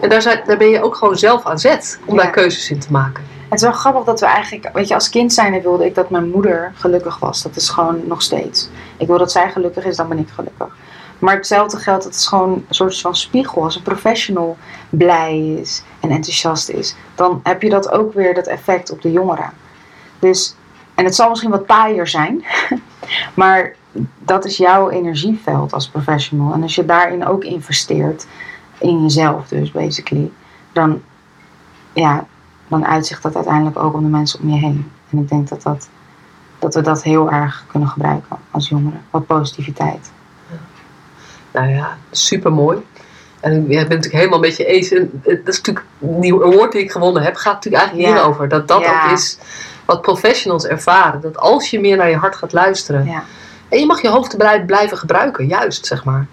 En 0.00 0.08
daar, 0.08 0.22
zijn, 0.22 0.40
daar 0.46 0.56
ben 0.56 0.68
je 0.68 0.82
ook 0.82 0.96
gewoon 0.96 1.18
zelf 1.18 1.44
aan 1.44 1.58
zet 1.58 1.98
om 2.04 2.16
daar 2.16 2.30
keuzes 2.30 2.70
in 2.70 2.78
te 2.78 2.92
maken. 2.92 3.24
Het 3.48 3.58
is 3.58 3.62
wel 3.62 3.72
grappig 3.72 4.04
dat 4.04 4.20
we 4.20 4.26
eigenlijk, 4.26 4.70
weet 4.72 4.88
je, 4.88 4.94
als 4.94 5.08
kind 5.08 5.32
zijn 5.32 5.62
wilde 5.62 5.84
ik 5.84 5.94
dat 5.94 6.10
mijn 6.10 6.28
moeder 6.28 6.72
gelukkig 6.74 7.18
was. 7.18 7.42
Dat 7.42 7.56
is 7.56 7.68
gewoon 7.68 8.00
nog 8.06 8.22
steeds. 8.22 8.68
Ik 8.96 9.06
wil 9.06 9.18
dat 9.18 9.32
zij 9.32 9.50
gelukkig 9.50 9.84
is, 9.84 9.96
dan 9.96 10.08
ben 10.08 10.18
ik 10.18 10.28
gelukkig. 10.28 10.76
Maar 11.18 11.34
hetzelfde 11.34 11.76
geldt, 11.76 12.04
het 12.04 12.14
is 12.14 12.26
gewoon 12.26 12.52
een 12.52 12.74
soort 12.74 13.00
van 13.00 13.16
spiegel. 13.16 13.62
Als 13.62 13.76
een 13.76 13.82
professional 13.82 14.56
blij 14.90 15.38
is 15.38 15.82
en 16.00 16.10
enthousiast 16.10 16.68
is, 16.68 16.96
dan 17.14 17.40
heb 17.42 17.62
je 17.62 17.70
dat 17.70 17.90
ook 17.90 18.12
weer 18.12 18.34
dat 18.34 18.46
effect 18.46 18.90
op 18.90 19.02
de 19.02 19.12
jongeren. 19.12 19.50
Dus, 20.18 20.54
en 20.94 21.04
het 21.04 21.14
zal 21.14 21.28
misschien 21.28 21.50
wat 21.50 21.66
taaier 21.66 22.06
zijn, 22.06 22.44
maar 23.34 23.74
dat 24.18 24.44
is 24.44 24.56
jouw 24.56 24.90
energieveld 24.90 25.72
als 25.72 25.88
professional. 25.88 26.52
En 26.52 26.62
als 26.62 26.74
je 26.74 26.84
daarin 26.84 27.26
ook 27.26 27.44
investeert, 27.44 28.26
in 28.78 29.02
jezelf 29.02 29.48
dus 29.48 29.70
basically, 29.70 30.30
dan, 30.72 31.02
ja, 31.92 32.26
dan 32.68 32.86
uitzicht 32.86 33.22
dat 33.22 33.34
uiteindelijk 33.34 33.78
ook 33.78 33.94
op 33.94 34.00
de 34.00 34.06
mensen 34.06 34.40
om 34.40 34.48
je 34.48 34.58
heen. 34.58 34.90
En 35.10 35.18
ik 35.18 35.28
denk 35.28 35.48
dat, 35.48 35.62
dat, 35.62 35.88
dat 36.58 36.74
we 36.74 36.80
dat 36.80 37.02
heel 37.02 37.30
erg 37.30 37.64
kunnen 37.66 37.88
gebruiken 37.88 38.36
als 38.50 38.68
jongeren. 38.68 39.02
Wat 39.10 39.26
positiviteit. 39.26 40.10
Nou 41.56 41.68
ja, 41.68 41.98
super 42.10 42.52
mooi. 42.52 42.78
En 43.40 43.52
ik 43.52 43.66
ben 43.66 43.76
natuurlijk 43.76 44.14
helemaal 44.14 44.38
met 44.38 44.56
je 44.56 44.64
eens. 44.64 44.92
En 44.92 45.22
dat 45.22 45.38
is 45.46 45.56
natuurlijk 45.56 45.86
die 45.98 46.32
award 46.34 46.72
die 46.72 46.80
ik 46.80 46.90
gewonnen 46.90 47.22
heb, 47.22 47.36
gaat 47.36 47.54
natuurlijk 47.54 47.82
eigenlijk 47.82 48.08
ja. 48.08 48.14
hierover. 48.14 48.48
Dat 48.48 48.68
dat 48.68 48.84
ook 48.84 49.10
is 49.12 49.38
wat 49.84 50.02
professionals 50.02 50.66
ervaren. 50.66 51.20
Dat 51.20 51.38
als 51.38 51.70
je 51.70 51.80
meer 51.80 51.96
naar 51.96 52.10
je 52.10 52.16
hart 52.16 52.36
gaat 52.36 52.52
luisteren. 52.52 53.04
Ja. 53.04 53.24
En 53.68 53.78
je 53.78 53.86
mag 53.86 54.02
je 54.02 54.08
hoofd 54.08 54.36
blijven 54.66 54.98
gebruiken, 54.98 55.46
juist 55.46 55.86
zeg 55.86 56.04
maar. 56.04 56.26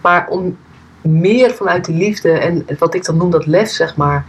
Maar 0.00 0.26
om 0.28 0.56
meer 1.00 1.50
vanuit 1.50 1.84
die 1.84 1.96
liefde 1.96 2.32
en 2.32 2.66
wat 2.78 2.94
ik 2.94 3.04
dan 3.04 3.16
noem 3.16 3.30
dat 3.30 3.46
lef, 3.46 3.68
zeg 3.68 3.96
maar. 3.96 4.24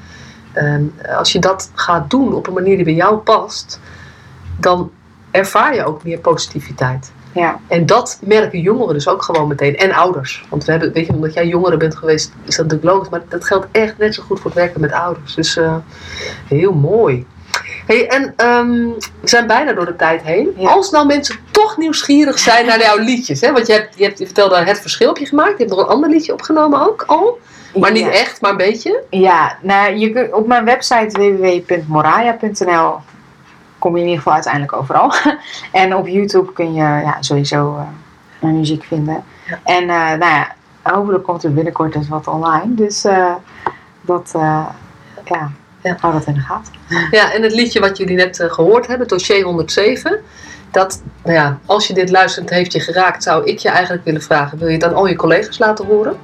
Ehm, 0.54 0.84
als 1.18 1.32
je 1.32 1.40
dat 1.40 1.72
gaat 1.74 2.10
doen 2.10 2.34
op 2.34 2.48
een 2.48 2.54
manier 2.54 2.76
die 2.76 2.86
bij 2.86 2.94
jou 2.94 3.18
past, 3.18 3.80
dan 4.60 4.92
ervaar 5.32 5.76
je 5.76 5.86
ook 5.86 6.04
meer 6.04 6.20
positiviteit. 6.20 7.12
Ja. 7.38 7.60
En 7.68 7.86
dat 7.86 8.20
merken 8.22 8.60
jongeren 8.60 8.94
dus 8.94 9.08
ook 9.08 9.24
gewoon 9.24 9.48
meteen. 9.48 9.78
En 9.78 9.92
ouders. 9.92 10.46
Want 10.50 10.66
we 10.66 10.72
hebben, 10.72 10.94
weet 10.94 11.06
je, 11.06 11.14
omdat 11.14 11.34
jij 11.34 11.48
jongeren 11.48 11.80
bent 11.80 11.96
geweest, 11.96 12.32
is 12.46 12.56
dat 12.56 12.66
natuurlijk 12.66 12.94
logisch. 12.94 13.10
Maar 13.10 13.22
dat 13.30 13.46
geldt 13.46 13.68
echt 13.72 13.98
net 13.98 14.16
zo 14.16 14.24
goed 14.24 14.40
voor 14.40 14.52
het 14.52 14.60
werken 14.60 14.82
met 14.82 14.92
ouders. 14.92 15.36
Dus 15.36 15.58
uh, 15.58 15.76
heel 16.48 16.74
mooi. 16.74 17.26
Hey, 17.86 18.08
en 18.08 18.48
um, 18.48 18.96
we 19.22 19.28
zijn 19.28 19.48
bijna 19.48 19.74
door 19.74 19.86
de 19.86 19.96
tijd 19.96 20.22
heen. 20.22 20.58
Als 20.58 20.92
nou 20.92 21.06
mensen 21.06 21.36
toch 21.52 21.78
nieuwsgierig 21.78 22.40
zijn 22.40 22.66
naar 22.66 22.80
jouw 22.80 22.98
liedjes. 22.98 23.42
Hè? 23.42 23.52
Want 23.52 23.68
je, 23.68 23.74
hebt, 23.74 23.98
je, 23.98 24.04
hebt, 24.04 24.20
je 24.20 24.26
vertelde 24.26 24.56
het 24.56 24.80
verschil 24.80 25.10
op 25.10 25.18
je 25.18 25.26
gemaakt. 25.26 25.52
Je 25.52 25.58
hebt 25.58 25.70
nog 25.70 25.80
een 25.80 25.94
ander 25.94 26.10
liedje 26.10 26.34
opgenomen 26.34 26.88
ook 26.88 27.04
al. 27.08 27.40
Maar 27.76 27.92
niet 27.92 28.08
echt, 28.08 28.42
maar 28.42 28.52
een 28.52 28.58
beetje. 28.58 29.04
Ja, 29.10 29.58
nou, 29.62 29.96
je, 29.96 30.36
op 30.36 30.48
mijn 30.48 30.66
website 30.66 31.20
www.moraya.nl 31.20 32.96
kom 33.80 33.96
je 33.96 34.02
in 34.02 34.08
ieder 34.08 34.18
geval 34.18 34.34
uiteindelijk 34.34 34.74
overal. 34.74 35.14
en 35.72 35.96
op 35.96 36.08
YouTube 36.08 36.54
kun 36.54 36.74
je 36.74 36.82
ja, 36.82 37.18
sowieso 37.20 37.76
uh, 37.76 37.82
mijn 38.40 38.58
muziek 38.58 38.84
vinden. 38.84 39.24
En 39.64 39.84
uh, 39.84 39.90
nou 39.90 40.20
ja, 40.20 40.56
hopelijk 40.82 41.24
komt 41.24 41.44
er 41.44 41.54
binnenkort 41.54 41.94
dus 41.94 42.08
wat 42.08 42.28
online. 42.28 42.74
Dus 42.74 43.06
uh, 43.06 43.34
dat, 44.02 44.32
ja, 45.24 45.52
ja, 45.82 45.98
hou 46.00 46.14
dat 46.14 46.26
in 46.26 46.34
de 46.34 46.40
gaten. 46.40 46.74
Ja, 47.18 47.34
en 47.34 47.42
het 47.42 47.54
liedje 47.54 47.80
wat 47.80 47.98
jullie 47.98 48.16
net 48.16 48.44
gehoord 48.48 48.88
hebben, 48.88 49.08
Dossier 49.08 49.44
107. 49.44 50.20
Dat, 50.72 51.02
nou 51.24 51.36
ja, 51.36 51.60
als 51.66 51.88
je 51.88 51.94
dit 51.94 52.10
luistert 52.10 52.50
heeft 52.50 52.74
je 52.74 52.80
geraakt, 52.80 53.24
zou 53.24 53.46
ik 53.46 53.60
je 53.60 53.70
eigenlijk 53.70 54.06
willen 54.06 54.22
vragen: 54.22 54.58
wil 54.58 54.68
je 54.68 54.80
dan 54.80 54.94
al 54.94 55.08
je 55.08 55.16
collega's 55.16 55.58
laten 55.58 55.86
horen? 55.86 56.18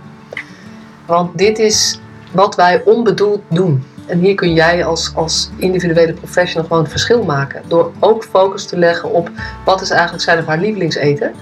Want 1.05 1.37
dit 1.37 1.59
is 1.59 1.99
wat 2.31 2.55
wij 2.55 2.81
onbedoeld 2.85 3.41
doen. 3.47 3.83
En 4.05 4.19
hier 4.19 4.35
kun 4.35 4.53
jij 4.53 4.85
als, 4.85 5.11
als 5.15 5.49
individuele 5.57 6.13
professional 6.13 6.67
gewoon 6.67 6.81
het 6.81 6.91
verschil 6.91 7.23
maken. 7.23 7.61
Door 7.67 7.91
ook 7.99 8.23
focus 8.23 8.65
te 8.65 8.77
leggen 8.77 9.11
op 9.11 9.29
wat 9.65 9.81
is 9.81 9.89
eigenlijk 9.89 10.23
zijn 10.23 10.39
of 10.39 10.45
haar 10.45 10.59
lievelingseten. 10.59 11.33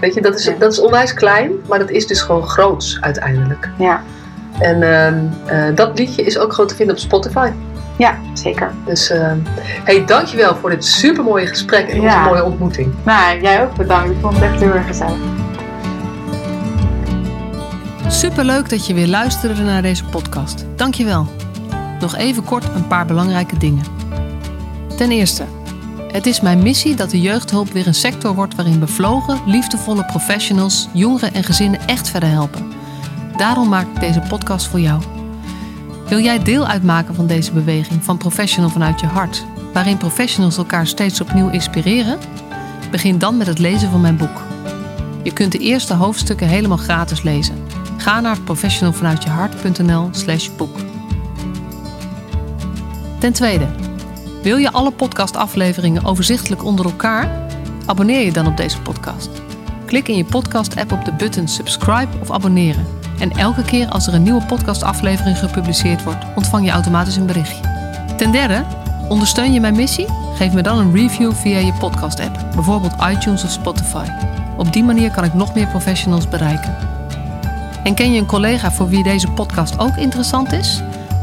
Weet 0.00 0.14
je, 0.14 0.20
dat 0.20 0.38
is, 0.38 0.50
dat 0.58 0.72
is 0.72 0.80
onwijs 0.80 1.14
klein, 1.14 1.52
maar 1.68 1.78
dat 1.78 1.90
is 1.90 2.06
dus 2.06 2.20
gewoon 2.20 2.48
groots 2.48 2.98
uiteindelijk. 3.00 3.70
Ja. 3.78 4.02
En 4.58 4.82
uh, 4.82 5.68
uh, 5.68 5.76
dat 5.76 5.98
liedje 5.98 6.22
is 6.22 6.38
ook 6.38 6.52
gewoon 6.52 6.68
te 6.68 6.74
vinden 6.74 6.94
op 6.94 7.00
Spotify. 7.00 7.50
Ja, 7.96 8.18
zeker. 8.32 8.72
Dus 8.86 9.10
uh, 9.10 9.32
hey, 9.84 10.04
dankjewel 10.04 10.56
voor 10.56 10.70
dit 10.70 10.84
supermooie 10.84 11.46
gesprek 11.46 11.88
en 11.88 12.00
ja. 12.00 12.06
onze 12.06 12.28
mooie 12.28 12.44
ontmoeting. 12.44 12.94
Nou, 13.04 13.40
jij 13.40 13.62
ook 13.62 13.76
bedankt. 13.76 14.10
Ik 14.10 14.16
vond 14.20 14.34
het 14.34 14.42
echt 14.42 14.60
heel 14.60 14.72
erg 14.72 14.86
gezellig. 14.86 15.18
Superleuk 18.08 18.68
dat 18.70 18.86
je 18.86 18.94
weer 18.94 19.06
luisterde 19.06 19.62
naar 19.62 19.82
deze 19.82 20.04
podcast. 20.04 20.64
Dankjewel. 20.76 21.26
Nog 22.00 22.16
even 22.16 22.44
kort 22.44 22.64
een 22.74 22.86
paar 22.86 23.06
belangrijke 23.06 23.56
dingen. 23.56 23.84
Ten 24.96 25.10
eerste, 25.10 25.44
het 26.12 26.26
is 26.26 26.40
mijn 26.40 26.62
missie 26.62 26.94
dat 26.94 27.10
de 27.10 27.20
jeugdhulp 27.20 27.72
weer 27.72 27.86
een 27.86 27.94
sector 27.94 28.34
wordt 28.34 28.54
waarin 28.54 28.78
bevlogen, 28.78 29.40
liefdevolle 29.46 30.04
professionals 30.04 30.88
jongeren 30.92 31.34
en 31.34 31.44
gezinnen 31.44 31.86
echt 31.86 32.08
verder 32.08 32.28
helpen. 32.28 32.72
Daarom 33.36 33.68
maak 33.68 33.86
ik 33.94 34.00
deze 34.00 34.22
podcast 34.28 34.66
voor 34.66 34.80
jou. 34.80 35.02
Wil 36.08 36.20
jij 36.20 36.42
deel 36.42 36.66
uitmaken 36.66 37.14
van 37.14 37.26
deze 37.26 37.52
beweging 37.52 38.04
van 38.04 38.16
Professional 38.16 38.70
vanuit 38.70 39.00
je 39.00 39.06
hart, 39.06 39.44
waarin 39.72 39.96
professionals 39.96 40.56
elkaar 40.56 40.86
steeds 40.86 41.20
opnieuw 41.20 41.48
inspireren? 41.48 42.18
Begin 42.90 43.18
dan 43.18 43.36
met 43.36 43.46
het 43.46 43.58
lezen 43.58 43.90
van 43.90 44.00
mijn 44.00 44.16
boek. 44.16 44.42
Je 45.22 45.32
kunt 45.32 45.52
de 45.52 45.58
eerste 45.58 45.94
hoofdstukken 45.94 46.48
helemaal 46.48 46.76
gratis 46.76 47.22
lezen. 47.22 47.66
Ga 47.96 48.20
naar 48.20 48.40
professionalvanuitjehart.nl/slash 48.40 50.48
boek. 50.56 50.76
Ten 53.18 53.32
tweede, 53.32 53.66
wil 54.42 54.56
je 54.56 54.72
alle 54.72 54.90
podcastafleveringen 54.90 56.04
overzichtelijk 56.04 56.64
onder 56.64 56.84
elkaar? 56.84 57.46
Abonneer 57.86 58.24
je 58.24 58.32
dan 58.32 58.46
op 58.46 58.56
deze 58.56 58.80
podcast. 58.80 59.28
Klik 59.86 60.08
in 60.08 60.16
je 60.16 60.24
podcast-app 60.24 60.92
op 60.92 61.04
de 61.04 61.12
button 61.12 61.48
subscribe 61.48 62.18
of 62.20 62.30
abonneren. 62.30 62.86
En 63.18 63.30
elke 63.30 63.62
keer 63.62 63.88
als 63.88 64.06
er 64.06 64.14
een 64.14 64.22
nieuwe 64.22 64.44
podcastaflevering 64.44 65.38
gepubliceerd 65.38 66.04
wordt, 66.04 66.24
ontvang 66.34 66.64
je 66.64 66.70
automatisch 66.70 67.16
een 67.16 67.26
berichtje. 67.26 67.62
Ten 68.16 68.32
derde, 68.32 68.64
ondersteun 69.08 69.52
je 69.52 69.60
mijn 69.60 69.76
missie? 69.76 70.06
Geef 70.34 70.52
me 70.52 70.62
dan 70.62 70.78
een 70.78 70.94
review 70.94 71.32
via 71.32 71.58
je 71.58 71.72
podcast-app, 71.72 72.38
bijvoorbeeld 72.54 72.94
iTunes 73.10 73.44
of 73.44 73.50
Spotify. 73.50 74.06
Op 74.56 74.72
die 74.72 74.84
manier 74.84 75.10
kan 75.10 75.24
ik 75.24 75.34
nog 75.34 75.54
meer 75.54 75.66
professionals 75.66 76.28
bereiken. 76.28 76.76
En 77.82 77.94
ken 77.94 78.12
je 78.12 78.20
een 78.20 78.26
collega 78.26 78.72
voor 78.72 78.88
wie 78.88 79.02
deze 79.02 79.30
podcast 79.30 79.78
ook 79.78 79.96
interessant 79.96 80.52
is? 80.52 80.82